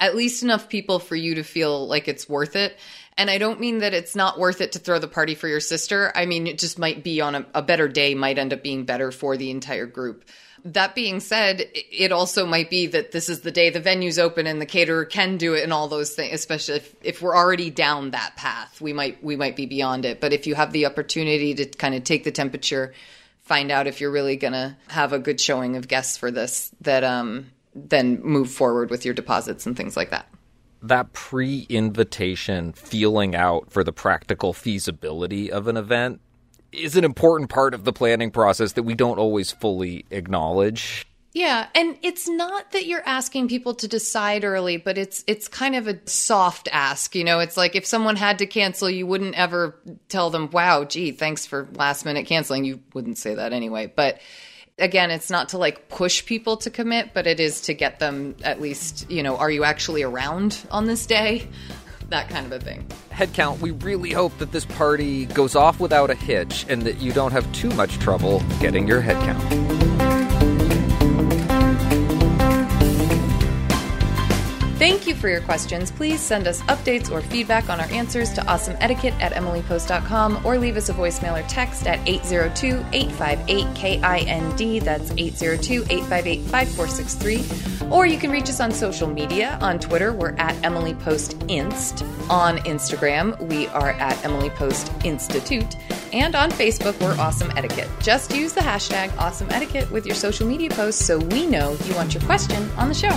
at 0.00 0.16
least 0.16 0.42
enough 0.42 0.68
people 0.68 0.98
for 0.98 1.14
you 1.14 1.36
to 1.36 1.44
feel 1.44 1.86
like 1.86 2.08
it's 2.08 2.28
worth 2.28 2.56
it. 2.56 2.76
And 3.16 3.30
I 3.30 3.38
don't 3.38 3.60
mean 3.60 3.78
that 3.78 3.94
it's 3.94 4.16
not 4.16 4.40
worth 4.40 4.60
it 4.60 4.72
to 4.72 4.80
throw 4.80 4.98
the 4.98 5.06
party 5.06 5.36
for 5.36 5.46
your 5.46 5.60
sister. 5.60 6.10
I 6.16 6.26
mean, 6.26 6.48
it 6.48 6.58
just 6.58 6.76
might 6.76 7.04
be 7.04 7.20
on 7.20 7.36
a, 7.36 7.46
a 7.54 7.62
better 7.62 7.86
day, 7.86 8.16
might 8.16 8.38
end 8.38 8.52
up 8.52 8.64
being 8.64 8.84
better 8.84 9.12
for 9.12 9.36
the 9.36 9.50
entire 9.50 9.86
group. 9.86 10.24
That 10.64 10.94
being 10.94 11.18
said, 11.18 11.64
it 11.74 12.12
also 12.12 12.46
might 12.46 12.70
be 12.70 12.86
that 12.86 13.10
this 13.10 13.28
is 13.28 13.40
the 13.40 13.50
day 13.50 13.70
the 13.70 13.80
venue's 13.80 14.18
open 14.18 14.46
and 14.46 14.60
the 14.60 14.66
caterer 14.66 15.04
can 15.04 15.36
do 15.36 15.54
it 15.54 15.64
and 15.64 15.72
all 15.72 15.88
those 15.88 16.12
things, 16.12 16.32
especially 16.34 16.76
if, 16.76 16.94
if 17.02 17.20
we're 17.20 17.36
already 17.36 17.68
down 17.68 18.12
that 18.12 18.36
path, 18.36 18.80
we 18.80 18.92
might 18.92 19.22
we 19.24 19.34
might 19.34 19.56
be 19.56 19.66
beyond 19.66 20.04
it. 20.04 20.20
But 20.20 20.32
if 20.32 20.46
you 20.46 20.54
have 20.54 20.72
the 20.72 20.86
opportunity 20.86 21.54
to 21.54 21.66
kind 21.66 21.96
of 21.96 22.04
take 22.04 22.22
the 22.22 22.30
temperature, 22.30 22.94
find 23.42 23.72
out 23.72 23.88
if 23.88 24.00
you're 24.00 24.12
really 24.12 24.36
gonna 24.36 24.76
have 24.86 25.12
a 25.12 25.18
good 25.18 25.40
showing 25.40 25.74
of 25.76 25.88
guests 25.88 26.16
for 26.16 26.30
this, 26.30 26.70
that 26.82 27.02
um 27.02 27.50
then 27.74 28.20
move 28.22 28.50
forward 28.50 28.90
with 28.90 29.04
your 29.04 29.14
deposits 29.14 29.66
and 29.66 29.76
things 29.76 29.96
like 29.96 30.10
that. 30.10 30.28
that 30.82 31.12
pre-invitation 31.12 32.72
feeling 32.72 33.34
out 33.34 33.70
for 33.70 33.82
the 33.82 33.92
practical 33.92 34.52
feasibility 34.52 35.50
of 35.50 35.66
an 35.68 35.76
event 35.76 36.20
is 36.72 36.96
an 36.96 37.04
important 37.04 37.50
part 37.50 37.74
of 37.74 37.84
the 37.84 37.92
planning 37.92 38.30
process 38.30 38.72
that 38.72 38.82
we 38.82 38.94
don't 38.94 39.18
always 39.18 39.50
fully 39.52 40.04
acknowledge. 40.10 41.06
Yeah, 41.34 41.66
and 41.74 41.96
it's 42.02 42.28
not 42.28 42.72
that 42.72 42.84
you're 42.84 43.06
asking 43.06 43.48
people 43.48 43.74
to 43.76 43.88
decide 43.88 44.44
early, 44.44 44.76
but 44.76 44.98
it's 44.98 45.24
it's 45.26 45.48
kind 45.48 45.74
of 45.74 45.88
a 45.88 45.98
soft 46.06 46.68
ask, 46.70 47.14
you 47.14 47.24
know. 47.24 47.40
It's 47.40 47.56
like 47.56 47.74
if 47.74 47.86
someone 47.86 48.16
had 48.16 48.38
to 48.40 48.46
cancel, 48.46 48.90
you 48.90 49.06
wouldn't 49.06 49.34
ever 49.34 49.74
tell 50.10 50.28
them, 50.28 50.50
"Wow, 50.50 50.84
gee, 50.84 51.10
thanks 51.10 51.46
for 51.46 51.68
last 51.72 52.04
minute 52.04 52.26
canceling." 52.26 52.66
You 52.66 52.80
wouldn't 52.92 53.16
say 53.16 53.34
that 53.34 53.54
anyway. 53.54 53.90
But 53.94 54.20
again, 54.78 55.10
it's 55.10 55.30
not 55.30 55.50
to 55.50 55.58
like 55.58 55.88
push 55.88 56.26
people 56.26 56.58
to 56.58 56.70
commit, 56.70 57.14
but 57.14 57.26
it 57.26 57.40
is 57.40 57.62
to 57.62 57.74
get 57.74 57.98
them 57.98 58.36
at 58.42 58.60
least, 58.60 59.10
you 59.10 59.22
know, 59.22 59.38
are 59.38 59.50
you 59.50 59.64
actually 59.64 60.02
around 60.02 60.58
on 60.70 60.86
this 60.86 61.06
day? 61.06 61.48
That 62.08 62.28
kind 62.28 62.44
of 62.44 62.52
a 62.52 62.62
thing. 62.62 62.86
Headcount, 63.12 63.60
we 63.60 63.72
really 63.72 64.10
hope 64.10 64.36
that 64.38 64.52
this 64.52 64.64
party 64.64 65.26
goes 65.26 65.54
off 65.54 65.78
without 65.78 66.10
a 66.10 66.14
hitch 66.14 66.64
and 66.68 66.82
that 66.82 66.98
you 66.98 67.12
don't 67.12 67.32
have 67.32 67.50
too 67.52 67.70
much 67.70 67.98
trouble 67.98 68.42
getting 68.58 68.88
your 68.88 69.02
headcount. 69.02 69.81
Thank 74.82 75.06
you 75.06 75.14
for 75.14 75.28
your 75.28 75.42
questions. 75.42 75.92
Please 75.92 76.20
send 76.20 76.48
us 76.48 76.60
updates 76.62 77.08
or 77.08 77.20
feedback 77.20 77.70
on 77.70 77.78
our 77.78 77.86
answers 77.92 78.32
to 78.32 78.40
awesomeetiquette 78.40 79.12
at 79.20 79.30
emilypost.com 79.30 80.44
or 80.44 80.58
leave 80.58 80.76
us 80.76 80.88
a 80.88 80.92
voicemail 80.92 81.40
or 81.40 81.46
text 81.46 81.86
at 81.86 82.00
802 82.08 82.84
858 82.92 83.76
KIND. 83.76 84.82
That's 84.82 85.12
802 85.12 85.84
858 85.88 86.40
5463. 86.50 87.90
Or 87.92 88.06
you 88.06 88.18
can 88.18 88.32
reach 88.32 88.48
us 88.48 88.58
on 88.58 88.72
social 88.72 89.06
media. 89.06 89.56
On 89.60 89.78
Twitter, 89.78 90.12
we're 90.12 90.34
at 90.38 90.56
Emily 90.64 90.94
Post 90.94 91.40
Inst. 91.46 92.02
On 92.28 92.58
Instagram, 92.58 93.38
we 93.38 93.68
are 93.68 93.90
at 93.90 94.24
Emily 94.24 94.50
Post 94.50 94.90
Institute. 95.04 95.76
And 96.12 96.34
on 96.34 96.50
Facebook, 96.50 97.00
we're 97.00 97.16
Awesome 97.20 97.52
Etiquette. 97.56 97.88
Just 98.00 98.34
use 98.34 98.52
the 98.52 98.62
hashtag 98.62 99.16
Awesome 99.16 99.48
Etiquette 99.52 99.88
with 99.92 100.06
your 100.06 100.16
social 100.16 100.44
media 100.44 100.70
posts 100.70 101.06
so 101.06 101.18
we 101.18 101.46
know 101.46 101.76
you 101.84 101.94
want 101.94 102.14
your 102.14 102.22
question 102.24 102.68
on 102.76 102.88
the 102.88 102.94
show. 102.94 103.16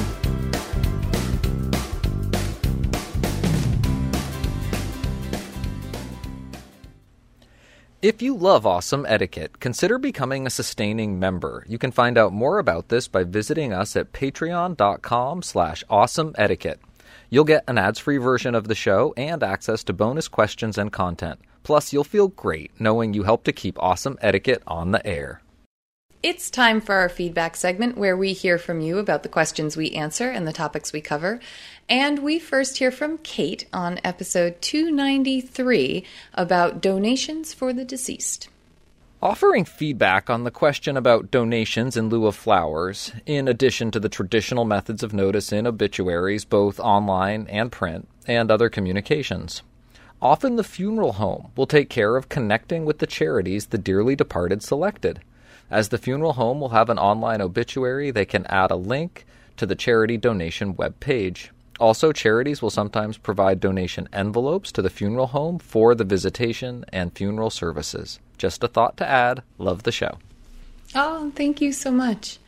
If 8.05 8.21
you 8.21 8.37
love 8.37 8.67
awesome 8.67 9.03
etiquette, 9.09 9.59
consider 9.59 9.97
becoming 9.97 10.45
a 10.45 10.51
sustaining 10.51 11.17
member. 11.17 11.65
You 11.67 11.79
can 11.79 11.89
find 11.89 12.19
out 12.19 12.33
more 12.33 12.59
about 12.59 12.89
this 12.89 13.07
by 13.07 13.23
visiting 13.23 13.73
us 13.73 13.95
at 13.95 14.13
patreon.com 14.13 15.41
slash 15.41 15.83
awesome 15.89 16.35
etiquette. 16.37 16.79
You'll 17.31 17.45
get 17.45 17.63
an 17.67 17.79
ads-free 17.79 18.17
version 18.17 18.53
of 18.53 18.67
the 18.67 18.75
show 18.75 19.15
and 19.17 19.41
access 19.41 19.83
to 19.85 19.93
bonus 19.93 20.27
questions 20.27 20.77
and 20.77 20.93
content. 20.93 21.39
Plus, 21.63 21.93
you'll 21.93 22.03
feel 22.03 22.27
great 22.27 22.79
knowing 22.79 23.15
you 23.15 23.23
help 23.23 23.43
to 23.45 23.51
keep 23.51 23.81
awesome 23.81 24.19
etiquette 24.21 24.61
on 24.67 24.91
the 24.91 25.03
air. 25.03 25.41
It's 26.21 26.49
time 26.49 26.81
for 26.81 26.95
our 26.95 27.07
feedback 27.07 27.55
segment 27.55 27.99
where 27.99 28.17
we 28.17 28.33
hear 28.33 28.57
from 28.57 28.81
you 28.81 28.97
about 28.97 29.21
the 29.21 29.29
questions 29.29 29.77
we 29.77 29.91
answer 29.91 30.29
and 30.29 30.47
the 30.47 30.53
topics 30.53 30.91
we 30.91 30.99
cover. 30.99 31.39
And 31.87 32.23
we 32.23 32.39
first 32.39 32.79
hear 32.79 32.89
from 32.89 33.19
Kate 33.19 33.67
on 33.71 33.99
episode 34.03 34.59
293 34.59 36.03
about 36.33 36.81
donations 36.81 37.53
for 37.53 37.73
the 37.73 37.85
deceased. 37.85 38.49
Offering 39.21 39.65
feedback 39.65 40.27
on 40.27 40.45
the 40.45 40.51
question 40.51 40.97
about 40.97 41.29
donations 41.29 41.95
in 41.95 42.09
lieu 42.09 42.25
of 42.25 42.35
flowers, 42.35 43.11
in 43.27 43.47
addition 43.47 43.91
to 43.91 43.99
the 43.99 44.09
traditional 44.09 44.65
methods 44.65 45.03
of 45.03 45.13
notice 45.13 45.51
in 45.51 45.67
obituaries, 45.67 46.43
both 46.43 46.79
online 46.79 47.45
and 47.51 47.71
print, 47.71 48.07
and 48.25 48.49
other 48.49 48.67
communications. 48.67 49.61
Often 50.23 50.55
the 50.55 50.63
funeral 50.63 51.13
home 51.13 51.51
will 51.55 51.67
take 51.67 51.89
care 51.91 52.15
of 52.15 52.29
connecting 52.29 52.85
with 52.85 52.97
the 52.97 53.05
charities 53.05 53.67
the 53.67 53.77
dearly 53.77 54.15
departed 54.15 54.63
selected. 54.63 55.19
As 55.69 55.89
the 55.89 55.99
funeral 55.99 56.33
home 56.33 56.59
will 56.59 56.69
have 56.69 56.89
an 56.89 56.97
online 56.97 57.41
obituary, 57.41 58.09
they 58.09 58.25
can 58.25 58.47
add 58.47 58.71
a 58.71 58.75
link 58.75 59.23
to 59.57 59.67
the 59.67 59.75
charity 59.75 60.17
donation 60.17 60.75
web 60.75 60.99
page. 60.99 61.51
Also, 61.79 62.11
charities 62.11 62.61
will 62.61 62.69
sometimes 62.69 63.17
provide 63.17 63.59
donation 63.59 64.07
envelopes 64.13 64.71
to 64.71 64.81
the 64.81 64.89
funeral 64.89 65.27
home 65.27 65.59
for 65.59 65.93
the 65.93 66.03
visitation 66.03 66.85
and 66.93 67.15
funeral 67.15 67.49
services. 67.49 68.19
Just 68.37 68.63
a 68.63 68.67
thought 68.67 68.97
to 68.97 69.07
add. 69.07 69.43
Love 69.57 69.83
the 69.83 69.91
show. 69.91 70.17
Oh, 70.93 71.31
thank 71.35 71.59
you 71.59 71.71
so 71.73 71.91
much. 71.91 72.39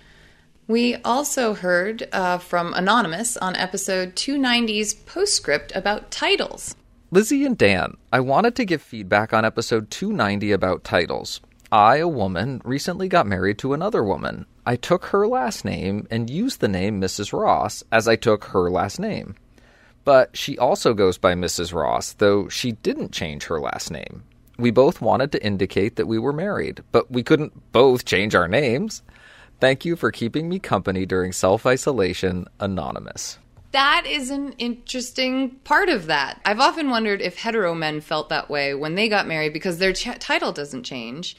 We 0.68 0.96
also 0.98 1.54
heard 1.54 2.08
uh, 2.12 2.40
from 2.40 2.74
Anonymous 2.74 3.38
on 3.38 3.56
episode 3.56 4.16
290's 4.16 4.94
postscript 4.94 5.72
about 5.76 6.12
titles. 6.12 6.76
Lizzie 7.10 7.46
and 7.46 7.58
Dan, 7.58 7.96
I 8.12 8.20
wanted 8.20 8.56
to 8.58 8.66
give 8.66 8.82
feedback 8.82 9.34
on 9.34 9.46
episode 9.46 9.90
290 9.90 10.52
about 10.52 10.84
titles. 10.84 11.40
I, 11.72 11.98
a 11.98 12.08
woman, 12.08 12.62
recently 12.66 13.08
got 13.08 13.28
married 13.28 13.58
to 13.60 13.74
another 13.74 14.04
woman. 14.04 14.46
I 14.68 14.76
took 14.76 15.06
her 15.06 15.26
last 15.30 15.64
name 15.64 16.10
and 16.12 16.30
used 16.30 16.60
the 16.60 16.68
name 16.68 17.00
Mrs. 17.00 17.32
Ross 17.32 17.86
as 17.90 18.06
I 18.06 18.18
took 18.18 18.44
her 18.48 18.70
last 18.70 19.00
name. 19.00 19.36
But 20.04 20.36
she 20.36 20.58
also 20.58 20.94
goes 20.94 21.18
by 21.18 21.36
Mrs. 21.36 21.74
Ross, 21.74 22.12
though 22.12 22.50
she 22.50 22.74
didn't 22.74 23.14
change 23.14 23.46
her 23.46 23.62
last 23.62 23.92
name. 23.92 24.26
We 24.58 24.72
both 24.72 25.00
wanted 25.00 25.32
to 25.32 25.42
indicate 25.42 25.96
that 25.96 26.06
we 26.06 26.20
were 26.20 26.34
married, 26.34 26.84
but 26.92 27.10
we 27.10 27.24
couldn't 27.24 27.72
both 27.72 28.04
change 28.04 28.36
our 28.36 28.50
names. 28.50 29.04
Thank 29.62 29.86
you 29.86 29.96
for 29.96 30.12
keeping 30.12 30.50
me 30.50 30.60
company 30.60 31.06
during 31.06 31.32
self 31.32 31.66
isolation, 31.66 32.46
Anonymous. 32.60 33.38
That 33.72 34.04
is 34.06 34.32
an 34.32 34.52
interesting 34.58 35.52
part 35.64 35.88
of 35.88 36.08
that. 36.08 36.42
I've 36.44 36.60
often 36.60 36.90
wondered 36.90 37.22
if 37.22 37.38
hetero 37.38 37.74
men 37.74 38.02
felt 38.02 38.28
that 38.28 38.50
way 38.50 38.74
when 38.74 38.96
they 38.96 39.08
got 39.08 39.28
married 39.28 39.54
because 39.54 39.78
their 39.78 39.94
ch- 39.94 40.20
title 40.20 40.52
doesn't 40.52 40.84
change. 40.84 41.38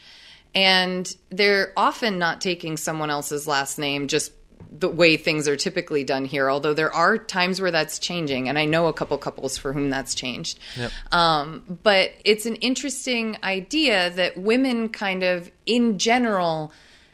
And 0.55 1.15
they're 1.31 1.73
often 1.77 2.19
not 2.19 2.41
taking 2.41 2.77
someone 2.77 3.11
else's 3.11 3.47
last 3.47 3.79
name 3.79 4.09
just 4.09 4.33
the 4.71 4.89
way 4.89 5.17
things 5.17 5.49
are 5.49 5.57
typically 5.57 6.05
done 6.05 6.25
here, 6.25 6.51
although 6.51 6.75
there 6.75 6.93
are 6.93 7.17
times 7.17 7.61
where 7.61 7.71
that's 7.71 7.99
changing. 7.99 8.49
And 8.49 8.59
I 8.59 8.65
know 8.65 8.87
a 8.87 8.93
couple 8.93 9.17
couples 9.19 9.57
for 9.57 9.73
whom 9.73 9.91
that's 9.91 10.15
changed. 10.15 10.59
Yep. 10.77 10.91
Um, 11.13 11.79
but 11.83 12.13
it's 12.25 12.45
an 12.47 12.57
interesting 12.57 13.39
idea 13.43 14.11
that 14.11 14.37
women 14.37 14.89
kind 14.89 15.23
of, 15.23 15.51
in 15.65 15.99
general, 15.99 16.73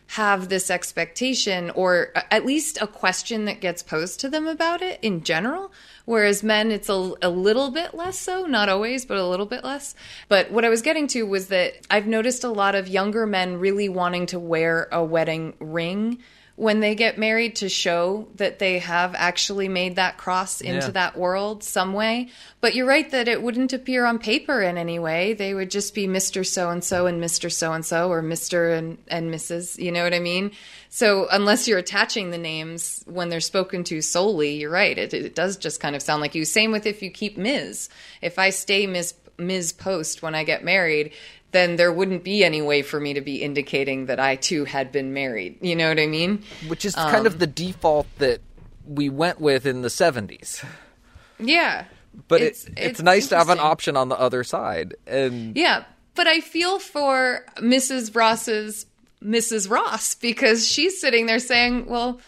have 0.08 0.48
this 0.48 0.70
expectation 0.70 1.70
or 1.70 2.12
at 2.30 2.44
least 2.44 2.78
a 2.80 2.86
question 2.86 3.46
that 3.46 3.60
gets 3.60 3.82
posed 3.82 4.20
to 4.20 4.28
them 4.28 4.46
about 4.46 4.82
it 4.82 4.98
in 5.02 5.22
general. 5.22 5.72
Whereas 6.04 6.42
men, 6.42 6.70
it's 6.70 6.88
a, 6.88 7.12
a 7.22 7.30
little 7.30 7.70
bit 7.70 7.94
less 7.94 8.18
so, 8.18 8.44
not 8.44 8.68
always, 8.68 9.06
but 9.06 9.16
a 9.16 9.26
little 9.26 9.46
bit 9.46 9.64
less. 9.64 9.94
But 10.28 10.50
what 10.50 10.64
I 10.64 10.68
was 10.68 10.82
getting 10.82 11.06
to 11.08 11.22
was 11.24 11.48
that 11.48 11.74
I've 11.90 12.06
noticed 12.06 12.44
a 12.44 12.50
lot 12.50 12.74
of 12.74 12.88
younger 12.88 13.26
men 13.26 13.58
really 13.58 13.88
wanting 13.88 14.26
to 14.26 14.38
wear 14.38 14.88
a 14.92 15.02
wedding 15.02 15.54
ring 15.58 16.18
when 16.56 16.78
they 16.78 16.94
get 16.94 17.18
married 17.18 17.56
to 17.56 17.68
show 17.68 18.28
that 18.36 18.60
they 18.60 18.78
have 18.78 19.12
actually 19.16 19.68
made 19.68 19.96
that 19.96 20.16
cross 20.16 20.60
into 20.60 20.86
Yeah. 20.86 20.90
that 20.92 21.16
world 21.18 21.64
some 21.64 21.92
way. 21.94 22.28
But 22.60 22.76
you're 22.76 22.86
right 22.86 23.10
that 23.10 23.26
it 23.26 23.42
wouldn't 23.42 23.72
appear 23.72 24.04
on 24.04 24.20
paper 24.20 24.62
in 24.62 24.78
any 24.78 25.00
way. 25.00 25.32
They 25.32 25.52
would 25.52 25.68
just 25.70 25.94
be 25.94 26.06
Mr. 26.06 26.46
So 26.46 26.70
and 26.70 26.84
so 26.84 27.06
and 27.06 27.20
Mr. 27.20 27.50
So 27.50 27.72
and 27.72 27.84
so 27.84 28.08
or 28.08 28.22
Mr. 28.22 28.78
and, 28.78 28.98
and 29.08 29.34
Mrs. 29.34 29.82
You 29.82 29.90
know 29.90 30.04
what 30.04 30.14
I 30.14 30.20
mean? 30.20 30.52
So 30.90 31.26
unless 31.32 31.66
you're 31.66 31.78
attaching 31.78 32.30
the 32.30 32.38
names 32.38 33.02
when 33.06 33.30
they're 33.30 33.40
spoken 33.40 33.82
to 33.84 34.00
solely, 34.00 34.54
you're 34.54 34.70
right. 34.70 34.96
It, 34.96 35.12
it 35.12 35.34
does 35.34 35.56
just 35.56 35.80
kind 35.80 35.96
of 35.96 36.02
sound 36.02 36.20
like 36.20 36.36
you. 36.36 36.44
Same 36.44 36.70
with 36.70 36.86
if 36.86 37.02
you 37.02 37.10
keep 37.10 37.36
Ms. 37.36 37.88
If 38.22 38.38
I 38.38 38.50
stay 38.50 38.86
Ms. 38.86 39.14
Ms. 39.38 39.72
Post 39.72 40.22
when 40.22 40.36
I 40.36 40.44
get 40.44 40.62
married, 40.62 41.12
then 41.54 41.76
there 41.76 41.92
wouldn't 41.92 42.24
be 42.24 42.44
any 42.44 42.60
way 42.60 42.82
for 42.82 43.00
me 43.00 43.14
to 43.14 43.20
be 43.20 43.42
indicating 43.42 44.06
that 44.06 44.20
I 44.20 44.36
too 44.36 44.64
had 44.64 44.92
been 44.92 45.14
married. 45.14 45.58
You 45.62 45.76
know 45.76 45.88
what 45.88 45.98
I 45.98 46.06
mean? 46.06 46.42
Which 46.66 46.84
is 46.84 46.94
kind 46.94 47.26
of 47.26 47.34
um, 47.34 47.38
the 47.38 47.46
default 47.46 48.06
that 48.18 48.40
we 48.86 49.08
went 49.08 49.40
with 49.40 49.64
in 49.64 49.82
the 49.82 49.88
70s. 49.88 50.64
Yeah. 51.38 51.84
But 52.28 52.42
it's, 52.42 52.66
it's, 52.76 53.00
nice 53.00 53.28
to 53.28 53.36
have 53.36 53.48
an 53.48 53.58
option 53.58 53.96
on 53.96 54.08
the 54.08 54.18
other 54.18 54.44
side. 54.44 54.94
And 55.06 55.56
Yeah, 55.56 55.84
but 56.14 56.26
I 56.26 56.40
feel 56.40 56.78
for 56.78 57.44
Mrs. 57.56 58.14
Ross's 58.14 58.86
Mrs. 59.22 59.70
Ross 59.70 60.14
because 60.14 60.68
she's 60.68 61.00
sitting 61.00 61.26
there 61.26 61.38
saying, 61.38 61.86
"Well, 61.86 62.20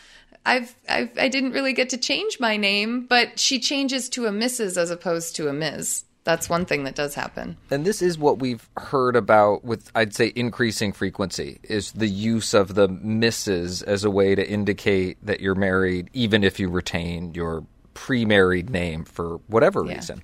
I've, 0.45 0.75
I've 0.89 1.17
I 1.19 1.29
didn't 1.29 1.53
really 1.53 1.73
get 1.73 1.91
to 1.91 1.99
change 1.99 2.41
my 2.41 2.57
name, 2.57 3.07
but 3.07 3.39
she 3.39 3.61
changes 3.61 4.09
to 4.11 4.27
a 4.27 4.31
Mrs. 4.31 4.77
as 4.77 4.91
opposed 4.91 5.37
to 5.37 5.49
a 5.49 5.53
Ms. 5.53 6.05
That's 6.27 6.49
one 6.51 6.67
thing 6.67 6.83
that 6.85 6.95
does 6.97 7.15
happen. 7.15 7.57
and 7.71 7.87
this 7.87 8.03
is 8.03 8.19
what 8.19 8.41
we've 8.41 8.69
heard 8.77 9.15
about 9.17 9.65
with 9.65 9.91
I'd 9.95 10.13
say 10.13 10.33
increasing 10.35 10.93
frequency 10.93 11.61
is 11.63 11.93
the 11.93 12.09
use 12.09 12.53
of 12.53 12.75
the 12.75 12.89
misses 12.89 13.81
as 13.83 14.03
a 14.05 14.11
way 14.11 14.35
to 14.35 14.47
indicate 14.47 15.25
that 15.25 15.41
you're 15.41 15.55
married 15.55 16.11
even 16.13 16.43
if 16.45 16.59
you 16.61 16.69
retain 16.69 17.33
your 17.33 17.65
pre-married 17.95 18.69
name 18.71 19.05
for 19.05 19.37
whatever 19.47 19.85
Yeah. 19.87 19.95
reason. 19.95 20.23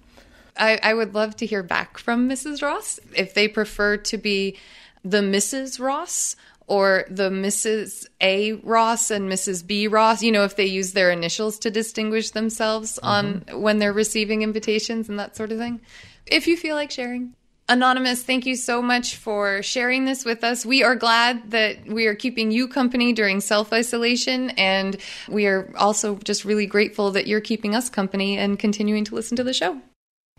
I, 0.59 0.79
I 0.83 0.93
would 0.93 1.15
love 1.15 1.37
to 1.37 1.47
hear 1.47 1.63
back 1.63 1.97
from 1.99 2.29
Mrs. 2.29 2.63
Ross 2.63 3.01
if 3.17 3.33
they 3.33 3.49
prefer 3.49 3.97
to 3.97 4.19
be 4.19 4.59
the 5.05 5.19
Mrs. 5.23 5.81
Ross 5.81 6.37
or 6.67 7.05
the 7.11 7.31
Mrs. 7.31 8.07
A. 8.21 8.53
Ross 8.53 9.11
and 9.11 9.31
Mrs. 9.31 9.67
B. 9.67 9.89
Ross. 9.89 10.23
You 10.23 10.33
know, 10.33 10.45
if 10.45 10.57
they 10.57 10.67
use 10.67 10.93
their 10.93 11.11
initials 11.11 11.59
to 11.61 11.71
distinguish 11.71 12.31
themselves 12.31 12.99
on 12.99 13.41
mm-hmm. 13.41 13.61
when 13.61 13.79
they're 13.79 13.93
receiving 13.93 14.43
invitations 14.43 15.09
and 15.09 15.19
that 15.19 15.37
sort 15.37 15.53
of 15.53 15.59
thing. 15.59 15.81
If 16.27 16.47
you 16.47 16.57
feel 16.57 16.77
like 16.77 16.91
sharing. 16.91 17.35
Anonymous, 17.69 18.23
thank 18.23 18.45
you 18.45 18.57
so 18.57 18.83
much 18.83 19.17
for 19.17 19.63
sharing 19.63 20.05
this 20.05 20.25
with 20.25 20.43
us. 20.43 20.67
We 20.67 20.83
are 20.83 20.97
glad 20.97 21.53
that 21.53 21.87
we 21.87 22.07
are 22.07 22.15
keeping 22.15 22.51
you 22.51 22.67
company 22.67 23.13
during 23.13 23.41
self 23.41 23.73
isolation, 23.73 24.51
and 24.51 24.97
we 25.29 25.47
are 25.47 25.73
also 25.77 26.17
just 26.17 26.45
really 26.45 26.67
grateful 26.67 27.13
that 27.13 27.27
you're 27.27 27.41
keeping 27.41 27.75
us 27.75 27.89
company 27.89 28.37
and 28.37 28.59
continuing 28.59 29.05
to 29.05 29.15
listen 29.15 29.37
to 29.37 29.45
the 29.45 29.55
show. 29.55 29.81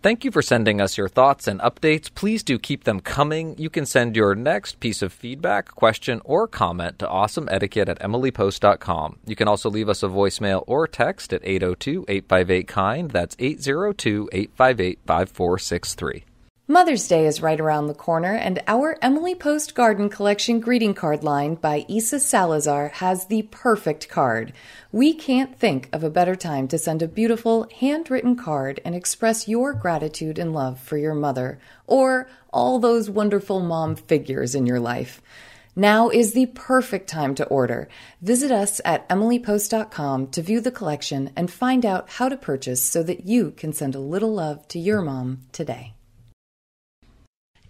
Thank 0.04 0.26
you 0.26 0.32
for 0.32 0.42
sending 0.42 0.82
us 0.82 0.98
your 0.98 1.08
thoughts 1.08 1.48
and 1.48 1.62
updates. 1.62 2.14
Please 2.14 2.44
do 2.44 2.60
keep 2.60 2.84
them 2.84 3.00
coming. 3.00 3.58
You 3.58 3.70
can 3.70 3.86
send 3.86 4.18
your 4.18 4.36
next 4.36 4.82
piece 4.82 5.02
of 5.02 5.14
feedback, 5.14 5.74
question, 5.76 6.20
or 6.26 6.46
comment 6.46 7.00
to 7.00 7.08
awesomeetiquette 7.08 7.88
at 7.88 8.00
emilypost.com. 8.02 9.20
You 9.26 9.38
can 9.38 9.48
also 9.48 9.70
leave 9.70 9.88
us 9.88 10.04
a 10.04 10.08
voicemail 10.08 10.66
or 10.68 10.88
text 10.88 11.32
at 11.32 11.40
802 11.46 12.04
858 12.10 12.68
KIND. 12.68 13.12
That's 13.12 13.38
802 13.40 14.28
858 14.34 15.00
5463. 15.06 16.33
Mother's 16.74 17.08
Day 17.08 17.28
is 17.28 17.40
right 17.40 17.60
around 17.60 17.86
the 17.86 17.94
corner, 17.94 18.34
and 18.34 18.60
our 18.66 18.98
Emily 19.00 19.36
Post 19.36 19.76
Garden 19.76 20.10
Collection 20.10 20.60
greeting 20.60 20.96
card 20.96 21.24
line 21.24 21.54
by 21.54 21.86
Isa 21.88 22.20
Salazar 22.20 22.88
has 22.96 23.28
the 23.28 23.44
perfect 23.44 24.10
card. 24.10 24.54
We 24.92 25.14
can't 25.14 25.56
think 25.56 25.88
of 25.94 26.04
a 26.04 26.10
better 26.10 26.36
time 26.36 26.68
to 26.70 26.80
send 26.80 27.04
a 27.04 27.08
beautiful, 27.08 27.68
handwritten 27.80 28.36
card 28.36 28.80
and 28.84 28.96
express 28.96 29.48
your 29.48 29.74
gratitude 29.76 30.40
and 30.40 30.52
love 30.52 30.80
for 30.80 30.98
your 30.98 31.14
mother 31.14 31.60
or 31.86 32.28
all 32.52 32.80
those 32.80 33.08
wonderful 33.08 33.60
mom 33.60 33.96
figures 33.96 34.56
in 34.56 34.66
your 34.66 34.80
life. 34.80 35.22
Now 35.76 36.10
is 36.10 36.34
the 36.34 36.48
perfect 36.48 37.08
time 37.08 37.36
to 37.36 37.46
order. 37.46 37.88
Visit 38.20 38.52
us 38.52 38.82
at 38.84 39.08
emilypost.com 39.10 40.30
to 40.32 40.42
view 40.42 40.60
the 40.60 40.72
collection 40.72 41.34
and 41.36 41.52
find 41.52 41.86
out 41.86 42.10
how 42.10 42.30
to 42.30 42.36
purchase 42.36 42.82
so 42.82 43.04
that 43.04 43.28
you 43.28 43.52
can 43.52 43.74
send 43.74 43.94
a 43.94 44.00
little 44.00 44.34
love 44.34 44.68
to 44.70 44.80
your 44.80 45.04
mom 45.04 45.42
today. 45.52 45.94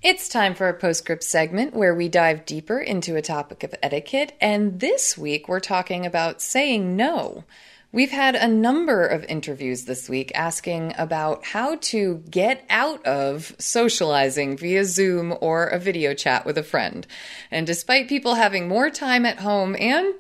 It's 0.04 0.28
time 0.28 0.54
for 0.54 0.68
a 0.68 0.74
postscript 0.74 1.24
segment 1.24 1.74
where 1.74 1.96
we 1.96 2.10
dive 2.10 2.46
deeper 2.46 2.78
into 2.78 3.16
a 3.16 3.22
topic 3.22 3.64
of 3.64 3.74
etiquette, 3.82 4.34
and 4.42 4.82
this 4.82 5.18
week 5.18 5.48
we're 5.48 5.62
talking 5.62 6.06
about 6.06 6.42
saying 6.42 6.98
no. 6.98 7.46
We've 7.94 8.12
had 8.12 8.36
a 8.36 8.50
number 8.50 9.06
of 9.06 9.24
interviews 9.24 9.86
this 9.86 10.10
week 10.10 10.34
asking 10.36 10.94
about 10.98 11.46
how 11.46 11.78
to 11.78 12.22
get 12.30 12.66
out 12.70 13.06
of 13.06 13.56
socializing 13.60 14.58
via 14.58 14.84
Zoom 14.84 15.38
or 15.40 15.68
a 15.68 15.80
video 15.80 16.14
chat 16.14 16.46
with 16.46 16.58
a 16.58 16.64
friend. 16.64 17.08
And 17.50 17.66
despite 17.66 18.10
people 18.10 18.36
having 18.36 18.68
more 18.68 18.90
time 18.90 19.26
at 19.26 19.40
home 19.40 19.74
and 19.80 20.16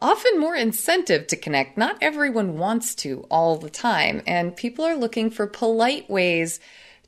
often 0.00 0.40
more 0.40 0.56
incentive 0.56 1.28
to 1.28 1.36
connect, 1.36 1.78
not 1.78 1.98
everyone 2.00 2.58
wants 2.58 2.92
to 2.96 3.24
all 3.30 3.56
the 3.56 3.70
time, 3.70 4.20
and 4.26 4.56
people 4.56 4.84
are 4.84 4.96
looking 4.96 5.30
for 5.30 5.46
polite 5.46 6.10
ways 6.10 6.58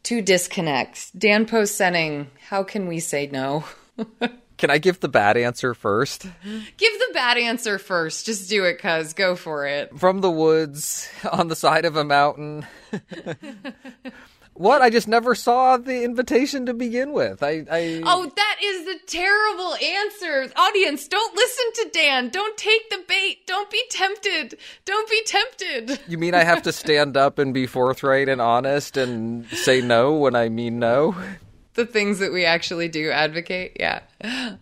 to 0.04 0.22
disconnect. 0.22 1.18
Dan 1.18 1.46
Post 1.46 1.78
Senning, 1.78 2.26
how 2.48 2.62
can 2.62 2.86
we 2.86 3.00
say 3.00 3.26
no? 3.26 3.64
Can 4.60 4.68
I 4.68 4.76
give 4.76 5.00
the 5.00 5.08
bad 5.08 5.38
answer 5.38 5.72
first? 5.72 6.24
Give 6.44 6.92
the 6.92 7.10
bad 7.14 7.38
answer 7.38 7.78
first. 7.78 8.26
Just 8.26 8.50
do 8.50 8.64
it, 8.64 8.78
cuz. 8.78 9.14
Go 9.14 9.34
for 9.34 9.66
it. 9.66 9.98
From 9.98 10.20
the 10.20 10.30
woods 10.30 11.08
on 11.32 11.48
the 11.48 11.56
side 11.56 11.86
of 11.86 11.96
a 11.96 12.04
mountain. 12.04 12.66
what? 14.60 14.82
I 14.82 14.90
just 14.90 15.08
never 15.08 15.34
saw 15.34 15.78
the 15.78 16.04
invitation 16.04 16.66
to 16.66 16.74
begin 16.74 17.12
with. 17.12 17.42
I, 17.42 17.64
I 17.70 18.02
Oh, 18.04 18.30
that 18.36 18.56
is 18.62 18.84
the 18.84 18.98
terrible 19.06 19.74
answer. 19.74 20.52
Audience, 20.54 21.08
don't 21.08 21.34
listen 21.34 21.64
to 21.76 21.90
Dan. 21.94 22.28
Don't 22.28 22.58
take 22.58 22.90
the 22.90 23.02
bait. 23.08 23.46
Don't 23.46 23.70
be 23.70 23.82
tempted. 23.88 24.58
Don't 24.84 25.08
be 25.08 25.22
tempted. 25.24 26.00
You 26.06 26.18
mean 26.18 26.34
I 26.34 26.44
have 26.44 26.62
to 26.64 26.72
stand 26.72 27.16
up 27.16 27.38
and 27.38 27.54
be 27.54 27.66
forthright 27.66 28.28
and 28.28 28.42
honest 28.42 28.98
and 28.98 29.46
say 29.46 29.80
no 29.80 30.12
when 30.12 30.36
I 30.36 30.50
mean 30.50 30.78
no? 30.78 31.16
the 31.74 31.86
things 31.86 32.18
that 32.18 32.30
we 32.30 32.44
actually 32.44 32.88
do 32.88 33.10
advocate. 33.10 33.78
Yeah. 33.80 34.00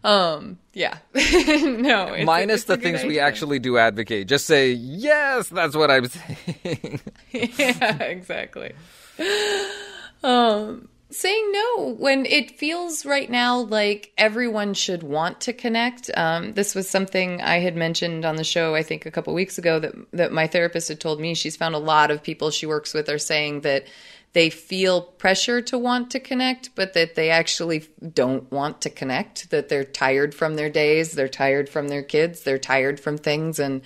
Um, 0.04 0.58
yeah. 0.74 0.98
no. 1.14 2.12
It's 2.12 2.24
Minus 2.24 2.60
it's 2.60 2.64
the 2.64 2.76
things 2.76 3.02
we 3.02 3.18
actually 3.18 3.58
do 3.58 3.78
advocate. 3.78 4.28
Just 4.28 4.46
say, 4.46 4.70
yes, 4.70 5.48
that's 5.48 5.74
what 5.74 5.90
I'm 5.90 6.06
saying. 6.06 7.00
yeah, 7.32 8.02
exactly. 8.04 8.74
Um, 10.20 10.88
saying 11.10 11.52
no 11.52 11.94
when 11.98 12.26
it 12.26 12.58
feels 12.58 13.06
right 13.06 13.30
now 13.30 13.60
like 13.60 14.12
everyone 14.18 14.74
should 14.74 15.02
want 15.02 15.40
to 15.42 15.52
connect. 15.52 16.10
Um, 16.16 16.54
this 16.54 16.74
was 16.74 16.88
something 16.88 17.40
I 17.40 17.60
had 17.60 17.76
mentioned 17.76 18.24
on 18.24 18.36
the 18.36 18.44
show, 18.44 18.74
I 18.74 18.82
think, 18.82 19.06
a 19.06 19.10
couple 19.10 19.32
weeks 19.34 19.58
ago 19.58 19.78
that 19.78 19.94
that 20.12 20.32
my 20.32 20.46
therapist 20.46 20.88
had 20.88 21.00
told 21.00 21.20
me. 21.20 21.34
She's 21.34 21.56
found 21.56 21.74
a 21.74 21.78
lot 21.78 22.10
of 22.10 22.22
people 22.22 22.50
she 22.50 22.66
works 22.66 22.92
with 22.92 23.08
are 23.08 23.18
saying 23.18 23.62
that 23.62 23.86
they 24.34 24.50
feel 24.50 25.00
pressure 25.00 25.62
to 25.62 25.78
want 25.78 26.10
to 26.10 26.20
connect, 26.20 26.74
but 26.74 26.92
that 26.92 27.14
they 27.14 27.30
actually 27.30 27.88
don't 28.12 28.50
want 28.52 28.82
to 28.82 28.90
connect. 28.90 29.50
That 29.50 29.68
they're 29.68 29.84
tired 29.84 30.34
from 30.34 30.56
their 30.56 30.68
days, 30.68 31.12
they're 31.12 31.28
tired 31.28 31.68
from 31.68 31.88
their 31.88 32.02
kids, 32.02 32.42
they're 32.42 32.58
tired 32.58 33.00
from 33.00 33.16
things, 33.16 33.58
and 33.58 33.80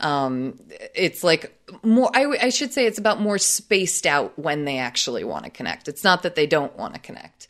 um, 0.00 0.58
it's 0.94 1.22
like 1.22 1.56
more 1.82 2.10
I, 2.14 2.26
I 2.42 2.48
should 2.48 2.72
say 2.72 2.86
it's 2.86 2.98
about 2.98 3.20
more 3.20 3.38
spaced 3.38 4.06
out 4.06 4.38
when 4.38 4.64
they 4.64 4.78
actually 4.78 5.24
want 5.24 5.44
to 5.44 5.50
connect. 5.50 5.88
It's 5.88 6.04
not 6.04 6.22
that 6.22 6.34
they 6.34 6.46
don't 6.46 6.76
want 6.76 6.94
to 6.94 7.00
connect. 7.00 7.48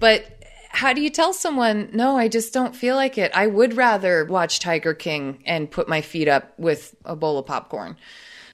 But 0.00 0.42
how 0.70 0.92
do 0.92 1.00
you 1.00 1.08
tell 1.08 1.32
someone 1.32 1.88
no 1.94 2.18
i 2.18 2.28
just 2.28 2.52
don't 2.52 2.76
feel 2.76 2.96
like 2.96 3.16
it. 3.16 3.32
I 3.34 3.46
would 3.46 3.76
rather 3.76 4.26
watch 4.26 4.58
tiger 4.58 4.92
king 4.92 5.42
and 5.46 5.70
put 5.70 5.88
my 5.88 6.02
feet 6.02 6.28
up 6.28 6.52
with 6.58 6.94
a 7.04 7.16
bowl 7.16 7.38
of 7.38 7.46
popcorn 7.46 7.96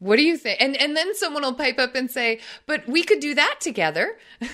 what 0.03 0.17
do 0.17 0.23
you 0.23 0.37
think? 0.37 0.61
And 0.61 0.77
and 0.77 0.97
then 0.97 1.15
someone 1.15 1.43
will 1.43 1.55
pipe 1.55 1.79
up 1.79 1.95
and 1.95 2.11
say 2.11 2.41
but 2.67 2.87
we 2.89 3.03
could 3.05 3.21
do 3.21 3.35
that 3.35 3.57
together. 3.61 4.19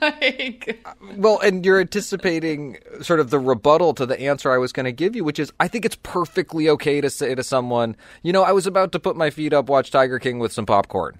Like 0.00 0.84
Well, 1.16 1.38
and 1.40 1.64
you're 1.64 1.80
anticipating 1.80 2.78
sort 3.00 3.20
of 3.20 3.30
the 3.30 3.38
rebuttal 3.38 3.94
to 3.94 4.06
the 4.06 4.20
answer 4.20 4.50
I 4.50 4.58
was 4.58 4.72
going 4.72 4.84
to 4.84 4.92
give 4.92 5.14
you, 5.14 5.24
which 5.24 5.38
is 5.38 5.52
I 5.60 5.68
think 5.68 5.84
it's 5.84 5.96
perfectly 6.02 6.68
okay 6.70 7.00
to 7.00 7.10
say 7.10 7.34
to 7.34 7.42
someone, 7.42 7.96
you 8.22 8.32
know, 8.32 8.42
I 8.42 8.52
was 8.52 8.66
about 8.66 8.92
to 8.92 8.98
put 8.98 9.16
my 9.16 9.30
feet 9.30 9.52
up, 9.52 9.68
watch 9.68 9.90
Tiger 9.90 10.18
King 10.18 10.38
with 10.38 10.52
some 10.52 10.66
popcorn. 10.66 11.18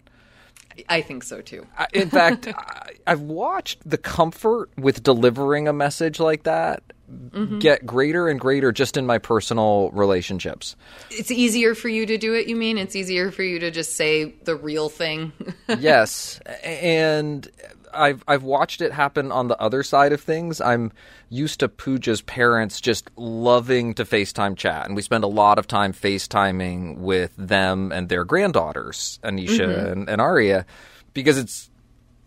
i 0.88 1.00
think 1.00 1.22
so 1.22 1.40
too. 1.40 1.66
In 1.92 2.10
fact, 2.10 2.48
I- 2.56 2.92
I've 3.06 3.20
watched 3.22 3.88
the 3.88 3.98
comfort 3.98 4.70
with 4.76 5.02
delivering 5.02 5.68
a 5.68 5.72
message 5.72 6.18
like 6.18 6.42
that 6.42 6.82
Mm-hmm. 7.08 7.60
get 7.60 7.86
greater 7.86 8.28
and 8.28 8.40
greater 8.40 8.72
just 8.72 8.96
in 8.96 9.06
my 9.06 9.18
personal 9.18 9.90
relationships. 9.92 10.74
it's 11.10 11.30
easier 11.30 11.76
for 11.76 11.88
you 11.88 12.04
to 12.04 12.18
do 12.18 12.34
it 12.34 12.48
you 12.48 12.56
mean 12.56 12.78
it's 12.78 12.96
easier 12.96 13.30
for 13.30 13.44
you 13.44 13.60
to 13.60 13.70
just 13.70 13.94
say 13.94 14.24
the 14.42 14.56
real 14.56 14.88
thing 14.88 15.32
yes, 15.78 16.40
and 16.64 17.48
I've 17.96 18.22
I've 18.28 18.42
watched 18.42 18.80
it 18.80 18.92
happen 18.92 19.32
on 19.32 19.48
the 19.48 19.60
other 19.60 19.82
side 19.82 20.12
of 20.12 20.20
things. 20.20 20.60
I'm 20.60 20.92
used 21.28 21.60
to 21.60 21.68
Pooja's 21.68 22.22
parents 22.22 22.80
just 22.80 23.10
loving 23.16 23.94
to 23.94 24.04
FaceTime 24.04 24.56
chat, 24.56 24.86
and 24.86 24.94
we 24.94 25.02
spend 25.02 25.24
a 25.24 25.28
lot 25.28 25.58
of 25.58 25.66
time 25.66 25.92
FaceTiming 25.92 26.98
with 26.98 27.32
them 27.36 27.92
and 27.92 28.08
their 28.08 28.24
granddaughters, 28.24 29.18
Anisha 29.22 29.66
mm-hmm. 29.66 29.92
and, 29.92 30.08
and 30.08 30.20
Arya, 30.20 30.66
because 31.14 31.38
it's 31.38 31.70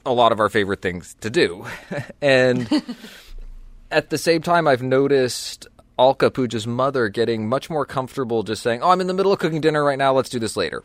a 0.06 0.14
lot 0.14 0.32
of 0.32 0.40
our 0.40 0.50
favorite 0.50 0.82
things 0.82 1.16
to 1.22 1.30
do. 1.30 1.66
and 2.22 2.68
at 3.92 4.10
the 4.10 4.18
same 4.18 4.42
time, 4.42 4.68
I've 4.68 4.84
noticed 4.84 5.68
Alka 5.98 6.32
Pooja's 6.32 6.68
mother 6.68 7.10
getting 7.10 7.48
much 7.48 7.70
more 7.70 7.86
comfortable 7.86 8.44
just 8.44 8.64
saying, 8.64 8.82
"Oh, 8.82 8.90
I'm 8.90 9.02
in 9.02 9.08
the 9.08 9.14
middle 9.14 9.34
of 9.34 9.40
cooking 9.40 9.62
dinner 9.62 9.84
right 9.84 9.98
now. 9.98 10.14
Let's 10.14 10.30
do 10.30 10.40
this 10.40 10.56
later." 10.56 10.84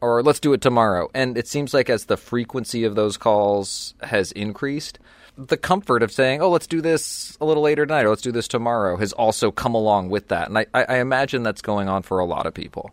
Or 0.00 0.22
let's 0.22 0.40
do 0.40 0.52
it 0.52 0.60
tomorrow. 0.60 1.08
And 1.14 1.38
it 1.38 1.48
seems 1.48 1.72
like 1.72 1.88
as 1.88 2.06
the 2.06 2.18
frequency 2.18 2.84
of 2.84 2.94
those 2.94 3.16
calls 3.16 3.94
has 4.02 4.32
increased, 4.32 4.98
the 5.36 5.56
comfort 5.56 6.02
of 6.02 6.12
saying, 6.12 6.42
"Oh, 6.42 6.50
let's 6.50 6.66
do 6.66 6.80
this 6.80 7.36
a 7.40 7.46
little 7.46 7.62
later 7.62 7.86
tonight," 7.86 8.04
or 8.04 8.10
"Let's 8.10 8.22
do 8.22 8.32
this 8.32 8.48
tomorrow," 8.48 8.96
has 8.96 9.12
also 9.12 9.50
come 9.50 9.74
along 9.74 10.10
with 10.10 10.28
that. 10.28 10.48
And 10.48 10.58
I, 10.58 10.66
I 10.74 10.96
imagine 10.98 11.42
that's 11.42 11.62
going 11.62 11.88
on 11.88 12.02
for 12.02 12.18
a 12.18 12.24
lot 12.24 12.46
of 12.46 12.54
people. 12.54 12.90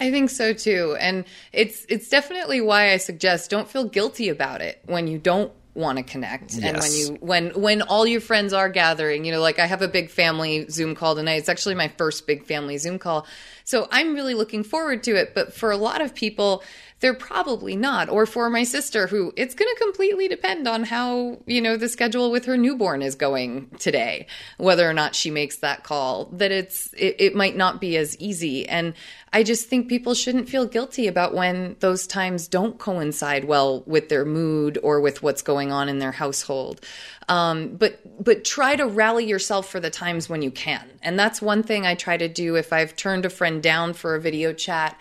I 0.00 0.10
think 0.10 0.30
so 0.30 0.52
too. 0.52 0.96
And 1.00 1.24
it's 1.52 1.84
it's 1.88 2.08
definitely 2.08 2.60
why 2.60 2.92
I 2.92 2.98
suggest 2.98 3.50
don't 3.50 3.68
feel 3.68 3.84
guilty 3.84 4.28
about 4.28 4.60
it 4.60 4.80
when 4.86 5.08
you 5.08 5.18
don't 5.18 5.52
want 5.78 5.96
to 5.96 6.02
connect 6.02 6.54
and 6.54 6.76
when 6.78 6.92
you 6.92 7.16
when 7.20 7.50
when 7.50 7.82
all 7.82 8.06
your 8.06 8.20
friends 8.20 8.52
are 8.52 8.68
gathering, 8.68 9.24
you 9.24 9.30
know, 9.30 9.40
like 9.40 9.58
I 9.58 9.66
have 9.66 9.80
a 9.80 9.88
big 9.88 10.10
family 10.10 10.68
Zoom 10.68 10.94
call 10.94 11.14
tonight. 11.14 11.36
It's 11.36 11.48
actually 11.48 11.76
my 11.76 11.88
first 11.88 12.26
big 12.26 12.44
family 12.44 12.78
Zoom 12.78 12.98
call. 12.98 13.26
So 13.64 13.86
I'm 13.92 14.14
really 14.14 14.34
looking 14.34 14.64
forward 14.64 15.02
to 15.04 15.14
it, 15.14 15.34
but 15.34 15.54
for 15.54 15.70
a 15.70 15.76
lot 15.76 16.00
of 16.00 16.14
people 16.14 16.64
they're 17.00 17.14
probably 17.14 17.76
not. 17.76 18.08
Or 18.08 18.26
for 18.26 18.50
my 18.50 18.64
sister, 18.64 19.06
who 19.06 19.32
it's 19.36 19.54
going 19.54 19.70
to 19.72 19.84
completely 19.84 20.28
depend 20.28 20.66
on 20.66 20.84
how, 20.84 21.38
you 21.46 21.60
know, 21.60 21.76
the 21.76 21.88
schedule 21.88 22.30
with 22.30 22.44
her 22.46 22.56
newborn 22.56 23.02
is 23.02 23.14
going 23.14 23.70
today, 23.78 24.26
whether 24.56 24.88
or 24.88 24.92
not 24.92 25.14
she 25.14 25.30
makes 25.30 25.56
that 25.58 25.84
call, 25.84 26.26
that 26.32 26.50
it's, 26.50 26.92
it, 26.94 27.16
it 27.18 27.34
might 27.34 27.56
not 27.56 27.80
be 27.80 27.96
as 27.96 28.18
easy. 28.18 28.68
And 28.68 28.94
I 29.32 29.42
just 29.42 29.68
think 29.68 29.88
people 29.88 30.14
shouldn't 30.14 30.48
feel 30.48 30.66
guilty 30.66 31.06
about 31.06 31.34
when 31.34 31.76
those 31.80 32.06
times 32.06 32.48
don't 32.48 32.78
coincide 32.78 33.44
well 33.44 33.82
with 33.86 34.08
their 34.08 34.24
mood 34.24 34.78
or 34.82 35.00
with 35.00 35.22
what's 35.22 35.42
going 35.42 35.70
on 35.70 35.88
in 35.88 35.98
their 35.98 36.12
household. 36.12 36.80
Um, 37.28 37.76
but 37.76 38.00
but 38.24 38.44
try 38.44 38.74
to 38.74 38.86
rally 38.86 39.26
yourself 39.26 39.68
for 39.68 39.80
the 39.80 39.90
times 39.90 40.30
when 40.30 40.40
you 40.40 40.50
can, 40.50 40.88
and 41.02 41.18
that's 41.18 41.42
one 41.42 41.62
thing 41.62 41.84
I 41.84 41.94
try 41.94 42.16
to 42.16 42.26
do 42.26 42.56
if 42.56 42.72
I've 42.72 42.96
turned 42.96 43.26
a 43.26 43.30
friend 43.30 43.62
down 43.62 43.92
for 43.92 44.14
a 44.14 44.20
video 44.20 44.54
chat 44.54 44.98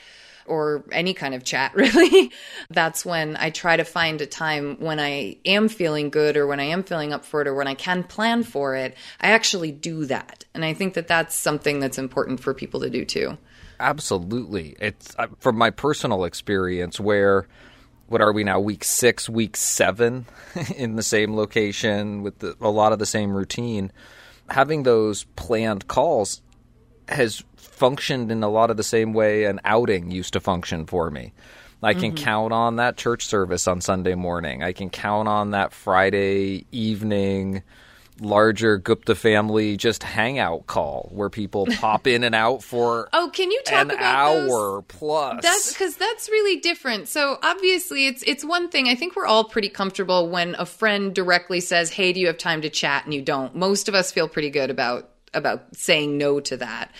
or 0.47 0.83
any 0.91 1.13
kind 1.13 1.33
of 1.33 1.43
chat, 1.43 1.73
really. 1.75 2.31
That's 2.69 3.05
when 3.05 3.35
I 3.37 3.49
try 3.49 3.77
to 3.77 3.83
find 3.83 4.21
a 4.21 4.25
time 4.25 4.77
when 4.79 4.99
I 4.99 5.37
am 5.45 5.69
feeling 5.69 6.09
good 6.09 6.37
or 6.37 6.47
when 6.47 6.59
I 6.59 6.65
am 6.65 6.83
feeling 6.83 7.13
up 7.13 7.25
for 7.25 7.41
it 7.41 7.47
or 7.47 7.53
when 7.53 7.67
I 7.67 7.73
can 7.73 8.03
plan 8.03 8.43
for 8.43 8.75
it. 8.75 8.95
I 9.21 9.29
actually 9.29 9.71
do 9.71 10.05
that. 10.05 10.45
And 10.53 10.65
I 10.65 10.73
think 10.73 10.93
that 10.95 11.07
that's 11.07 11.35
something 11.35 11.79
that's 11.79 11.97
important 11.97 12.39
for 12.39 12.53
people 12.53 12.81
to 12.81 12.89
do 12.89 13.05
too. 13.05 13.37
Absolutely. 13.79 14.75
It's 14.79 15.15
uh, 15.19 15.27
from 15.39 15.57
my 15.57 15.69
personal 15.69 16.23
experience 16.23 16.99
where 16.99 17.47
what 18.07 18.21
are 18.21 18.31
we 18.31 18.43
now 18.43 18.59
week 18.59 18.83
6, 18.83 19.29
week 19.29 19.55
7 19.57 20.25
in 20.75 20.95
the 20.95 21.03
same 21.03 21.35
location 21.35 22.23
with 22.23 22.39
the, 22.39 22.55
a 22.61 22.69
lot 22.69 22.93
of 22.93 22.99
the 22.99 23.05
same 23.05 23.31
routine. 23.33 23.91
Having 24.49 24.83
those 24.83 25.25
planned 25.35 25.87
calls 25.87 26.41
has 27.09 27.43
functioned 27.67 28.31
in 28.31 28.43
a 28.43 28.49
lot 28.49 28.71
of 28.71 28.77
the 28.77 28.83
same 28.83 29.13
way 29.13 29.45
an 29.45 29.59
outing 29.65 30.11
used 30.11 30.33
to 30.33 30.39
function 30.39 30.85
for 30.85 31.11
me. 31.11 31.33
I 31.83 31.93
can 31.93 32.13
mm-hmm. 32.13 32.23
count 32.23 32.53
on 32.53 32.77
that 32.77 32.97
church 32.97 33.27
service 33.27 33.67
on 33.67 33.81
Sunday 33.81 34.15
morning. 34.15 34.63
I 34.63 34.73
can 34.73 34.89
count 34.89 35.27
on 35.27 35.51
that 35.51 35.73
Friday 35.73 36.65
evening 36.71 37.61
larger 38.19 38.77
Gupta 38.77 39.15
family 39.15 39.77
just 39.77 40.03
hangout 40.03 40.67
call 40.67 41.09
where 41.13 41.29
people 41.29 41.67
pop 41.79 42.07
in 42.07 42.23
and 42.23 42.35
out 42.35 42.63
for 42.63 43.09
Oh, 43.13 43.29
can 43.33 43.51
you 43.51 43.61
talk 43.65 43.81
an 43.81 43.91
about 43.91 44.33
those? 44.33 44.51
hour 44.51 44.81
plus. 44.83 45.43
That's 45.43 45.73
because 45.73 45.95
that's 45.97 46.29
really 46.29 46.59
different. 46.59 47.07
So 47.07 47.37
obviously, 47.41 48.07
it's 48.07 48.23
it's 48.23 48.43
one 48.43 48.69
thing. 48.69 48.87
I 48.87 48.95
think 48.95 49.15
we're 49.15 49.25
all 49.25 49.43
pretty 49.43 49.69
comfortable 49.69 50.29
when 50.29 50.55
a 50.57 50.65
friend 50.65 51.13
directly 51.13 51.59
says, 51.59 51.91
"Hey, 51.91 52.13
do 52.13 52.19
you 52.19 52.27
have 52.27 52.37
time 52.37 52.61
to 52.61 52.69
chat?" 52.69 53.05
and 53.05 53.13
you 53.13 53.21
don't. 53.21 53.55
Most 53.55 53.87
of 53.87 53.95
us 53.95 54.11
feel 54.11 54.27
pretty 54.27 54.49
good 54.49 54.69
about 54.69 55.09
about 55.33 55.75
saying 55.75 56.17
no 56.17 56.39
to 56.39 56.57
that. 56.57 56.91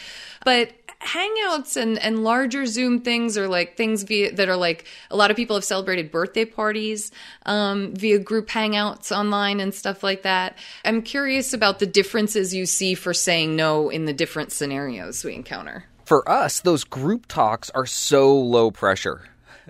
But 0.48 0.72
hangouts 1.02 1.76
and 1.76 2.00
and 2.00 2.24
larger 2.24 2.66
Zoom 2.66 3.02
things 3.02 3.38
are 3.38 3.50
like 3.50 3.76
things 3.76 4.04
via 4.04 4.34
that 4.36 4.48
are 4.48 4.56
like 4.56 4.86
a 5.12 5.18
lot 5.18 5.30
of 5.30 5.36
people 5.36 5.58
have 5.58 5.66
celebrated 5.66 6.10
birthday 6.10 6.45
parties 6.45 7.12
um, 7.45 7.93
via 7.93 8.18
group 8.18 8.48
hangouts 8.48 9.12
online 9.12 9.60
and 9.60 9.74
stuff 9.74 10.04
like 10.04 10.22
that. 10.22 10.58
I'm 10.86 11.02
curious 11.02 11.52
about 11.52 11.80
the 11.80 11.86
differences 11.86 12.54
you 12.54 12.66
see 12.66 12.93
for 12.93 13.14
saying 13.14 13.58
no 13.58 13.89
in 13.89 14.06
the 14.06 14.14
different 14.14 14.54
scenarios 14.54 15.26
we 15.26 15.36
encounter. 15.36 15.84
for 16.06 16.24
us, 16.30 16.62
those 16.62 16.86
group 16.86 17.26
talks 17.28 17.70
are 17.72 17.86
so 17.86 18.34
low 18.34 18.72
pressure. 18.72 19.26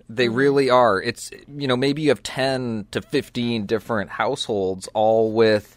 They 0.08 0.30
really 0.30 0.70
are. 0.70 1.02
It's, 1.02 1.32
you 1.48 1.68
know, 1.68 1.76
maybe 1.76 2.04
you 2.04 2.10
have 2.10 2.22
10 2.22 2.86
to 2.92 3.02
15 3.02 3.66
different 3.66 4.12
households, 4.12 4.88
all 4.94 5.32
with 5.32 5.77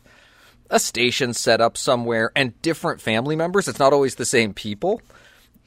a 0.70 0.80
station 0.80 1.34
set 1.34 1.60
up 1.60 1.76
somewhere 1.76 2.32
and 2.34 2.60
different 2.62 3.00
family 3.00 3.36
members. 3.36 3.68
It's 3.68 3.78
not 3.78 3.92
always 3.92 4.14
the 4.14 4.24
same 4.24 4.54
people. 4.54 5.02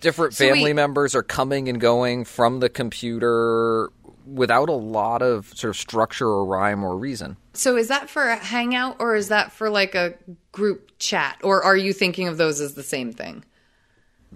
Different 0.01 0.33
So 0.33 0.45
family 0.47 0.65
wait- 0.65 0.75
members 0.75 1.15
are 1.15 1.23
coming 1.23 1.69
and 1.69 1.79
going 1.79 2.25
from 2.25 2.59
the 2.59 2.69
computer 2.69 3.89
without 4.25 4.69
a 4.69 4.73
lot 4.73 5.21
of 5.21 5.47
sort 5.55 5.69
of 5.69 5.77
structure 5.77 6.27
or 6.27 6.45
rhyme 6.45 6.83
or 6.83 6.97
reason. 6.97 7.37
So 7.53 7.75
is 7.75 7.89
that 7.89 8.09
for 8.09 8.29
a 8.29 8.37
hangout 8.37 8.97
or 8.99 9.15
is 9.15 9.27
that 9.27 9.51
for 9.51 9.69
like 9.69 9.95
a 9.95 10.13
group 10.51 10.91
chat? 10.99 11.37
Or 11.43 11.63
are 11.63 11.75
you 11.77 11.93
thinking 11.93 12.27
of 12.27 12.37
those 12.37 12.61
as 12.61 12.73
the 12.73 12.83
same 12.83 13.11
thing? 13.13 13.43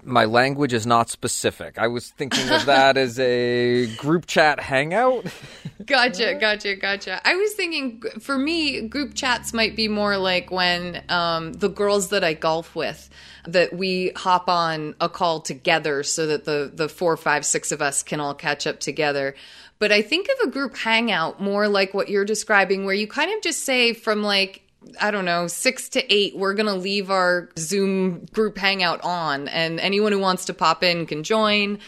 My 0.04 0.26
language 0.26 0.74
is 0.74 0.86
not 0.86 1.10
specific. 1.10 1.78
I 1.78 1.88
was 1.88 2.10
thinking 2.10 2.50
of 2.50 2.66
that 2.66 2.98
as 2.98 3.20
a 3.20 3.88
group 3.96 4.26
chat 4.26 4.60
hangout. 4.60 5.26
Gotcha, 5.86 6.34
gotcha, 6.34 6.76
gotcha. 6.76 7.22
I 7.24 7.36
was 7.36 7.54
thinking 7.54 8.02
for 8.20 8.38
me, 8.38 8.82
group 8.82 9.14
chats 9.14 9.54
might 9.54 9.76
be 9.76 9.88
more 9.88 10.18
like 10.18 10.52
when 10.52 11.02
um, 11.08 11.54
the 11.54 11.70
girls 11.70 12.10
that 12.10 12.26
I 12.26 12.34
golf 12.34 12.76
with, 12.76 13.10
that 13.46 13.74
we 13.74 14.12
hop 14.16 14.50
on 14.50 14.96
a 15.00 15.08
call 15.08 15.40
together 15.40 16.04
so 16.04 16.28
that 16.28 16.44
the 16.44 16.70
the 16.74 16.90
four, 16.90 17.16
five, 17.16 17.46
six 17.46 17.72
of 17.72 17.82
us 17.82 18.04
can 18.04 18.20
all 18.20 18.34
catch 18.34 18.68
up 18.68 18.82
together. 18.82 19.34
But 19.80 19.94
I 19.94 20.02
think 20.02 20.28
of 20.28 20.50
a 20.50 20.52
group 20.52 20.76
hangout 20.76 21.40
more 21.40 21.70
like 21.70 21.94
what 21.94 22.10
you're 22.10 22.26
describing, 22.26 22.84
where 22.84 22.96
you 22.96 23.08
kind 23.08 23.32
of 23.34 23.42
just 23.42 23.64
say 23.64 23.94
from 23.94 24.24
like 24.24 24.67
I 25.00 25.12
don't 25.12 25.26
know, 25.26 25.48
six 25.48 25.90
to 25.90 26.14
eight, 26.14 26.36
we're 26.36 26.54
going 26.54 26.68
to 26.68 26.74
leave 26.74 27.10
our 27.12 27.50
Zoom 27.58 28.26
group 28.34 28.58
hangout 28.58 29.02
on, 29.04 29.48
and 29.48 29.80
anyone 29.80 30.12
who 30.12 30.20
wants 30.20 30.46
to 30.46 30.54
pop 30.54 30.84
in 30.84 31.06
can 31.06 31.24
join. 31.24 31.80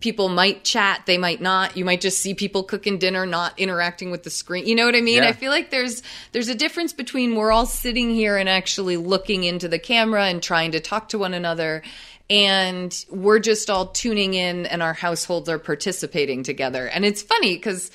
People 0.00 0.28
might 0.28 0.64
chat, 0.64 1.02
they 1.06 1.16
might 1.16 1.40
not. 1.40 1.76
You 1.76 1.84
might 1.84 2.00
just 2.00 2.18
see 2.18 2.34
people 2.34 2.64
cooking 2.64 2.98
dinner, 2.98 3.24
not 3.24 3.56
interacting 3.58 4.10
with 4.10 4.24
the 4.24 4.30
screen. 4.30 4.66
You 4.66 4.74
know 4.74 4.84
what 4.84 4.96
I 4.96 5.00
mean? 5.00 5.22
Yeah. 5.22 5.28
I 5.28 5.32
feel 5.32 5.52
like 5.52 5.70
there's 5.70 6.02
there's 6.32 6.48
a 6.48 6.56
difference 6.56 6.92
between 6.92 7.36
we're 7.36 7.52
all 7.52 7.66
sitting 7.66 8.10
here 8.10 8.36
and 8.36 8.48
actually 8.48 8.96
looking 8.96 9.44
into 9.44 9.68
the 9.68 9.78
camera 9.78 10.24
and 10.24 10.42
trying 10.42 10.72
to 10.72 10.80
talk 10.80 11.10
to 11.10 11.18
one 11.18 11.34
another, 11.34 11.82
and 12.28 13.04
we're 13.10 13.38
just 13.38 13.70
all 13.70 13.86
tuning 13.86 14.34
in, 14.34 14.66
and 14.66 14.82
our 14.82 14.94
households 14.94 15.48
are 15.48 15.60
participating 15.60 16.42
together. 16.42 16.88
And 16.88 17.04
it's 17.04 17.22
funny 17.22 17.54
because 17.54 17.92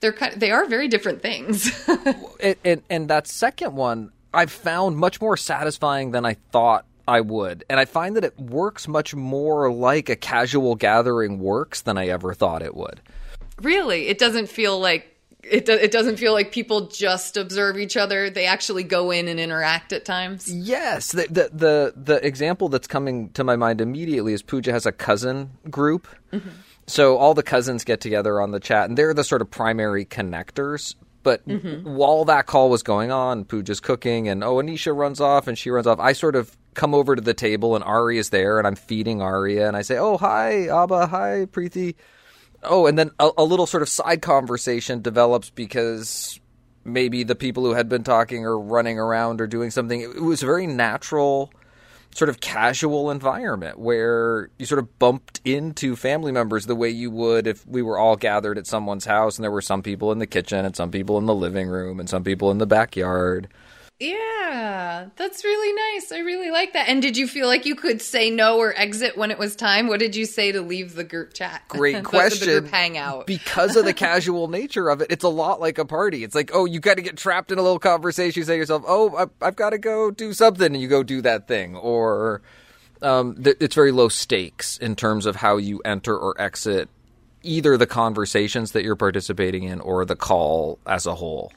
they're 0.00 0.12
kind 0.12 0.40
they 0.40 0.50
are 0.50 0.66
very 0.66 0.88
different 0.88 1.22
things. 1.22 1.70
and, 2.40 2.56
and, 2.64 2.82
and 2.90 3.08
that 3.08 3.26
second 3.26 3.74
one 3.74 4.12
I've 4.32 4.52
found 4.52 4.96
much 4.98 5.20
more 5.20 5.36
satisfying 5.36 6.10
than 6.10 6.26
I 6.26 6.34
thought 6.52 6.84
I 7.08 7.20
would. 7.20 7.64
And 7.70 7.80
I 7.80 7.84
find 7.84 8.16
that 8.16 8.24
it 8.24 8.38
works 8.38 8.88
much 8.88 9.14
more 9.14 9.72
like 9.72 10.08
a 10.08 10.16
casual 10.16 10.74
gathering 10.74 11.38
works 11.38 11.80
than 11.80 11.96
I 11.96 12.08
ever 12.08 12.34
thought 12.34 12.62
it 12.62 12.74
would. 12.74 13.00
Really, 13.62 14.08
it 14.08 14.18
doesn't 14.18 14.48
feel 14.48 14.78
like 14.78 15.16
it. 15.42 15.64
Do, 15.66 15.72
it 15.72 15.90
doesn't 15.90 16.16
feel 16.16 16.32
like 16.32 16.52
people 16.52 16.88
just 16.88 17.36
observe 17.36 17.78
each 17.78 17.96
other. 17.96 18.28
They 18.28 18.46
actually 18.46 18.82
go 18.82 19.10
in 19.10 19.28
and 19.28 19.40
interact 19.40 19.92
at 19.92 20.04
times. 20.04 20.52
Yes, 20.52 21.12
the 21.12 21.26
the 21.30 21.50
the, 21.52 21.94
the 21.96 22.26
example 22.26 22.68
that's 22.68 22.86
coming 22.86 23.30
to 23.30 23.44
my 23.44 23.56
mind 23.56 23.80
immediately 23.80 24.34
is 24.34 24.42
Pooja 24.42 24.72
has 24.72 24.84
a 24.84 24.92
cousin 24.92 25.52
group. 25.70 26.08
Mm-hmm. 26.32 26.48
So 26.86 27.16
all 27.16 27.34
the 27.34 27.42
cousins 27.42 27.84
get 27.84 28.00
together 28.00 28.40
on 28.40 28.52
the 28.52 28.60
chat, 28.60 28.88
and 28.88 28.96
they're 28.96 29.14
the 29.14 29.24
sort 29.24 29.42
of 29.42 29.50
primary 29.50 30.04
connectors. 30.04 30.94
But 31.22 31.46
mm-hmm. 31.48 31.92
while 31.96 32.24
that 32.26 32.46
call 32.46 32.70
was 32.70 32.84
going 32.84 33.10
on, 33.10 33.44
Pooja's 33.44 33.80
cooking, 33.80 34.28
and 34.28 34.44
oh, 34.44 34.56
Anisha 34.56 34.96
runs 34.96 35.20
off, 35.20 35.48
and 35.48 35.58
she 35.58 35.70
runs 35.70 35.88
off. 35.88 35.98
I 35.98 36.12
sort 36.12 36.36
of 36.36 36.56
come 36.74 36.94
over 36.94 37.16
to 37.16 37.22
the 37.22 37.34
table, 37.34 37.74
and 37.74 37.82
Ari 37.82 38.18
is 38.18 38.30
there, 38.30 38.58
and 38.58 38.66
I'm 38.66 38.76
feeding 38.76 39.20
Arya, 39.20 39.66
and 39.66 39.76
I 39.76 39.82
say, 39.82 39.98
"Oh, 39.98 40.16
hi, 40.16 40.68
Abba, 40.68 41.08
hi, 41.08 41.46
Preeti." 41.50 41.96
Oh, 42.62 42.86
and 42.86 42.96
then 42.96 43.10
a, 43.18 43.30
a 43.38 43.44
little 43.44 43.66
sort 43.66 43.82
of 43.82 43.88
side 43.88 44.22
conversation 44.22 45.02
develops 45.02 45.50
because 45.50 46.38
maybe 46.84 47.24
the 47.24 47.34
people 47.34 47.64
who 47.64 47.74
had 47.74 47.88
been 47.88 48.04
talking 48.04 48.46
are 48.46 48.58
running 48.58 48.98
around 48.98 49.40
or 49.40 49.48
doing 49.48 49.72
something. 49.72 50.00
It 50.00 50.22
was 50.22 50.42
very 50.42 50.68
natural, 50.68 51.50
sort 52.16 52.30
of 52.30 52.40
casual 52.40 53.10
environment 53.10 53.78
where 53.78 54.48
you 54.58 54.64
sort 54.64 54.78
of 54.78 54.98
bumped 54.98 55.38
into 55.44 55.94
family 55.94 56.32
members 56.32 56.64
the 56.64 56.74
way 56.74 56.88
you 56.88 57.10
would 57.10 57.46
if 57.46 57.66
we 57.66 57.82
were 57.82 57.98
all 57.98 58.16
gathered 58.16 58.56
at 58.56 58.66
someone's 58.66 59.04
house 59.04 59.36
and 59.36 59.44
there 59.44 59.50
were 59.50 59.60
some 59.60 59.82
people 59.82 60.10
in 60.12 60.18
the 60.18 60.26
kitchen 60.26 60.64
and 60.64 60.74
some 60.74 60.90
people 60.90 61.18
in 61.18 61.26
the 61.26 61.34
living 61.34 61.68
room 61.68 62.00
and 62.00 62.08
some 62.08 62.24
people 62.24 62.50
in 62.50 62.56
the 62.56 62.66
backyard. 62.66 63.48
Yeah, 63.98 65.08
that's 65.16 65.42
really 65.42 65.94
nice. 65.94 66.12
I 66.12 66.18
really 66.18 66.50
like 66.50 66.74
that. 66.74 66.86
And 66.88 67.00
did 67.00 67.16
you 67.16 67.26
feel 67.26 67.46
like 67.46 67.64
you 67.64 67.74
could 67.74 68.02
say 68.02 68.28
no 68.28 68.58
or 68.58 68.74
exit 68.76 69.16
when 69.16 69.30
it 69.30 69.38
was 69.38 69.56
time? 69.56 69.86
What 69.88 70.00
did 70.00 70.14
you 70.14 70.26
say 70.26 70.52
to 70.52 70.60
leave 70.60 70.94
the 70.94 71.04
group 71.04 71.32
chat? 71.32 71.62
Great 71.68 72.04
question. 72.04 72.46
The 72.46 72.60
group 72.60 72.70
hangout. 72.70 73.26
Because 73.26 73.74
of 73.74 73.86
the 73.86 73.94
casual 73.94 74.48
nature 74.48 74.90
of 74.90 75.00
it, 75.00 75.06
it's 75.10 75.24
a 75.24 75.30
lot 75.30 75.60
like 75.60 75.78
a 75.78 75.86
party. 75.86 76.24
It's 76.24 76.34
like, 76.34 76.50
oh, 76.52 76.66
you 76.66 76.78
got 76.78 76.96
to 76.96 77.02
get 77.02 77.16
trapped 77.16 77.50
in 77.50 77.58
a 77.58 77.62
little 77.62 77.78
conversation. 77.78 78.40
You 78.40 78.44
say 78.44 78.54
to 78.54 78.58
yourself, 78.58 78.84
oh, 78.86 79.16
I, 79.16 79.46
I've 79.46 79.56
got 79.56 79.70
to 79.70 79.78
go 79.78 80.10
do 80.10 80.34
something, 80.34 80.66
and 80.66 80.80
you 80.80 80.88
go 80.88 81.02
do 81.02 81.22
that 81.22 81.48
thing. 81.48 81.74
Or 81.74 82.42
um, 83.00 83.42
th- 83.42 83.56
it's 83.60 83.74
very 83.74 83.92
low 83.92 84.10
stakes 84.10 84.76
in 84.76 84.94
terms 84.94 85.24
of 85.24 85.36
how 85.36 85.56
you 85.56 85.80
enter 85.86 86.16
or 86.16 86.38
exit 86.38 86.90
either 87.42 87.78
the 87.78 87.86
conversations 87.86 88.72
that 88.72 88.82
you're 88.82 88.96
participating 88.96 89.62
in 89.62 89.80
or 89.80 90.04
the 90.04 90.16
call 90.16 90.78
as 90.86 91.06
a 91.06 91.14
whole. 91.14 91.50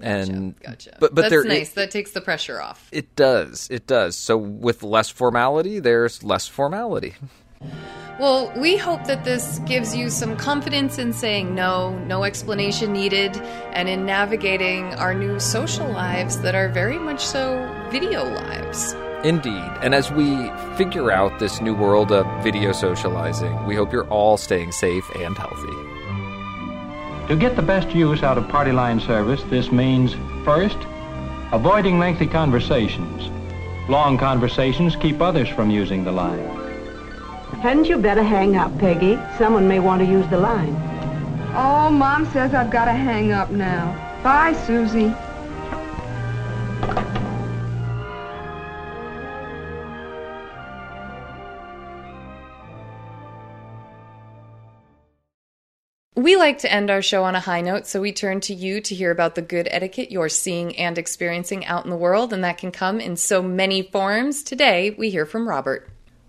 And 0.00 0.58
Gotcha. 0.60 0.96
but 0.98 1.14
but 1.14 1.30
that's 1.30 1.44
nice. 1.44 1.72
that 1.72 1.90
takes 1.90 2.10
the 2.10 2.20
pressure 2.20 2.60
off. 2.60 2.88
it 2.90 3.14
does 3.16 3.68
it 3.70 3.86
does. 3.86 4.16
So 4.16 4.36
with 4.36 4.82
less 4.82 5.08
formality, 5.08 5.78
there's 5.78 6.22
less 6.24 6.48
formality. 6.48 7.14
Well, 8.20 8.52
we 8.56 8.76
hope 8.76 9.04
that 9.06 9.24
this 9.24 9.58
gives 9.66 9.96
you 9.96 10.08
some 10.08 10.36
confidence 10.36 10.98
in 10.98 11.12
saying 11.12 11.52
no, 11.52 11.98
no 12.06 12.22
explanation 12.22 12.92
needed, 12.92 13.36
and 13.72 13.88
in 13.88 14.06
navigating 14.06 14.94
our 14.94 15.14
new 15.14 15.40
social 15.40 15.88
lives 15.88 16.38
that 16.42 16.54
are 16.54 16.68
very 16.68 16.98
much 16.98 17.24
so 17.24 17.58
video 17.90 18.22
lives. 18.22 18.94
Indeed. 19.24 19.70
And 19.82 19.94
as 19.94 20.12
we 20.12 20.48
figure 20.76 21.10
out 21.10 21.40
this 21.40 21.60
new 21.60 21.74
world 21.74 22.12
of 22.12 22.26
video 22.44 22.70
socializing, 22.72 23.64
we 23.66 23.74
hope 23.74 23.92
you're 23.92 24.08
all 24.10 24.36
staying 24.36 24.70
safe 24.70 25.08
and 25.16 25.36
healthy. 25.36 25.83
To 27.28 27.36
get 27.36 27.56
the 27.56 27.62
best 27.62 27.94
use 27.94 28.22
out 28.22 28.36
of 28.36 28.48
party 28.48 28.70
line 28.70 29.00
service, 29.00 29.42
this 29.44 29.72
means 29.72 30.14
first, 30.44 30.76
avoiding 31.52 31.98
lengthy 31.98 32.26
conversations. 32.26 33.30
Long 33.88 34.18
conversations 34.18 34.94
keep 34.94 35.22
others 35.22 35.48
from 35.48 35.70
using 35.70 36.04
the 36.04 36.12
line. 36.12 36.46
Hadn't 37.62 37.86
you 37.86 37.96
better 37.96 38.22
hang 38.22 38.56
up, 38.56 38.78
Peggy? 38.78 39.18
Someone 39.38 39.66
may 39.66 39.80
want 39.80 40.02
to 40.02 40.06
use 40.06 40.28
the 40.28 40.36
line. 40.36 40.76
Oh, 41.54 41.88
Mom 41.90 42.26
says 42.26 42.52
I've 42.52 42.70
got 42.70 42.84
to 42.86 42.92
hang 42.92 43.32
up 43.32 43.50
now. 43.50 44.20
Bye, 44.22 44.52
Susie. 44.66 45.14
We 56.24 56.36
like 56.36 56.60
to 56.60 56.72
end 56.72 56.88
our 56.88 57.02
show 57.02 57.24
on 57.24 57.34
a 57.34 57.40
high 57.40 57.60
note, 57.60 57.86
so 57.86 58.00
we 58.00 58.10
turn 58.10 58.40
to 58.40 58.54
you 58.54 58.80
to 58.80 58.94
hear 58.94 59.10
about 59.10 59.34
the 59.34 59.42
good 59.42 59.68
etiquette 59.70 60.10
you're 60.10 60.30
seeing 60.30 60.74
and 60.78 60.96
experiencing 60.96 61.66
out 61.66 61.84
in 61.84 61.90
the 61.90 61.98
world, 61.98 62.32
and 62.32 62.42
that 62.44 62.56
can 62.56 62.70
come 62.70 62.98
in 62.98 63.18
so 63.18 63.42
many 63.42 63.82
forms. 63.82 64.42
Today, 64.42 64.92
we 64.96 65.10
hear 65.10 65.26
from 65.26 65.46
Robert. 65.46 65.86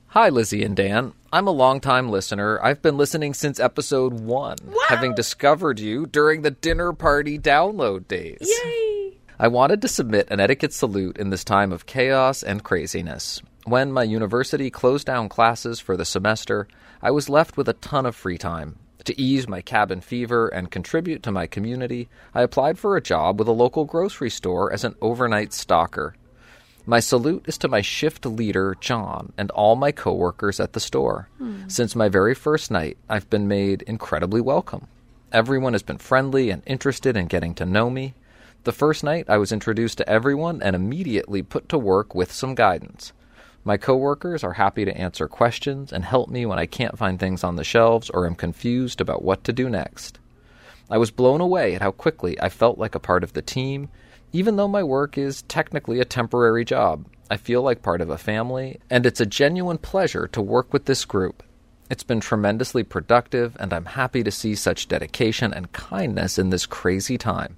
Hi, 0.08 0.28
Lizzie 0.28 0.66
and 0.66 0.76
Dan. 0.76 1.14
I'm 1.32 1.48
a 1.48 1.52
longtime 1.52 2.10
listener. 2.10 2.60
I've 2.62 2.82
been 2.82 2.98
listening 2.98 3.34
since 3.34 3.58
episode 3.58 4.20
one, 4.20 4.58
having 4.90 5.16
discovered 5.16 5.80
you 5.80 6.08
during 6.08 6.42
the 6.42 6.52
dinner 6.52 6.92
party 6.92 7.40
download 7.40 8.10
days. 8.10 8.40
Yay! 8.42 9.14
I 9.40 9.48
wanted 9.48 9.82
to 9.82 9.88
submit 9.88 10.28
an 10.30 10.42
etiquette 10.42 10.74
salute 10.74 11.16
in 11.16 11.30
this 11.30 11.46
time 11.46 11.72
of 11.72 11.86
chaos 11.86 12.44
and 12.44 12.66
craziness. 12.66 13.42
When 13.64 13.94
my 13.94 14.04
university 14.04 14.70
closed 14.70 15.08
down 15.08 15.30
classes 15.30 15.80
for 15.80 15.96
the 15.96 16.04
semester, 16.04 16.68
I 17.02 17.12
was 17.12 17.30
left 17.30 17.56
with 17.56 17.70
a 17.70 17.74
ton 17.74 18.06
of 18.06 18.14
free 18.14 18.38
time. 18.38 18.80
To 19.06 19.22
ease 19.22 19.48
my 19.48 19.62
cabin 19.62 20.02
fever 20.02 20.48
and 20.48 20.72
contribute 20.72 21.22
to 21.24 21.32
my 21.32 21.46
community, 21.46 22.10
I 22.34 22.42
applied 22.42 22.80
for 22.80 22.98
a 22.98 23.02
job 23.02 23.38
with 23.38 23.48
a 23.48 23.52
local 23.52 23.86
grocery 23.86 24.32
store 24.32 24.74
as 24.74 24.84
an 24.84 24.96
overnight 25.00 25.54
stalker. 25.54 26.16
My 26.88 27.00
salute 27.00 27.46
is 27.48 27.58
to 27.60 27.68
my 27.68 27.82
shift 27.82 28.26
leader, 28.26 28.76
John, 28.80 29.32
and 29.38 29.52
all 29.52 29.76
my 29.76 29.92
coworkers 29.92 30.60
at 30.60 30.74
the 30.74 30.80
store. 30.80 31.30
Hmm. 31.38 31.68
Since 31.68 31.96
my 31.96 32.10
very 32.10 32.34
first 32.34 32.72
night, 32.72 32.98
I've 33.08 33.30
been 33.30 33.48
made 33.48 33.84
incredibly 33.84 34.42
welcome. 34.42 34.88
Everyone 35.32 35.74
has 35.74 35.84
been 35.84 35.98
friendly 36.00 36.50
and 36.50 36.64
interested 36.66 37.16
in 37.16 37.28
getting 37.28 37.54
to 37.56 37.66
know 37.66 37.92
me. 37.92 38.16
The 38.64 38.72
first 38.72 39.04
night, 39.04 39.26
I 39.30 39.38
was 39.38 39.52
introduced 39.52 40.00
to 40.00 40.10
everyone 40.10 40.64
and 40.64 40.76
immediately 40.76 41.44
put 41.44 41.70
to 41.70 41.78
work 41.78 42.16
with 42.16 42.32
some 42.32 42.56
guidance. 42.56 43.14
My 43.68 43.78
coworkers 43.78 44.44
are 44.44 44.54
happy 44.54 44.86
to 44.86 44.96
answer 44.96 45.28
questions 45.28 45.92
and 45.92 46.06
help 46.06 46.30
me 46.30 46.46
when 46.46 46.60
I 46.60 46.68
can't 46.68 47.00
find 47.00 47.20
things 47.20 47.44
on 47.44 47.56
the 47.56 47.64
shelves 47.64 48.12
or 48.12 48.28
am 48.28 48.36
confused 48.36 49.02
about 49.02 49.24
what 49.24 49.44
to 49.46 49.54
do 49.54 49.72
next. 49.72 50.20
I 50.88 51.00
was 51.00 51.10
blown 51.10 51.42
away 51.42 51.74
at 51.74 51.82
how 51.82 51.90
quickly 51.90 52.40
I 52.40 52.50
felt 52.50 52.78
like 52.78 52.94
a 52.94 53.00
part 53.00 53.24
of 53.24 53.34
the 53.34 53.42
team. 53.42 53.90
Even 54.32 54.56
though 54.56 54.68
my 54.68 54.84
work 54.84 55.18
is 55.18 55.42
technically 55.44 56.00
a 56.00 56.06
temporary 56.06 56.64
job, 56.64 57.08
I 57.32 57.38
feel 57.38 57.64
like 57.64 57.82
part 57.82 58.02
of 58.02 58.12
a 58.12 58.20
family, 58.20 58.80
and 58.92 59.04
it's 59.04 59.20
a 59.20 59.26
genuine 59.26 59.80
pleasure 59.80 60.28
to 60.28 60.44
work 60.44 60.72
with 60.72 60.86
this 60.86 61.04
group. 61.04 61.42
It's 61.90 62.04
been 62.04 62.20
tremendously 62.20 62.84
productive, 62.84 63.58
and 63.60 63.74
I'm 63.74 63.86
happy 63.86 64.24
to 64.24 64.30
see 64.30 64.54
such 64.54 64.88
dedication 64.88 65.52
and 65.52 65.72
kindness 65.72 66.38
in 66.38 66.52
this 66.52 66.68
crazy 66.68 67.18
time. 67.18 67.58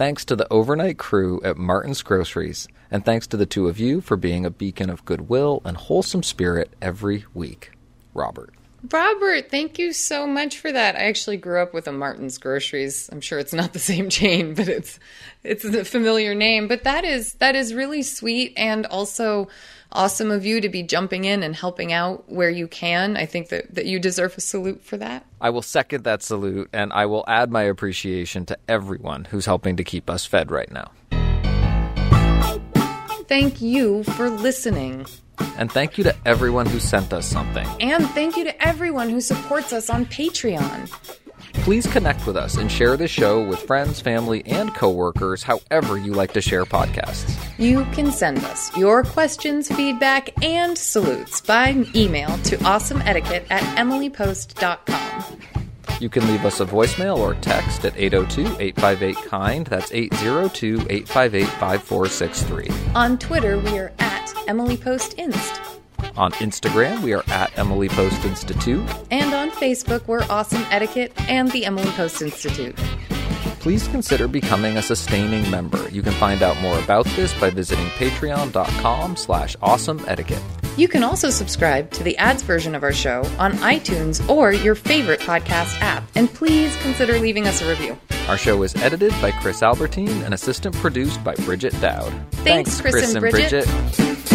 Thanks 0.00 0.24
to 0.24 0.34
the 0.34 0.50
overnight 0.50 0.96
crew 0.96 1.42
at 1.44 1.58
Martin's 1.58 2.00
Groceries, 2.00 2.66
and 2.90 3.04
thanks 3.04 3.26
to 3.26 3.36
the 3.36 3.44
two 3.44 3.68
of 3.68 3.78
you 3.78 4.00
for 4.00 4.16
being 4.16 4.46
a 4.46 4.50
beacon 4.50 4.88
of 4.88 5.04
goodwill 5.04 5.60
and 5.62 5.76
wholesome 5.76 6.22
spirit 6.22 6.72
every 6.80 7.26
week. 7.34 7.72
Robert. 8.14 8.54
Robert, 8.90 9.50
thank 9.50 9.78
you 9.78 9.92
so 9.92 10.26
much 10.26 10.58
for 10.58 10.72
that. 10.72 10.96
I 10.96 11.00
actually 11.00 11.36
grew 11.36 11.60
up 11.60 11.74
with 11.74 11.86
a 11.86 11.92
Martin's 11.92 12.38
Groceries. 12.38 13.10
I'm 13.12 13.20
sure 13.20 13.38
it's 13.38 13.52
not 13.52 13.72
the 13.72 13.78
same 13.92 14.08
chain, 14.08 14.54
but 14.54 14.68
it's 14.68 14.98
it's 15.44 15.64
a 15.64 15.84
familiar 15.84 16.34
name. 16.34 16.68
But 16.68 16.84
that 16.84 17.04
is 17.04 17.34
that 17.34 17.54
is 17.54 17.74
really 17.74 18.02
sweet 18.02 18.54
and 18.56 18.86
also 18.86 19.48
awesome 19.92 20.30
of 20.30 20.46
you 20.46 20.60
to 20.60 20.68
be 20.68 20.82
jumping 20.82 21.24
in 21.24 21.42
and 21.42 21.54
helping 21.54 21.92
out 21.92 22.30
where 22.30 22.50
you 22.50 22.68
can. 22.68 23.16
I 23.16 23.26
think 23.26 23.48
that, 23.48 23.74
that 23.74 23.86
you 23.86 23.98
deserve 23.98 24.36
a 24.38 24.40
salute 24.40 24.82
for 24.84 24.96
that. 24.98 25.26
I 25.40 25.50
will 25.50 25.62
second 25.62 26.04
that 26.04 26.22
salute 26.22 26.70
and 26.72 26.92
I 26.92 27.06
will 27.06 27.24
add 27.26 27.50
my 27.50 27.62
appreciation 27.62 28.46
to 28.46 28.58
everyone 28.68 29.26
who's 29.26 29.46
helping 29.46 29.76
to 29.76 29.84
keep 29.84 30.08
us 30.08 30.24
fed 30.26 30.50
right 30.50 30.70
now. 30.70 30.92
Thank 33.26 33.60
you 33.60 34.04
for 34.04 34.28
listening. 34.28 35.06
And 35.60 35.70
thank 35.70 35.98
you 35.98 36.04
to 36.04 36.16
everyone 36.26 36.66
who 36.66 36.80
sent 36.80 37.12
us 37.12 37.26
something. 37.26 37.68
And 37.80 38.08
thank 38.10 38.36
you 38.36 38.44
to 38.44 38.66
everyone 38.66 39.08
who 39.08 39.20
supports 39.20 39.72
us 39.72 39.88
on 39.90 40.06
Patreon. 40.06 40.90
Please 41.62 41.86
connect 41.86 42.26
with 42.26 42.36
us 42.36 42.56
and 42.56 42.72
share 42.72 42.96
this 42.96 43.10
show 43.10 43.46
with 43.46 43.60
friends, 43.60 44.00
family, 44.00 44.44
and 44.46 44.74
coworkers 44.74 45.42
however 45.42 45.98
you 45.98 46.14
like 46.14 46.32
to 46.32 46.40
share 46.40 46.64
podcasts. 46.64 47.36
You 47.58 47.84
can 47.92 48.10
send 48.10 48.38
us 48.38 48.74
your 48.76 49.04
questions, 49.04 49.68
feedback, 49.68 50.42
and 50.42 50.76
salutes 50.76 51.40
by 51.42 51.84
email 51.94 52.28
to 52.44 52.56
awesomeetiquette 52.56 53.46
at 53.50 53.62
emilypost.com. 53.76 55.59
You 56.00 56.08
can 56.08 56.26
leave 56.28 56.46
us 56.46 56.60
a 56.60 56.64
voicemail 56.64 57.18
or 57.18 57.34
text 57.34 57.84
at 57.84 57.94
802 57.94 58.56
858 58.58 59.16
KIND. 59.28 59.66
That's 59.66 59.92
802 59.92 60.86
858 60.88 61.46
5463. 61.46 62.68
On 62.94 63.18
Twitter, 63.18 63.58
we 63.58 63.78
are 63.78 63.92
at 63.98 64.32
Emily 64.48 64.78
Post 64.78 65.14
Inst. 65.18 65.60
On 66.16 66.32
Instagram, 66.32 67.02
we 67.02 67.12
are 67.12 67.22
at 67.28 67.56
Emily 67.58 67.90
Post 67.90 68.24
Institute. 68.24 68.82
And 69.10 69.34
on 69.34 69.50
Facebook, 69.50 70.06
we're 70.06 70.24
Awesome 70.30 70.64
Etiquette 70.70 71.12
and 71.28 71.50
the 71.52 71.66
Emily 71.66 71.90
Post 71.90 72.22
Institute. 72.22 72.78
Please 73.60 73.86
consider 73.88 74.26
becoming 74.26 74.78
a 74.78 74.82
sustaining 74.82 75.48
member. 75.50 75.86
You 75.90 76.00
can 76.02 76.14
find 76.14 76.42
out 76.42 76.58
more 76.62 76.78
about 76.78 77.04
this 77.14 77.38
by 77.38 77.50
visiting 77.50 77.84
patreon.com 77.90 79.16
slash 79.16 79.54
awesome 79.60 80.02
etiquette. 80.06 80.42
You 80.78 80.88
can 80.88 81.02
also 81.02 81.28
subscribe 81.28 81.90
to 81.90 82.02
the 82.02 82.16
ads 82.16 82.42
version 82.42 82.74
of 82.74 82.82
our 82.82 82.92
show 82.92 83.22
on 83.38 83.52
iTunes 83.58 84.26
or 84.30 84.52
your 84.52 84.74
favorite 84.74 85.20
podcast 85.20 85.78
app. 85.82 86.04
And 86.14 86.32
please 86.32 86.74
consider 86.80 87.18
leaving 87.18 87.46
us 87.46 87.60
a 87.60 87.68
review. 87.68 87.98
Our 88.28 88.38
show 88.38 88.62
is 88.62 88.74
edited 88.76 89.12
by 89.20 89.30
Chris 89.30 89.62
Albertine 89.62 90.22
and 90.22 90.32
assistant 90.32 90.74
produced 90.76 91.22
by 91.22 91.34
Bridget 91.34 91.78
Dowd. 91.82 92.12
Thanks, 92.32 92.80
Chris, 92.80 92.94
Chris 92.94 93.14
and, 93.14 93.20
Bridget. 93.20 93.66
Bridget. 93.66 94.29